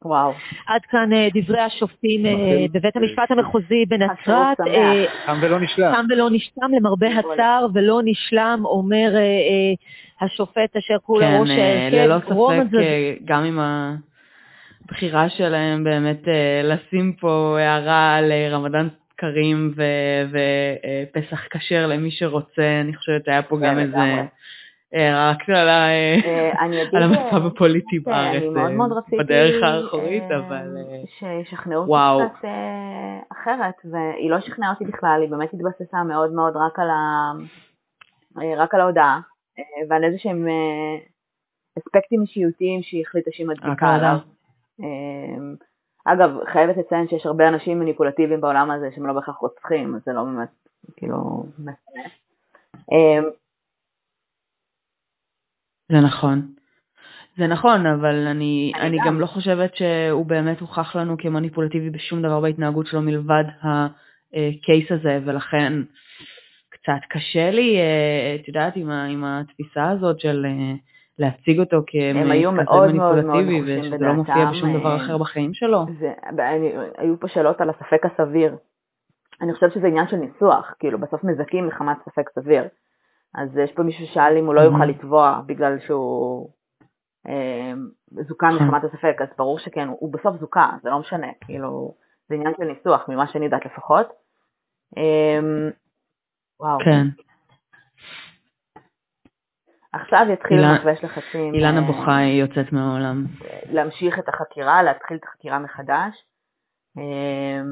וואו. 0.05 0.33
עד 0.67 0.81
כאן 0.91 1.13
אה, 1.13 1.29
דברי 1.35 1.61
השופטים 1.61 2.27
אה, 2.27 2.33
אוקיי. 2.33 2.69
בבית 2.69 2.97
המשפט 2.97 3.31
המחוזי 3.31 3.85
בנצרת. 3.89 4.61
אה, 4.61 5.05
תם 5.27 5.39
ולא 5.43 5.61
נשלם. 5.61 5.93
תם 5.95 6.05
ולא 6.11 6.31
נשלם, 6.31 6.73
למרבה 6.77 7.07
הצער, 7.19 7.67
ולא 7.75 8.01
נשלם, 8.05 8.63
אומר 8.65 9.13
השופט 10.21 10.77
אשר 10.79 10.97
כולה 11.03 11.27
כן, 11.27 11.39
ראש 11.41 11.51
ההרכב. 11.51 11.97
ללא 11.97 12.19
ספק, 12.19 12.79
גם 13.25 13.45
עם 13.45 13.59
הבחירה 14.85 15.29
שלהם 15.29 15.85
באמת 15.85 16.23
לשים 16.65 17.13
פה 17.13 17.57
הערה 17.61 18.17
על 18.17 18.33
רמדאן 18.51 18.89
קרים 19.17 19.75
ופסח 20.29 21.47
כשר 21.51 21.87
למי 21.87 22.11
שרוצה, 22.11 22.81
אני 22.81 22.97
חושבת 22.97 23.29
היה 23.29 23.43
פה 23.43 23.59
גם 23.63 23.79
איזה... 23.79 24.23
רק 24.95 25.51
על 25.51 27.03
המצב 27.03 27.47
הפוליטי 27.47 27.99
בארץ, 27.99 28.43
בדרך 29.19 29.63
האחורית, 29.63 30.23
אבל 30.23 30.77
שישכנעו 31.19 31.81
אותי 31.81 32.35
קצת 32.39 32.49
אחרת, 33.33 33.75
והיא 33.85 34.31
לא 34.31 34.41
שכנעה 34.41 34.71
אותי 34.71 34.85
בכלל, 34.85 35.19
היא 35.23 35.31
באמת 35.31 35.55
התבססה 35.55 36.03
מאוד 36.03 36.33
מאוד 36.33 36.57
רק 38.57 38.75
על 38.75 38.81
ההודעה, 38.81 39.21
ועל 39.89 40.05
איזה 40.05 40.19
שהם 40.19 40.47
אספקטים 41.79 42.23
אישיותיים 42.23 42.83
שהיא 42.83 43.03
החליטה 43.07 43.31
שהיא 43.33 43.47
מדביקה 43.47 43.95
עליו. 43.95 44.17
אגב, 46.05 46.31
חייבת 46.53 46.77
לציין 46.77 47.09
שיש 47.09 47.27
הרבה 47.27 47.49
אנשים 47.49 47.81
מניפולטיביים 47.81 48.41
בעולם 48.41 48.71
הזה 48.71 48.91
שהם 48.95 49.07
לא 49.07 49.13
בהכרח 49.13 49.37
רוצחים, 49.37 49.95
אז 49.95 50.01
זה 50.07 50.13
לא 50.13 50.23
באמת, 50.25 50.49
כאילו. 50.97 51.45
זה 55.89 56.01
נכון. 56.01 56.53
זה 57.37 57.47
נכון, 57.47 57.87
אבל 57.87 58.27
אני, 58.27 58.73
אני, 58.75 58.89
אני 58.89 58.99
גם. 58.99 59.07
גם 59.07 59.21
לא 59.21 59.27
חושבת 59.27 59.77
שהוא 59.77 60.27
באמת 60.27 60.61
הוכח 60.61 60.97
לנו 60.97 61.17
כמניפולטיבי 61.19 61.91
בשום 61.91 62.23
דבר 62.23 62.41
בהתנהגות 62.41 62.87
שלו 62.87 63.03
מלבד 63.03 63.45
הקייס 63.63 64.93
הזה, 64.93 65.19
ולכן 65.25 65.73
קצת 66.71 67.01
קשה 67.09 67.51
לי, 67.51 67.77
אה, 67.77 68.37
את 68.41 68.49
יודעת, 68.49 68.77
עם, 68.77 68.91
עם 68.91 69.25
התפיסה 69.25 69.91
הזאת 69.91 70.21
של 70.21 70.47
אה, 70.47 70.75
להציג 71.19 71.61
אותו 71.61 71.83
ככזה 71.87 72.25
מניפולטיבי, 72.25 73.63
ושזה 73.63 73.97
לא 74.01 74.13
מופיע 74.13 74.51
בשום 74.51 74.79
דבר 74.79 74.97
אחר 74.97 75.19
בחיים 75.19 75.55
שלו. 75.55 75.87
זה, 76.01 76.13
היו 76.99 77.21
פה 77.21 77.29
שאלות 77.29 77.61
על 77.61 77.71
הספק 77.71 78.03
הסביר. 78.05 78.57
אני 79.41 79.55
חושבת 79.55 79.73
שזה 79.73 79.87
עניין 79.87 80.09
של 80.09 80.17
ניסוח, 80.17 80.75
כאילו 80.79 80.99
בסוף 80.99 81.25
מזכים 81.25 81.67
מחמת 81.67 81.97
ספק 82.05 82.31
סביר. 82.35 82.63
אז 83.35 83.57
יש 83.57 83.73
פה 83.73 83.83
מישהו 83.83 84.07
ששאל 84.07 84.37
אם 84.39 84.47
הוא 84.47 84.55
לא 84.55 84.61
יוכל 84.61 84.85
לתבוע 84.85 85.41
בגלל 85.47 85.79
שהוא 85.87 86.51
זוכה 88.11 88.47
מחמת 88.51 88.85
הספק, 88.85 89.17
אז 89.21 89.29
ברור 89.39 89.59
שכן, 89.59 89.89
הוא 89.89 90.13
בסוף 90.13 90.37
זוכה, 90.41 90.71
זה 90.83 90.91
לא 90.91 90.99
משנה, 90.99 91.27
כאילו, 91.41 91.95
זה 92.29 92.35
עניין 92.35 92.55
של 92.57 92.65
ניסוח, 92.65 93.09
ממה 93.09 93.27
שאני 93.27 93.45
יודעת 93.45 93.67
לפחות. 93.67 94.07
וואו. 96.61 96.79
כן. 96.85 97.07
עכשיו 99.93 100.27
יתחיל 100.33 100.59
מחווש 100.75 101.05
לחצים. 101.05 101.55
אילנה 101.55 101.81
אה, 101.81 101.87
בוכה 101.87 102.23
יוצאת 102.23 102.73
מהעולם. 102.73 103.25
להמשיך 103.67 104.19
את 104.19 104.29
החקירה, 104.29 104.83
להתחיל 104.83 105.17
את 105.17 105.25
החקירה 105.25 105.59
מחדש. 105.59 106.25
אה, 106.99 107.63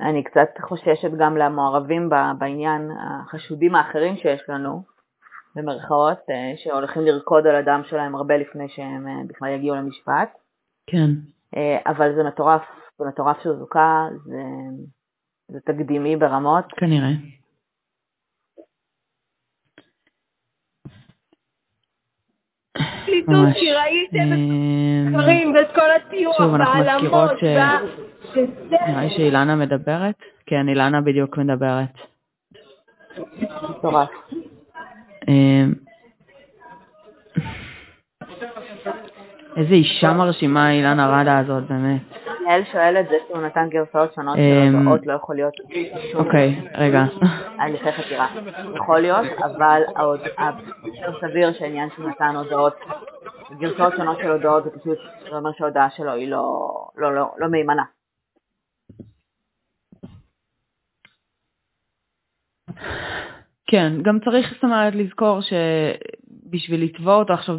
אני 0.00 0.24
קצת 0.24 0.48
חוששת 0.60 1.10
גם 1.18 1.36
למעורבים 1.36 2.10
בעניין, 2.38 2.90
החשודים 3.00 3.74
האחרים 3.74 4.16
שיש 4.16 4.40
לנו, 4.48 4.82
במרכאות, 5.54 6.18
אה, 6.30 6.52
שהולכים 6.56 7.02
לרקוד 7.02 7.46
על 7.46 7.56
הדם 7.56 7.80
שלהם 7.84 8.14
הרבה 8.14 8.36
לפני 8.36 8.68
שהם 8.68 9.26
בכלל 9.26 9.48
יגיעו 9.48 9.76
למשפט. 9.76 10.28
כן. 10.86 11.10
אבל 11.86 12.14
זה 12.14 12.22
מטורף, 12.22 12.62
זה 12.98 13.04
מטורף 13.04 13.42
שהוא 13.42 13.56
זוכה, 13.56 14.08
זה, 14.24 14.42
זה 15.48 15.60
תקדימי 15.60 16.16
ברמות. 16.16 16.64
כנראה. 16.76 17.10
הפרקליטות, 23.08 23.48
כי 23.54 23.72
ראיתם 23.72 24.32
את 24.32 24.38
הדברים 25.06 25.54
ואת 25.54 25.74
כל 25.74 25.90
הטיוח 25.96 26.40
והעלמות. 26.40 27.42
נראה 28.70 29.02
לי 29.02 29.10
שאילנה 29.10 29.56
מדברת? 29.56 30.14
כן, 30.46 30.68
אילנה 30.68 31.00
בדיוק 31.00 31.38
מדברת. 31.38 31.88
מטורף. 33.70 34.08
אמ, 35.28 35.72
איזה 39.56 39.74
אישה 39.74 40.12
מרשימה 40.12 40.72
אילנה 40.72 41.20
רדה 41.20 41.38
הזאת, 41.38 41.64
באמת. 41.68 42.27
יעל 42.48 42.64
שואלת 42.72 43.08
זה 43.08 43.16
שהוא 43.28 43.42
נתן 43.42 43.68
גרסאות 43.68 44.14
שונות 44.14 44.36
של 44.36 44.42
אמ, 44.42 44.76
הודעות, 44.76 45.06
לא 45.06 45.12
יכול 45.12 45.36
להיות. 45.36 45.54
אוקיי, 46.14 46.68
רגע. 46.74 47.04
הליכי 47.60 47.92
חקירה. 47.92 48.28
יכול 48.74 49.00
להיות, 49.00 49.26
אבל 49.38 49.82
יותר 50.84 51.20
סביר 51.20 51.52
שהעניין 51.52 51.88
שהוא 51.96 52.08
נתן 52.08 52.36
הודעות, 52.36 52.74
גרסאות 53.58 53.92
שונות 53.96 54.18
של 54.18 54.30
הודעות 54.30 54.64
זה 54.64 54.70
פשוט 54.70 54.98
אומר 55.32 55.50
שההודעה 55.58 55.90
שלו 55.90 56.12
היא 56.12 56.30
לא, 56.30 56.68
לא, 56.96 57.14
לא, 57.14 57.26
לא 57.38 57.48
מהימנה. 57.48 57.84
כן, 63.66 63.92
גם 64.02 64.18
צריך 64.24 64.52
זאת 64.54 64.64
אומרת 64.64 64.94
לזכור 64.94 65.40
ש... 65.40 65.52
בשביל 66.50 66.84
לתבוע 66.84 67.14
אותו 67.14 67.32
עכשיו 67.32 67.58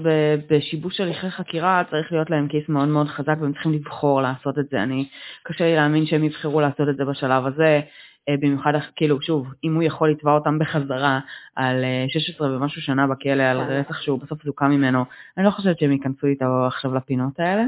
בשיבוש 0.49 1.01
הליכי 1.01 1.29
חקירה 1.29 1.83
צריך 1.89 2.11
להיות 2.11 2.29
להם 2.29 2.47
כיס 2.47 2.69
מאוד 2.69 2.87
מאוד 2.87 3.07
חזק 3.07 3.35
והם 3.41 3.53
צריכים 3.53 3.73
לבחור 3.73 4.21
לעשות 4.21 4.59
את 4.59 4.69
זה. 4.71 4.83
אני, 4.83 5.07
קשה 5.43 5.63
לי 5.63 5.75
להאמין 5.75 6.05
שהם 6.05 6.23
יבחרו 6.23 6.61
לעשות 6.61 6.89
את 6.89 6.97
זה 6.97 7.05
בשלב 7.05 7.45
הזה, 7.45 7.81
אה, 8.29 8.35
במיוחד 8.39 8.71
כאילו 8.95 9.21
שוב, 9.21 9.47
אם 9.63 9.75
הוא 9.75 9.83
יכול 9.83 10.11
לתבוע 10.11 10.33
אותם 10.33 10.59
בחזרה 10.59 11.19
על 11.55 11.83
16 12.07 12.47
אה, 12.47 12.55
ומשהו 12.55 12.81
שנה 12.81 13.07
בכלא 13.07 13.43
על 13.43 13.57
כן. 13.57 13.71
רצח 13.71 14.01
שהוא 14.01 14.19
בסוף 14.19 14.43
זוכה 14.43 14.67
ממנו, 14.67 15.05
אני 15.37 15.45
לא 15.45 15.51
חושבת 15.51 15.79
שהם 15.79 15.91
ייכנסו 15.91 16.27
איתו 16.27 16.65
עכשיו 16.67 16.95
לפינות 16.95 17.39
האלה, 17.39 17.63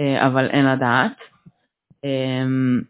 אה, 0.00 0.26
אבל 0.26 0.46
אין 0.46 0.66
לדעת. 0.66 1.12
אמ, 2.04 2.80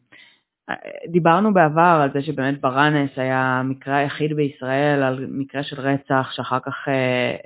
דיברנו 1.09 1.55
בעבר 1.55 2.01
על 2.03 2.11
זה 2.12 2.23
שבאמת 2.23 2.61
ברנס 2.61 3.11
היה 3.16 3.39
המקרה 3.39 3.97
היחיד 3.97 4.37
בישראל 4.37 5.03
על 5.03 5.27
מקרה 5.31 5.62
של 5.62 5.81
רצח, 5.81 6.31
שאחר 6.33 6.59
כך 6.61 6.89
אה, 6.89 6.95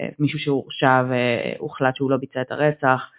אה, 0.01 0.09
מישהו 0.19 0.39
שהורשע 0.39 1.03
והוחלט 1.09 1.97
שהוא 1.97 2.11
לא 2.11 2.17
ביצע 2.17 2.41
את 2.41 2.53
הרצח. 2.53 3.11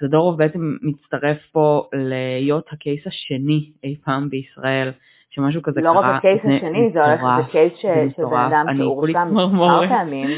זדורוב 0.00 0.38
בעצם 0.38 0.76
מצטרף 0.82 1.38
פה 1.52 1.88
להיות 1.92 2.68
הקייס 2.72 3.06
השני 3.06 3.70
אי 3.84 3.96
פעם 4.04 4.28
בישראל, 4.30 4.92
שמשהו 5.30 5.62
כזה 5.62 5.80
לא 5.80 5.92
קרה. 5.92 6.02
לא 6.02 6.06
רק 6.06 6.16
הקייס 6.18 6.40
השני, 6.44 6.90
זה 6.92 7.04
הולך, 7.04 7.20
זה 7.36 7.52
קייס 7.52 7.72
של 7.76 8.24
בן 8.24 8.36
אדם 8.36 8.66
שהורשע 8.76 9.24
מספר 9.24 9.88
פעמים. 9.88 10.28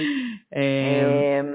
אמ, 0.56 1.54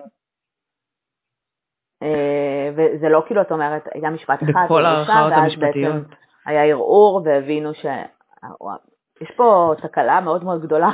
אה, 2.04 2.70
וזה 2.76 3.10
לא 3.10 3.24
כאילו, 3.28 3.42
את 3.42 3.52
אומרת, 3.52 3.88
היה 3.94 4.10
משפט 4.10 4.44
אחד, 4.44 4.66
בכל 4.66 4.86
הערכאות 4.86 5.34
המשפטיות. 5.34 6.23
היה 6.46 6.64
ערעור 6.64 7.22
והבינו 7.26 7.74
שיש 7.74 9.32
פה 9.38 9.74
תקלה 9.82 10.22
מאוד 10.22 10.44
מאוד 10.44 10.62
גדולה. 10.62 10.92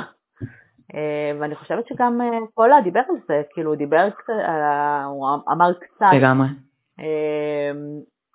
אה, 0.94 1.38
ואני 1.40 1.54
חושבת 1.54 1.86
שגם 1.86 2.20
אה, 2.20 2.38
פולה 2.54 2.80
דיבר 2.80 3.00
על 3.08 3.16
זה, 3.28 3.42
כאילו 3.50 3.70
הוא 3.70 3.76
דיבר 3.76 4.08
הוא 5.06 5.28
אמר 5.52 5.72
קצת. 5.72 6.06
לגמרי. 6.12 6.48
אה, 7.00 7.70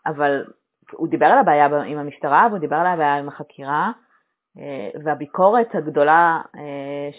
אבל 0.06 0.46
הוא 0.92 1.08
דיבר 1.08 1.26
על 1.26 1.38
הבעיה 1.38 1.66
עם 1.66 1.98
המשטרה 1.98 2.48
והוא 2.50 2.60
דיבר 2.60 2.76
על 2.76 2.88
הבעיה 2.88 3.16
עם 3.16 3.28
החקירה, 3.28 3.92
והביקורת 5.04 5.76
הגדולה 5.76 6.42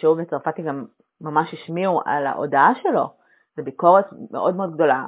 שהוא 0.00 0.16
וצרפתי 0.20 0.62
גם 0.62 0.84
ממש 1.20 1.54
השמיעו 1.54 2.00
על 2.04 2.26
ההודעה 2.26 2.72
שלו, 2.82 3.14
זו 3.56 3.64
ביקורת 3.64 4.06
מאוד 4.30 4.56
מאוד 4.56 4.74
גדולה 4.74 5.04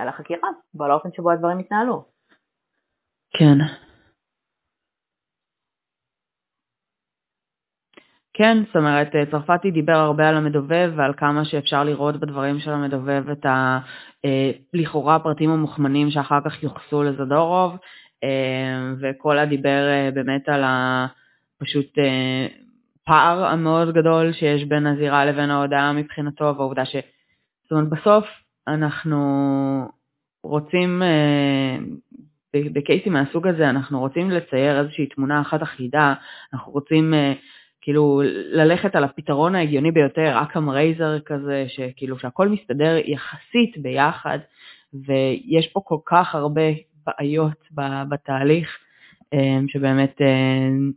על 0.00 0.08
החקירה 0.08 0.48
ועל 0.74 0.90
האופן 0.90 1.08
שבו 1.12 1.30
הדברים 1.30 1.58
התנהלו. 1.58 2.04
כן. 3.38 3.58
כן, 8.34 8.58
זאת 8.66 8.76
אומרת, 8.76 9.08
צרפתי 9.30 9.70
דיבר 9.70 9.96
הרבה 9.96 10.28
על 10.28 10.36
המדובב 10.36 10.92
ועל 10.96 11.12
כמה 11.16 11.44
שאפשר 11.44 11.84
לראות 11.84 12.20
בדברים 12.20 12.58
של 12.58 12.70
המדובב 12.70 13.30
את 13.30 13.46
ה... 13.46 13.78
אה, 14.24 14.50
לכאורה 14.74 15.14
הפרטים 15.16 15.50
המוכמנים 15.50 16.10
שאחר 16.10 16.38
כך 16.44 16.62
יוחסו 16.62 17.02
לזדורוב, 17.02 17.76
אה, 18.24 18.92
וקולה 19.00 19.46
דיבר 19.46 19.88
אה, 19.88 20.10
באמת 20.14 20.48
על 20.48 20.62
הפשוט 20.64 21.98
פער 23.04 23.44
המאוד 23.44 23.94
גדול 23.94 24.32
שיש 24.32 24.64
בין 24.64 24.86
הזירה 24.86 25.24
לבין 25.24 25.50
ההודעה 25.50 25.92
מבחינתו, 25.92 26.44
והעובדה 26.44 26.84
ש... 26.84 26.96
זאת 27.62 27.72
אומרת, 27.72 27.88
בסוף 27.88 28.24
אנחנו 28.68 29.88
רוצים, 30.44 31.02
בקייסים 32.56 33.12
מהסוג 33.12 33.46
הזה, 33.46 33.70
אנחנו 33.70 34.00
רוצים 34.00 34.30
לצייר 34.30 34.80
איזושהי 34.80 35.06
תמונה 35.06 35.40
אחת 35.40 35.62
אחידה, 35.62 36.14
אנחנו 36.52 36.72
רוצים 36.72 37.14
כאילו 37.82 38.22
ללכת 38.52 38.94
על 38.96 39.04
הפתרון 39.04 39.54
ההגיוני 39.54 39.90
ביותר, 39.90 40.42
אקאם 40.42 40.70
רייזר 40.70 41.20
כזה, 41.20 41.64
שכאילו 41.68 42.18
שהכל 42.18 42.48
מסתדר 42.48 42.96
יחסית 43.04 43.78
ביחד, 43.78 44.38
ויש 44.94 45.66
פה 45.72 45.80
כל 45.84 45.98
כך 46.06 46.34
הרבה 46.34 46.62
בעיות 47.06 47.68
בתהליך, 48.08 48.78
אמ, 49.32 49.68
שבאמת 49.68 50.16
אמ, 50.20 50.92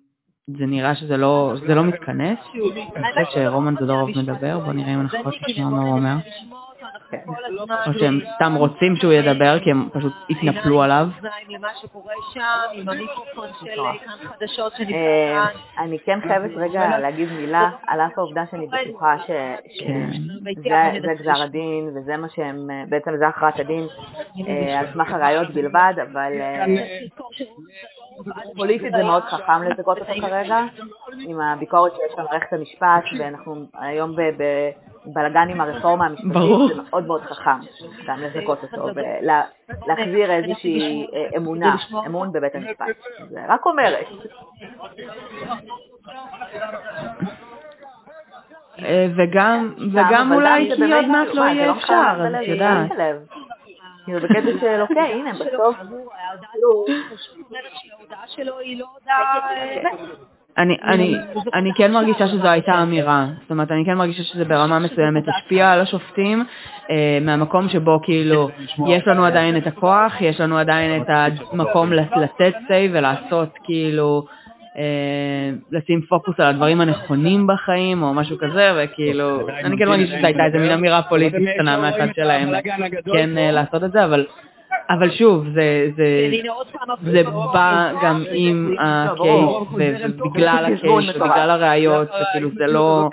זה 0.47 0.65
נראה 0.65 0.95
שזה 0.95 1.17
לא, 1.17 1.53
לא 1.67 1.83
מתכנס. 1.83 2.39
אני 2.95 3.03
חושבת 3.09 3.31
שרומן 3.31 3.75
זדורוב 3.81 4.09
מדבר, 4.09 4.59
בואו 4.59 4.73
נראה 4.73 4.93
אם 4.93 5.01
אנחנו 5.01 5.19
יכולים 5.19 5.39
לשמוע 5.47 5.69
מה 5.69 5.81
הוא 5.81 5.97
אומר. 5.97 6.15
או 7.87 7.93
שהם 7.99 8.19
סתם 8.35 8.55
רוצים 8.55 8.95
שהוא 8.95 9.13
ידבר 9.13 9.59
כי 9.59 9.71
הם 9.71 9.89
פשוט 9.93 10.13
התנפלו 10.29 10.81
עליו. 10.81 11.07
אה, 14.93 15.45
אני 15.77 15.99
כן 15.99 16.19
חייבת 16.21 16.51
רגע 16.55 16.97
להגיד 16.97 17.31
מילה 17.31 17.69
על 17.87 18.01
אף 18.01 18.17
העובדה 18.17 18.43
שאני 18.51 18.67
בטוחה 18.67 19.15
שזה 19.27 19.55
כן. 20.63 21.13
גזר 21.19 21.41
הדין 21.43 21.89
וזה 21.95 22.17
מה 22.17 22.27
שהם, 22.29 22.69
בעצם 22.89 23.11
זה 23.17 23.27
הכרעת 23.27 23.59
הדין 23.59 23.87
אה, 24.47 24.79
על 24.79 24.85
סמך 24.93 25.11
הראיות 25.11 25.49
בלבד, 25.49 25.93
אבל 26.11 26.31
פוליטית 28.55 28.91
זה 28.91 29.03
מאוד 29.03 29.23
חכם 29.23 29.63
לזכות 29.63 29.97
אותו 29.97 30.11
כרגע, 30.21 30.59
עם 31.19 31.41
הביקורת 31.41 31.91
שיש 31.95 32.17
על 32.17 32.25
מערכת 32.31 32.53
המשפט, 32.53 33.03
ואנחנו 33.19 33.65
היום 33.73 34.15
בבלגן 34.15 35.49
עם 35.49 35.61
הרפורמה 35.61 36.05
המשפטית, 36.05 36.31
זה 36.75 36.81
מאוד 36.89 37.07
מאוד 37.07 37.21
חכם 37.21 37.59
גם 38.07 38.19
לזכות 38.21 38.63
אותו, 38.63 38.87
ולהחזיר 38.95 40.31
איזושהי 40.31 41.07
אה, 41.13 41.37
אמונה, 41.37 41.75
אמון 42.05 42.31
בבית 42.31 42.55
המשפט. 42.55 42.85
זה 43.29 43.39
רק 43.47 43.65
אומרת. 43.65 44.05
אה, 48.79 49.07
וגם, 49.15 49.73
וגם 49.93 50.31
אולי 50.33 50.71
כי 50.75 50.93
עוד 50.93 51.05
מעט 51.05 51.27
לא 51.33 51.41
יהיה 51.41 51.67
לא 51.67 51.77
אפשר, 51.77 52.39
את 52.41 52.47
יודעת. 52.47 52.91
כאילו 54.05 54.19
בקטע 54.19 54.59
של 54.61 54.81
אוקיי, 54.81 55.13
הנה, 55.13 55.31
בסוף... 55.33 55.75
אני, 60.57 60.77
אני, 60.83 61.15
אני 61.53 61.71
כן 61.75 61.91
מרגישה 61.91 62.27
שזו 62.27 62.47
הייתה 62.47 62.83
אמירה, 62.83 63.25
זאת 63.41 63.51
אומרת, 63.51 63.71
אני 63.71 63.85
כן 63.85 63.93
מרגישה 63.93 64.23
שזה 64.23 64.45
ברמה 64.45 64.79
מסוימת 64.79 65.23
השפיע 65.27 65.71
על 65.71 65.81
השופטים, 65.81 66.43
אה, 66.89 67.17
מהמקום 67.21 67.69
שבו 67.69 67.99
כאילו 68.03 68.49
יש 68.87 69.07
לנו 69.07 69.25
עדיין 69.25 69.57
את 69.57 69.67
הכוח, 69.67 70.21
יש 70.21 70.41
לנו 70.41 70.57
עדיין 70.57 71.01
את 71.01 71.07
המקום 71.09 71.93
לתת 71.93 72.53
סי 72.67 72.89
ולעשות 72.91 73.49
כאילו 73.63 74.25
אה, 74.29 74.44
לשים 75.71 76.01
פוקוס 76.01 76.39
על 76.39 76.45
הדברים 76.45 76.81
הנכונים 76.81 77.47
בחיים 77.47 78.03
או 78.03 78.13
משהו 78.13 78.37
כזה, 78.37 78.71
וכאילו, 78.77 79.49
אני 79.49 79.77
כן 79.77 79.87
מרגיש 79.87 80.09
שזו 80.09 80.25
הייתה 80.25 80.45
איזה 80.45 80.57
מין 80.57 80.71
אמירה 80.71 81.01
פוליטית 81.01 81.49
קטנה 81.53 81.77
מהצד 81.77 82.07
שלהם, 82.15 82.49
כן 83.13 83.37
אה, 83.37 83.51
לעשות 83.51 83.83
את 83.83 83.91
זה, 83.91 84.05
אבל... 84.05 84.25
אבל 84.89 85.11
שוב, 85.11 85.45
זה, 85.53 85.89
זה, 85.95 86.29
זה 87.03 87.23
בא 87.53 87.91
גם 88.03 88.23
עם 88.31 88.75
הקייס, 88.79 89.91
ובגלל 90.19 90.65
הקייס, 90.65 91.15
ובגלל 91.15 91.49
הראיות, 91.49 92.07
וכאילו 92.07 92.49
זה 92.57 92.65
לא... 92.67 93.09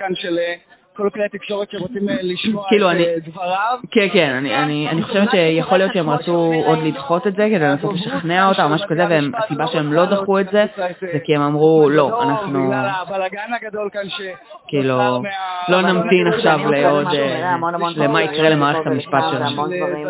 כל 0.96 1.10
כלי 1.14 1.24
התקשורת 1.24 1.70
שרוצים 1.70 2.08
אה, 2.08 2.16
לשמוע 2.22 2.64
כאילו 2.68 2.90
את 2.90 2.96
אה, 2.96 3.16
דבריו. 3.26 3.78
כן, 3.90 4.08
כן, 4.12 4.30
אני, 4.30 4.56
אני, 4.58 4.88
אני 4.90 5.02
חושבת 5.02 5.30
שיכול 5.30 5.78
להיות 5.78 5.92
שהם 5.94 6.10
רצו 6.10 6.52
עוד 6.66 6.78
לדחות 6.78 7.26
את 7.26 7.34
זה 7.36 7.46
כדי 7.48 7.58
לנסות 7.58 7.94
לשכנע 7.94 8.48
אותה 8.48 8.64
או 8.64 8.68
משהו 8.68 8.88
כזה, 8.88 9.06
והסיבה 9.08 9.66
שהם 9.66 9.92
לא 9.92 10.04
דחו 10.04 10.40
את 10.40 10.46
זה, 10.52 10.66
זה 11.00 11.18
כי 11.24 11.36
הם 11.36 11.42
אמרו, 11.42 11.90
לא, 11.90 12.22
אנחנו... 12.22 12.66
בגלל 12.66 12.88
הבלאגן 13.00 13.54
הגדול 13.60 13.90
כאן 13.92 14.08
ש... 14.08 14.20
כאילו, 14.68 15.22
לא 15.68 15.82
נמתין 15.82 16.26
עכשיו 16.26 16.58
לעוד, 16.70 17.06
אה, 17.06 17.56
למה 17.96 18.22
יקרה 18.22 18.50
למערכת 18.50 18.86
המשפט 18.86 19.22
שלנו. 19.30 19.44
המון 19.44 19.76
דברים 19.76 20.08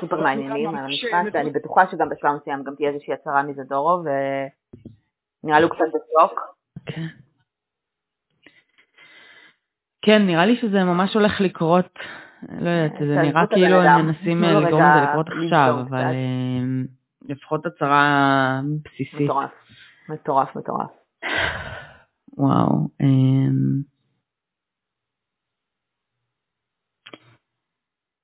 סופר 0.00 0.20
מעניינים 0.20 0.68
על 0.68 0.84
המשפט, 0.84 1.32
ואני 1.32 1.50
בטוחה 1.50 1.84
שגם 1.90 2.08
בשלב 2.08 2.30
מסוים 2.40 2.62
גם 2.62 2.74
תהיה 2.76 2.88
איזושהי 2.88 3.14
הצהרה 3.14 3.42
מזדורו, 3.42 4.02
ונראה 5.44 5.60
לי 5.60 5.68
קצת 5.68 5.84
בשוק. 5.88 6.40
כן. 10.02 10.26
נראה 10.26 10.46
לי 10.46 10.56
שזה 10.56 10.84
ממש 10.84 11.14
הולך 11.14 11.40
לקרות, 11.40 11.98
לא 12.48 12.70
יודעת, 12.70 12.92
זה 13.00 13.22
נראה 13.22 13.46
כאילו 13.46 13.82
הם 13.82 14.06
מנסים 14.06 14.44
אה, 14.44 14.52
לגרום 14.52 14.82
לזה 14.82 15.10
לקרות 15.10 15.26
עכשיו, 15.28 15.76
אבל 15.88 16.04
אה, 16.04 16.84
לפחות 17.28 17.66
הצהרה 17.66 18.60
בסיסית. 18.84 19.20
מטורף, 19.20 19.50
מטורף, 20.08 20.56
מטורף. 20.56 20.90
וואו. 22.38 22.88
אמ, 23.00 23.82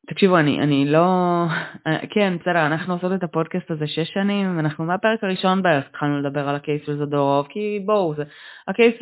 תקשיבו, 0.06 0.38
אני, 0.38 0.60
אני 0.60 0.84
לא... 0.86 1.44
אה, 1.86 2.06
כן, 2.10 2.36
בסדר, 2.40 2.66
אנחנו 2.66 2.94
עושות 2.94 3.12
את 3.12 3.22
הפודקאסט 3.22 3.70
הזה 3.70 3.86
שש 3.86 4.08
שנים, 4.14 4.58
אנחנו 4.58 4.84
מהפרק 4.84 5.24
הראשון 5.24 5.62
בערך 5.62 5.84
התחלנו 5.86 6.20
לדבר 6.20 6.48
על 6.48 6.56
הקייס 6.56 6.82
של 6.86 6.96
זדורוב, 6.96 7.46
כי 7.50 7.82
בואו, 7.86 8.14
זה, 8.14 8.22
ה 8.68 8.73
case 8.73 8.94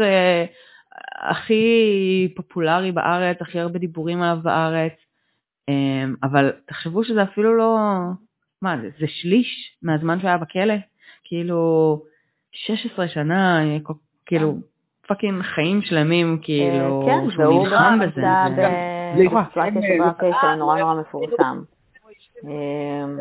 הכי 1.18 2.32
פופולרי 2.36 2.92
בארץ, 2.92 3.36
הכי 3.40 3.60
הרבה 3.60 3.78
דיבורים 3.78 4.22
עליו 4.22 4.38
בארץ, 4.42 4.92
אמ, 5.68 6.14
אבל 6.22 6.52
תחשבו 6.66 7.04
שזה 7.04 7.22
אפילו 7.22 7.56
לא, 7.56 7.78
מה 8.62 8.76
זה, 8.82 8.88
זה 9.00 9.06
שליש 9.08 9.78
מהזמן 9.82 10.20
שהיה 10.20 10.38
בכלא, 10.38 10.74
כאילו 11.24 12.02
16 12.52 13.08
שנה, 13.08 13.60
כאילו 14.26 14.54
fucking 15.08 15.42
חיים 15.42 15.82
שלמים, 15.82 16.38
כאילו, 16.42 17.02
אה, 17.02 17.06
כן, 17.06 17.30
שהוא 17.30 17.68
נלחם 17.68 17.98
בזה. 18.02 18.20
כן, 18.56 19.14
בסיטואציה 19.18 19.82
שבה 19.96 20.06
הקשר 20.06 20.54
נורא 20.54 20.78
נורא 20.78 20.94
מפורסם. 20.94 21.62
אמ, 22.44 23.18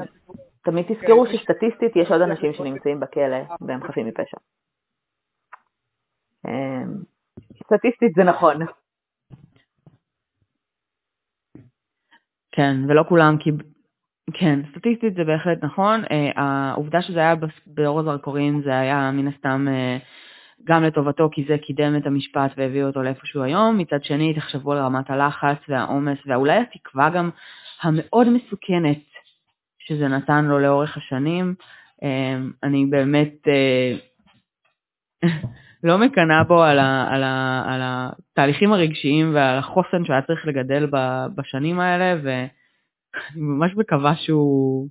תמיד 0.63 0.85
תזכרו 0.87 1.25
שסטטיסטית 1.27 1.95
יש 1.95 2.11
עוד 2.11 2.21
אנשים 2.21 2.53
שנמצאים 2.53 2.99
בכלא 2.99 3.37
והם 3.61 3.83
חפים 3.83 4.07
מפשע. 4.07 4.37
סטטיסטית 7.63 8.13
זה 8.15 8.23
נכון. 8.23 8.57
כן, 12.51 12.75
ולא 12.87 13.03
כולם, 13.09 13.37
כי... 13.37 13.49
כן, 14.33 14.59
סטטיסטית 14.71 15.13
זה 15.15 15.23
בהחלט 15.23 15.63
נכון. 15.63 16.03
Uh, 16.03 16.07
העובדה 16.35 17.01
שזה 17.01 17.19
היה 17.19 17.35
באור 17.67 17.99
הזרקורים 17.99 18.61
זה 18.63 18.79
היה 18.79 19.11
מן 19.11 19.27
הסתם 19.27 19.67
uh, 19.67 20.03
גם 20.63 20.83
לטובתו, 20.83 21.29
כי 21.31 21.45
זה 21.47 21.57
קידם 21.57 21.97
את 21.97 22.07
המשפט 22.07 22.51
והביא 22.57 22.83
אותו 22.83 23.03
לאיפשהו 23.03 23.43
היום. 23.43 23.77
מצד 23.77 24.03
שני, 24.03 24.33
תחשבו 24.33 24.71
על 24.71 24.77
רמת 24.77 25.09
הלחץ 25.09 25.57
והעומס, 25.69 26.17
ואולי 26.25 26.57
התקווה 26.57 27.09
גם 27.09 27.29
המאוד 27.81 28.27
מסוכנת 28.29 29.03
שזה 29.79 30.07
נתן 30.07 30.45
לו 30.45 30.59
לאורך 30.59 30.97
השנים. 30.97 31.55
Uh, 32.01 32.05
אני 32.63 32.85
באמת... 32.85 33.33
Uh, 33.47 35.25
לא 35.85 35.97
מקנאה 35.97 36.43
בו 36.43 36.63
על, 36.63 36.79
ה, 36.79 37.07
על, 37.09 37.23
ה, 37.23 37.63
על 37.67 37.81
התהליכים 37.83 38.73
הרגשיים 38.73 39.35
ועל 39.35 39.57
החוסן 39.57 40.05
שהיה 40.05 40.21
צריך 40.21 40.47
לגדל 40.47 40.87
בשנים 41.35 41.79
האלה, 41.79 42.21
ואני 42.23 42.47
ממש 43.35 43.75
מקווה 43.75 44.15
שהוא... 44.15 44.87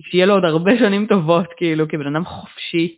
שיהיה 0.00 0.26
לו 0.26 0.34
עוד 0.34 0.44
הרבה 0.44 0.78
שנים 0.78 1.06
טובות, 1.06 1.46
כאילו, 1.56 1.88
כבן 1.88 2.06
אדם 2.06 2.24
חופשי, 2.24 2.96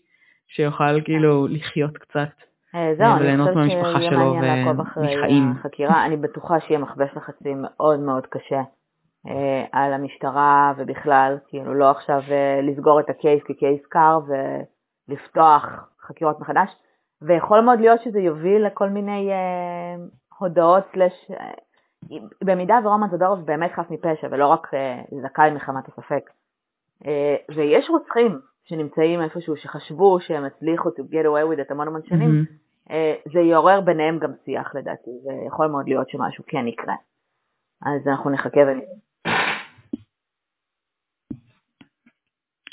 שיוכל 0.49 1.01
כאילו 1.05 1.47
לחיות 1.47 1.99
קצת. 1.99 2.29
אה, 2.75 2.95
זהו, 2.99 3.17
אני 3.17 3.45
חושבת 3.45 3.97
שיהיה 3.97 4.11
מעניין 4.11 4.45
לעקוב 4.45 4.81
אחרי 4.81 5.41
החקירה. 5.59 6.07
אני 6.07 6.17
בטוחה 6.17 6.61
שיהיה 6.61 6.81
מכבש 6.81 7.11
לחצים 7.17 7.63
מאוד 7.63 8.01
מאוד 8.01 8.27
קשה 8.27 8.63
אה, 9.29 9.65
על 9.73 9.93
המשטרה 9.93 10.73
ובכלל, 10.77 11.39
כאילו 11.49 11.75
לא 11.75 11.91
עכשיו 11.91 12.23
אה, 12.31 12.61
לסגור 12.63 13.01
את 13.01 13.11
הקייס 13.11 13.43
כקייס 13.43 13.87
קר 13.87 14.19
ולפתוח 15.09 15.65
חקירות 16.07 16.41
מחדש. 16.41 16.71
ויכול 17.23 17.61
מאוד 17.61 17.81
להיות 17.81 18.01
שזה 18.01 18.21
יוביל 18.21 18.67
לכל 18.67 18.89
מיני 18.89 19.31
אה, 19.33 20.05
הודעות 20.39 20.85
סלש... 20.93 21.31
אה, 21.31 21.53
במידה 22.45 22.79
ורומן 22.85 23.09
זדורוב 23.11 23.47
באמת 23.47 23.73
חף 23.73 23.91
מפשע 23.91 24.29
ולא 24.31 24.47
רק 24.47 24.75
אה, 24.75 25.03
זכאי 25.23 25.51
מחמת 25.51 25.89
הספק. 25.89 26.31
אה, 27.07 27.37
ויש 27.55 27.91
רוצחים 27.91 28.41
שנמצאים 28.65 29.23
איפשהו 29.23 29.57
שחשבו 29.57 30.21
שהם 30.21 30.45
הצליחו 30.45 30.89
to 30.89 31.03
get 31.13 31.25
away 31.25 31.57
with 31.57 31.61
it 31.61 31.73
המון 31.73 31.89
המון 31.89 32.01
שנים, 32.05 32.31
mm-hmm. 32.31 32.91
אה, 32.91 33.15
זה 33.33 33.41
יעורר 33.41 33.81
ביניהם 33.81 34.19
גם 34.19 34.33
שיח 34.45 34.75
לדעתי, 34.75 35.11
ויכול 35.25 35.67
מאוד 35.67 35.89
להיות 35.89 36.09
שמשהו 36.09 36.45
כן 36.47 36.67
יקרה. 36.67 36.95
אז 37.83 38.09
אנחנו 38.09 38.31
נחכה 38.31 38.61
ונראה. 38.61 38.97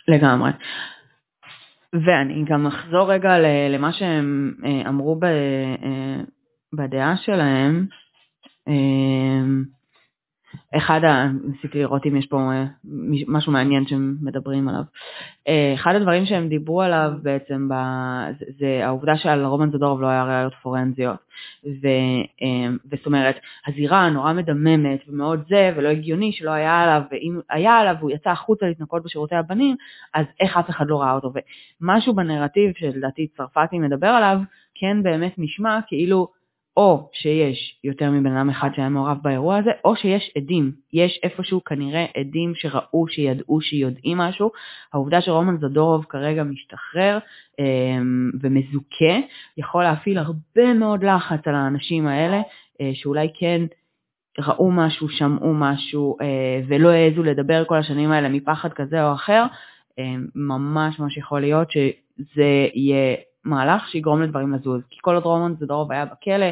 לגמרי. 0.07 0.51
ואני 1.93 2.43
גם 2.45 2.67
אחזור 2.67 3.11
רגע 3.11 3.29
למה 3.69 3.93
שהם 3.93 4.53
אה, 4.65 4.89
אמרו 4.89 5.19
אה, 5.23 6.23
בדעה 6.73 7.17
שלהם. 7.17 7.85
אחד. 10.77 11.01
ניסיתי 11.43 11.79
לראות 11.79 12.05
אם 12.05 12.15
יש 12.15 12.25
פה 12.25 12.37
אה, 12.37 12.65
משהו 13.27 13.51
מעניין 13.51 13.87
שהם 13.87 14.15
מדברים 14.21 14.69
עליו. 14.69 14.83
אה, 15.47 15.73
אחד 15.73 15.95
הדברים 15.95 16.25
שהם 16.25 16.49
דיברו 16.49 16.81
עליו 16.81 17.11
בעצם 17.21 17.69
ב... 17.69 17.73
זה, 18.39 18.45
זה 18.59 18.85
העובדה 18.85 19.17
שעל 19.17 19.45
רומן 19.45 19.71
זדורוב 19.71 20.01
לא 20.01 20.07
היה 20.07 20.23
ראיות 20.23 20.53
פורנזיות. 20.61 21.17
ו... 21.65 21.87
אה, 22.41 22.69
וזאת 22.91 23.05
אומרת, 23.05 23.35
הזירה 23.67 24.09
נורא 24.09 24.33
מדממת 24.33 24.99
ומאוד 25.07 25.43
זה, 25.49 25.71
ולא 25.75 25.89
הגיוני 25.89 26.31
שלא 26.31 26.51
היה 26.51 26.81
עליו, 26.81 27.01
ואם 27.11 27.39
היה 27.49 27.77
עליו 27.77 27.95
והוא 27.99 28.11
יצא 28.11 28.29
החוצה 28.29 28.65
להתנקות 28.65 29.03
בשירותי 29.03 29.35
הבנים, 29.35 29.75
אז 30.13 30.25
איך 30.39 30.57
אף 30.57 30.69
אחד 30.69 30.85
לא 30.87 31.01
ראה 31.01 31.13
אותו. 31.13 31.33
ומשהו 31.81 32.13
בנרטיב 32.13 32.71
שלדעתי 32.77 33.27
צרפתי 33.37 33.79
מדבר 33.79 34.07
עליו, 34.07 34.37
כן 34.75 35.03
באמת 35.03 35.33
נשמע 35.37 35.79
כאילו 35.87 36.27
או 36.77 37.09
שיש 37.13 37.79
יותר 37.83 38.11
מבן 38.11 38.37
אדם 38.37 38.49
אחד 38.49 38.69
שהיה 38.75 38.89
מעורב 38.89 39.17
באירוע 39.21 39.57
הזה, 39.57 39.71
או 39.85 39.95
שיש 39.95 40.31
עדים. 40.37 40.71
יש 40.93 41.19
איפשהו 41.23 41.63
כנראה 41.63 42.05
עדים 42.17 42.53
שראו, 42.55 43.07
שידעו, 43.07 43.61
שיודעים 43.61 44.17
משהו. 44.17 44.51
העובדה 44.93 45.21
שרומן 45.21 45.57
זדורוב 45.57 46.05
כרגע 46.09 46.43
משתחרר 46.43 47.19
אה, 47.59 47.65
ומזוכה, 48.41 49.27
יכול 49.57 49.83
להפעיל 49.83 50.17
הרבה 50.17 50.73
מאוד 50.73 51.03
לחץ 51.03 51.47
על 51.47 51.55
האנשים 51.55 52.07
האלה, 52.07 52.41
אה, 52.81 52.91
שאולי 52.93 53.27
כן 53.33 53.61
ראו 54.39 54.71
משהו, 54.71 55.09
שמעו 55.09 55.53
משהו, 55.53 56.17
אה, 56.21 56.61
ולא 56.67 56.89
העזו 56.89 57.23
לדבר 57.23 57.65
כל 57.65 57.77
השנים 57.77 58.11
האלה 58.11 58.29
מפחד 58.29 58.73
כזה 58.73 59.07
או 59.07 59.13
אחר. 59.13 59.45
אה, 59.99 60.13
ממש 60.35 60.99
ממש 60.99 61.17
יכול 61.17 61.41
להיות 61.41 61.71
שזה 61.71 62.67
יהיה 62.73 63.15
מהלך 63.45 63.89
שיגרום 63.89 64.21
לדברים 64.21 64.53
לזוז, 64.53 64.81
כי 64.89 64.97
כל 65.01 65.15
עוד 65.15 65.23
רומן 65.23 65.53
זדורוב 65.59 65.91
היה 65.91 66.05
בכלא 66.05 66.45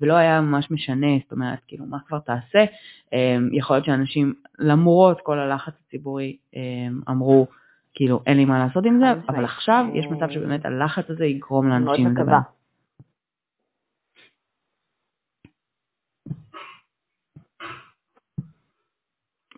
ולא 0.00 0.14
היה 0.14 0.40
ממש 0.40 0.70
משנה, 0.70 1.06
זאת 1.22 1.32
אומרת, 1.32 1.58
כאילו, 1.66 1.86
מה 1.86 1.98
כבר 2.06 2.18
תעשה, 2.18 2.64
אמ, 3.12 3.48
יכול 3.52 3.76
להיות 3.76 3.86
שאנשים, 3.86 4.34
למרות 4.58 5.20
כל 5.20 5.38
הלחץ 5.38 5.72
הציבורי, 5.86 6.36
אמ, 6.56 7.00
אמרו, 7.08 7.46
כאילו, 7.94 8.20
אין 8.26 8.36
לי 8.36 8.44
מה 8.44 8.58
לעשות 8.58 8.84
עם 8.86 8.98
זה, 9.00 9.12
אבל 9.28 9.44
עכשיו 9.44 9.84
יש 9.94 10.06
מצב 10.06 10.30
שבאמת 10.30 10.66
הלחץ 10.66 11.10
הזה 11.10 11.24
יגרום 11.24 11.68
לאנשים 11.68 12.06
לדבר. 12.06 12.38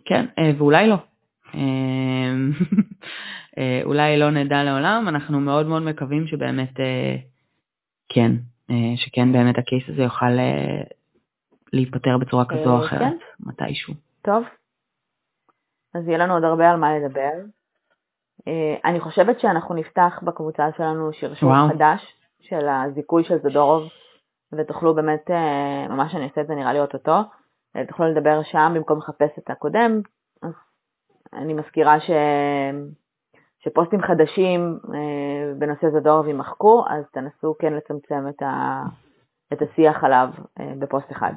כן, 0.05 0.27
אה, 0.39 0.51
ואולי 0.59 0.89
לא. 0.89 0.97
אה, 3.61 3.81
אולי 3.85 4.19
לא 4.19 4.31
נדע 4.31 4.63
לעולם, 4.63 5.05
אנחנו 5.09 5.41
מאוד 5.41 5.67
מאוד 5.67 5.83
מקווים 5.83 6.27
שבאמת 6.27 6.81
אה, 6.81 7.17
כן, 8.09 8.33
אה, 8.71 8.97
שכן 8.97 9.33
באמת 9.33 9.59
הקייס 9.59 9.85
הזה 9.89 10.03
יוכל 10.03 10.31
להיפטר 11.73 12.19
בצורה 12.19 12.45
כזו 12.45 12.71
או 12.71 12.85
אחרת, 12.85 13.01
כן. 13.01 13.17
מתישהו. 13.41 13.95
טוב, 14.23 14.45
אז 15.95 16.09
יהיה 16.09 16.19
לנו 16.19 16.35
עוד 16.35 16.45
הרבה 16.45 16.71
על 16.71 16.77
מה 16.77 16.99
לדבר. 16.99 17.31
אני 18.85 19.01
חושבת 19.01 19.41
שאנחנו 19.41 19.75
נפתח 19.75 20.21
בקבוצה 20.23 20.69
שלנו 20.77 21.13
שרשור 21.13 21.53
חדש, 21.69 22.01
של 22.41 22.69
הזיכוי 22.69 23.25
של 23.25 23.39
זדורוב, 23.39 23.89
ותוכלו 24.53 24.95
באמת, 24.95 25.31
ממש 25.89 26.15
אני 26.15 26.25
אעשה 26.25 26.41
את 26.41 26.47
זה 26.47 26.55
נראה 26.55 26.73
לי 26.73 26.81
אוטוטו, 26.81 27.19
תוכלו 27.89 28.07
לדבר 28.07 28.43
שם 28.43 28.73
במקום 28.75 28.99
לחפש 28.99 29.39
את 29.39 29.51
הקודם. 29.51 30.01
אז 30.43 30.53
אני 31.33 31.55
מזכירה 31.55 32.01
ש... 32.01 32.11
שפוסטים 33.65 34.03
חדשים 34.03 34.79
אה, 34.95 35.55
בנושא 35.59 35.87
זדורוב 35.91 36.27
יימחקו, 36.27 36.85
אז 36.89 37.05
תנסו 37.13 37.55
כן 37.59 37.73
לצמצם 37.73 38.29
את, 38.29 38.43
ה... 38.43 38.83
את 39.53 39.63
השיח 39.63 40.05
עליו 40.05 40.29
בפוסט 40.79 41.13
אחד. 41.13 41.33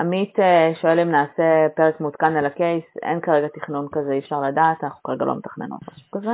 עמית 0.00 0.34
שואל 0.80 1.00
אם 1.00 1.10
נעשה 1.10 1.66
פרק 1.76 2.00
מעודכן 2.00 2.36
על 2.36 2.46
הקייס, 2.46 2.84
אין 3.02 3.20
כרגע 3.20 3.48
תכנון 3.48 3.88
כזה, 3.92 4.12
אי 4.12 4.18
אפשר 4.18 4.40
לדעת, 4.40 4.84
אנחנו 4.84 5.02
כרגע 5.02 5.24
לא 5.24 5.36
מתכננות 5.36 5.80
משהו 5.92 6.10
כזה, 6.10 6.32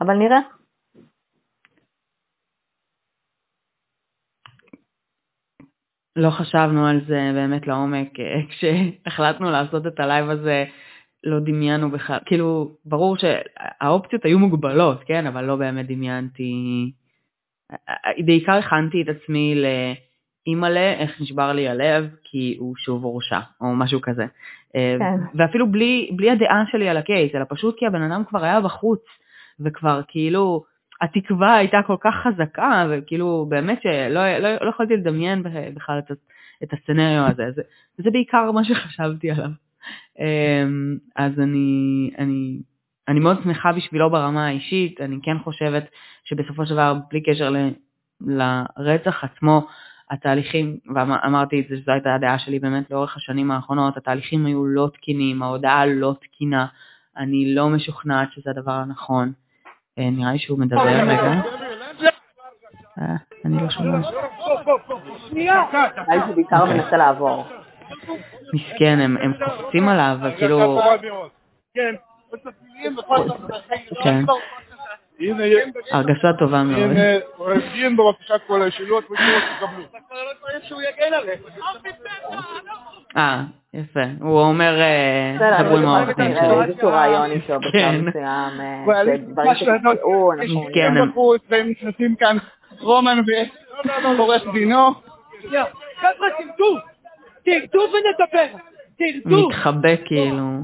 אבל 0.00 0.14
נראה. 0.14 0.38
לא 6.16 6.30
חשבנו 6.30 6.86
על 6.86 7.00
זה 7.06 7.30
באמת 7.34 7.66
לעומק. 7.66 8.08
כשהחלטנו 8.48 9.50
לעשות 9.50 9.86
את 9.86 10.00
הלייב 10.00 10.30
הזה, 10.30 10.64
לא 11.24 11.40
דמיינו 11.40 11.90
בכלל, 11.90 12.18
כאילו, 12.26 12.76
ברור 12.84 13.16
שהאופציות 13.16 14.24
היו 14.24 14.38
מוגבלות, 14.38 15.04
כן, 15.06 15.26
אבל 15.26 15.44
לא 15.44 15.56
באמת 15.56 15.86
דמיינתי. 15.86 16.92
בעיקר 18.24 18.52
הכנתי 18.52 19.02
את 19.02 19.06
עצמי 19.08 19.54
לאימא'לה, 20.46 20.92
איך 20.92 21.20
נשבר 21.20 21.52
לי 21.52 21.68
הלב, 21.68 22.08
כי 22.24 22.56
הוא 22.58 22.76
שוב 22.76 23.04
הורשע, 23.04 23.40
או 23.60 23.74
משהו 23.74 24.00
כזה. 24.00 24.26
כן. 24.72 25.38
ואפילו 25.38 25.72
בלי, 25.72 26.10
בלי 26.16 26.30
הדעה 26.30 26.64
שלי 26.72 26.88
על 26.88 26.96
ה 26.96 27.02
case, 27.02 27.34
אלא 27.34 27.44
פשוט 27.48 27.78
כי 27.78 27.86
הבן 27.86 28.02
אדם 28.02 28.22
כבר 28.28 28.44
היה 28.44 28.60
בחוץ, 28.60 29.02
וכבר 29.60 30.00
כאילו, 30.08 30.64
התקווה 31.02 31.54
הייתה 31.56 31.78
כל 31.86 31.96
כך 32.00 32.14
חזקה, 32.14 32.86
וכאילו 32.90 33.46
באמת 33.48 33.82
שלא 33.82 34.38
לא, 34.38 34.48
לא 34.60 34.70
יכולתי 34.70 34.96
לדמיין 34.96 35.42
בכלל 35.74 35.98
את, 35.98 36.10
את 36.62 36.72
הסצנריו 36.72 37.26
הזה. 37.26 37.44
זה, 37.54 37.62
זה 37.96 38.10
בעיקר 38.10 38.50
מה 38.52 38.64
שחשבתי 38.64 39.30
עליו. 39.30 39.50
אמ, 40.18 40.96
אז 41.16 41.32
אני, 41.38 42.10
אני, 42.18 42.58
אני 43.08 43.20
מאוד 43.20 43.42
שמחה 43.42 43.72
בשבילו 43.72 44.10
ברמה 44.10 44.46
האישית, 44.46 45.00
אני 45.00 45.16
כן 45.22 45.38
חושבת 45.38 45.84
שבסופו 46.24 46.66
של 46.66 46.74
דבר, 46.74 46.94
בלי 47.10 47.22
קשר 47.22 47.50
ל, 47.50 47.56
לרצח 48.20 49.24
עצמו, 49.24 49.66
התהליכים, 50.10 50.76
ואמרתי 50.94 51.60
את 51.60 51.64
זה, 51.68 51.76
שזו 51.76 51.92
הייתה 51.92 52.14
הדעה 52.14 52.38
שלי 52.38 52.58
באמת 52.58 52.90
לאורך 52.90 53.16
השנים 53.16 53.50
האחרונות, 53.50 53.96
התהליכים 53.96 54.46
היו 54.46 54.66
לא 54.66 54.90
תקינים, 54.94 55.42
ההודעה 55.42 55.86
לא 55.86 56.14
תקינה, 56.20 56.66
אני 57.16 57.54
לא 57.54 57.68
משוכנעת 57.68 58.28
שזה 58.32 58.50
הדבר 58.50 58.72
הנכון. 58.72 59.32
אה, 59.98 60.10
נראה 60.10 60.32
לי 60.32 60.38
שהוא 60.38 60.58
מדבר 60.58 60.82
רגע. 60.82 61.40
אה, 62.98 63.16
אני 63.44 63.62
לא 63.62 63.70
שומעת. 63.70 64.04
נראה 65.32 66.16
לי 66.16 66.20
שהוא 66.24 66.34
בעיקר 66.34 66.64
מנסה 66.64 66.96
לעבור. 66.96 67.46
מסכן, 68.54 68.98
הם 69.00 69.34
קופצים 69.44 69.88
עליו, 69.88 70.16
כאילו... 70.38 70.80
כן. 71.74 71.94
כן. 74.02 74.24
הרגשה 75.90 76.32
טובה 76.38 76.62
מאוד. 76.62 76.82
הנה, 76.82 77.02
עורך 77.36 77.64
בבקשה 77.96 78.38
כל 78.46 78.62
ותשובות 78.62 79.04
תקבלו. 79.04 79.84
אה, 83.16 83.42
יפה. 83.74 84.00
הוא 84.20 84.40
אומר, 84.40 84.74
דברו 85.60 85.76
עם 85.76 85.86
העורך 85.86 86.16
דין 86.16 86.34
שלי. 86.36 86.64
איזשהו 86.64 86.88
רעיון 86.88 87.30
איתו 87.30 87.58
בשלב 87.60 87.72
כן. 87.72 88.00
מסוים, 88.00 88.60
שדברים 89.16 89.54
שתקעו, 89.54 90.32
נכון. 90.32 90.72
כן, 90.74 90.96
הם 90.96 91.10
בחוץ, 91.10 91.42
והם 91.48 91.70
נכנסים 91.70 92.16
כאן, 92.16 92.36
רומן 92.80 93.20
ועורך 94.04 94.42
דינו. 94.52 94.90
חבר'ה, 96.00 96.28
תרדו! 96.38 96.93
תרדו 97.44 97.78
ונדבר! 97.78 98.58
תרדו! 98.96 99.48
מתחבא 99.48 99.96
כאילו. 100.04 100.60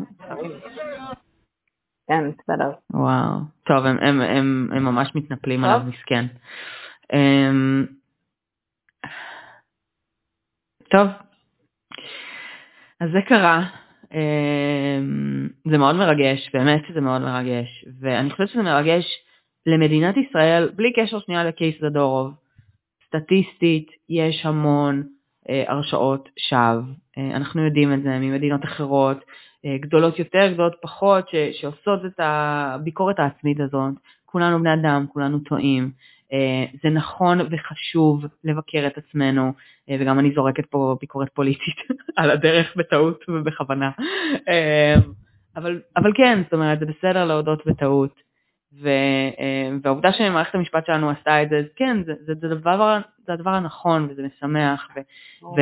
כן, 2.09 2.31
בסדר. 2.31 2.71
וואו. 2.95 3.39
טוב, 3.67 3.87
הם, 3.87 3.99
הם, 3.99 4.21
הם, 4.21 4.69
הם 4.73 4.85
ממש 4.85 5.11
מתנפלים 5.15 5.65
עליו, 5.65 5.81
מסכן. 5.87 6.27
אמ, 7.13 7.87
טוב, 10.91 11.07
אז 13.01 13.11
זה 13.13 13.19
קרה. 13.29 13.67
אמ, 14.15 15.49
זה 15.71 15.79
מאוד 15.79 15.97
מרגש, 15.97 16.51
באמת 16.53 16.83
שזה 16.89 17.01
מאוד 17.01 17.23
מרגש. 17.23 17.85
ואני 18.01 18.31
חושבת 18.31 18.49
שזה 18.49 18.63
מרגש 18.63 19.05
למדינת 19.67 20.15
ישראל, 20.17 20.69
בלי 20.77 20.93
קשר 20.93 21.19
שנייה 21.21 21.45
לקייס 21.45 21.75
זדורוב. 21.81 22.35
סטטיסטית, 23.07 23.91
יש 24.09 24.47
המון 24.47 25.03
הרשעות 25.69 26.29
שווא. 26.39 26.83
אה, 27.19 27.37
אנחנו 27.37 27.65
יודעים 27.65 27.95
את 27.95 28.03
זה 28.03 28.19
ממדינות 28.19 28.65
אחרות. 28.65 29.25
אה, 29.65 29.77
גדולות 29.81 30.19
יותר, 30.19 30.53
גדולות 30.53 30.77
פחות, 30.83 31.29
ש, 31.29 31.35
שעושות 31.61 32.05
את 32.05 32.15
הביקורת 32.19 33.19
העצמית 33.19 33.61
הזאת. 33.61 33.95
כולנו 34.27 34.61
בני 34.61 34.75
אדם, 34.75 35.07
כולנו 35.13 35.39
טועים. 35.39 35.91
אה, 36.33 36.65
זה 36.83 36.91
נכון 36.91 37.39
וחשוב 37.41 38.25
לבקר 38.45 38.87
את 38.87 38.99
עצמנו, 38.99 39.53
אה, 39.91 39.97
וגם 40.01 40.19
אני 40.19 40.33
זורקת 40.35 40.67
פה 40.67 40.97
ביקורת 41.01 41.29
פוליטית 41.35 41.77
על 42.17 42.31
הדרך 42.31 42.77
בטעות 42.77 43.25
ובכוונה. 43.29 43.91
אבל, 45.57 45.81
אבל 45.97 46.13
כן, 46.15 46.43
זאת 46.45 46.53
אומרת, 46.53 46.79
זה 46.79 46.87
בסדר 46.87 47.25
להודות 47.25 47.67
בטעות. 47.67 48.30
ו, 48.73 48.89
והעובדה 49.83 50.13
שמערכת 50.13 50.55
המשפט 50.55 50.87
שלנו 50.87 51.11
עשתה 51.11 51.43
את 51.43 51.49
זה, 51.49 51.63
כן, 51.77 52.05
זה, 52.05 52.13
זה, 52.21 52.33
זה, 52.41 52.55
דבר, 52.55 52.99
זה 53.27 53.33
הדבר 53.33 53.51
הנכון 53.51 54.09
וזה 54.11 54.23
משמח, 54.23 54.89
ו, 54.97 55.01
ו, 55.43 55.61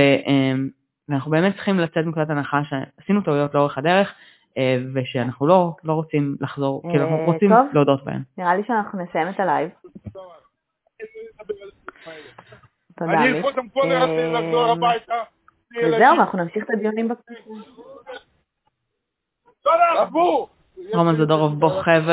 ואנחנו 1.09 1.31
באמת 1.31 1.55
צריכים 1.55 1.79
לצאת 1.79 2.05
מנקודת 2.05 2.31
הנחה 2.31 2.61
שעשינו 2.65 3.21
טעויות 3.21 3.55
לאורך 3.55 3.79
הדרך, 3.79 4.15
אה, 4.59 4.79
ושאנחנו 4.95 5.47
לא, 5.47 5.73
לא 5.85 5.93
רוצים 5.93 6.37
לחזור, 6.41 6.83
כאילו 6.91 7.05
אנחנו 7.05 7.33
רוצים 7.33 7.51
טוב. 7.51 7.67
להודות 7.73 8.05
בהן. 8.05 8.23
נראה 8.39 8.57
לי 8.57 8.63
שאנחנו 8.67 9.03
נסיים 9.03 9.29
את 9.29 9.41
הלייב. 9.41 9.71
תודה 12.99 13.13
אני 13.13 13.43
קודם 13.43 13.69
כל 13.69 13.93
רציתי 13.93 14.33
לחזור 14.33 14.67
אה, 14.67 14.73
הביתה. 14.73 15.15
וזהו, 15.77 16.15
אנחנו 16.15 16.39
נמשיך 16.39 16.65
את 16.65 16.71
הדיונים 16.71 17.09
בכנסת. 17.09 17.49
רומן 20.95 21.17
זדורוב 21.17 21.61
בוכה 21.61 21.99
ו... 22.07 22.13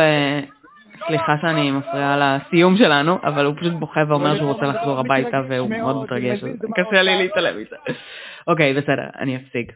סליחה 1.07 1.35
שאני 1.41 1.71
מפריעה 1.71 2.17
לסיום 2.17 2.77
שלנו, 2.77 3.17
אבל 3.23 3.45
הוא 3.45 3.55
פשוט 3.57 3.73
בוכה 3.73 4.03
ואומר 4.07 4.37
שהוא 4.37 4.51
רוצה 4.53 4.65
לחזור 4.65 4.99
הביתה 4.99 5.41
והוא 5.49 5.69
מאוד 5.69 6.03
מתרגש, 6.03 6.43
קשה 6.75 7.01
לי 7.01 7.17
להתעלם 7.17 7.61
מזה. 7.61 7.75
אוקיי, 8.47 8.73
בסדר, 8.73 9.05
אני 9.19 9.35
אפסיק. 9.35 9.71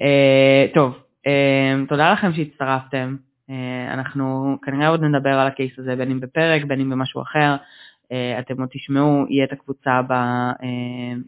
אה, 0.00 0.66
טוב, 0.74 0.98
אה, 1.26 1.74
תודה 1.88 2.12
לכם 2.12 2.32
שהצטרפתם. 2.32 3.16
אה, 3.50 3.94
אנחנו 3.94 4.56
כנראה 4.62 4.88
עוד 4.88 5.04
נדבר 5.04 5.38
על 5.38 5.46
הקייס 5.46 5.78
הזה, 5.78 5.96
בין 5.96 6.10
אם 6.10 6.20
בפרק, 6.20 6.64
בין 6.64 6.80
אם 6.80 6.90
במשהו 6.90 7.22
אחר. 7.22 7.56
אתם 8.38 8.60
עוד 8.60 8.68
תשמעו, 8.72 9.24
יהיה 9.28 9.44
את 9.44 9.52
הקבוצה, 9.52 10.00
ב, 10.08 10.12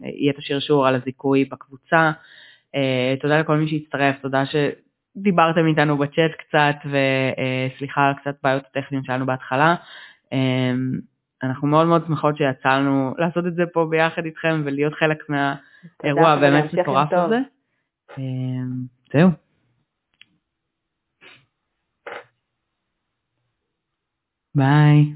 יהיה 0.03 0.31
את 0.31 0.37
השרשור 0.37 0.87
על 0.87 0.95
הזיכוי 0.95 1.45
בקבוצה. 1.45 2.11
תודה 3.21 3.39
לכל 3.39 3.57
מי 3.57 3.67
שהצטרף, 3.67 4.15
תודה 4.21 4.45
ש... 4.45 4.55
דיברתם 5.17 5.67
איתנו 5.67 5.97
בצ'אט 5.97 6.31
קצת, 6.31 6.75
וסליחה 6.85 8.07
על 8.07 8.13
קצת 8.13 8.35
בעיות 8.43 8.63
טכניות 8.73 9.05
שלנו 9.05 9.25
בהתחלה. 9.25 9.75
אמ, 10.31 10.99
אנחנו 11.43 11.67
מאוד 11.67 11.87
מאוד 11.87 12.03
שמחות 12.07 12.37
שיצאנו 12.37 13.13
לעשות 13.17 13.47
את 13.47 13.55
זה 13.55 13.63
פה 13.73 13.87
ביחד 13.89 14.25
איתכם 14.25 14.61
ולהיות 14.65 14.93
חלק 14.93 15.29
מהאירוע 15.29 16.29
הבאמת 16.29 16.73
מטורף 16.73 17.13
הזה. 17.13 17.39
אמ, 18.17 18.71
זהו. 19.13 19.29
ביי. 24.55 25.13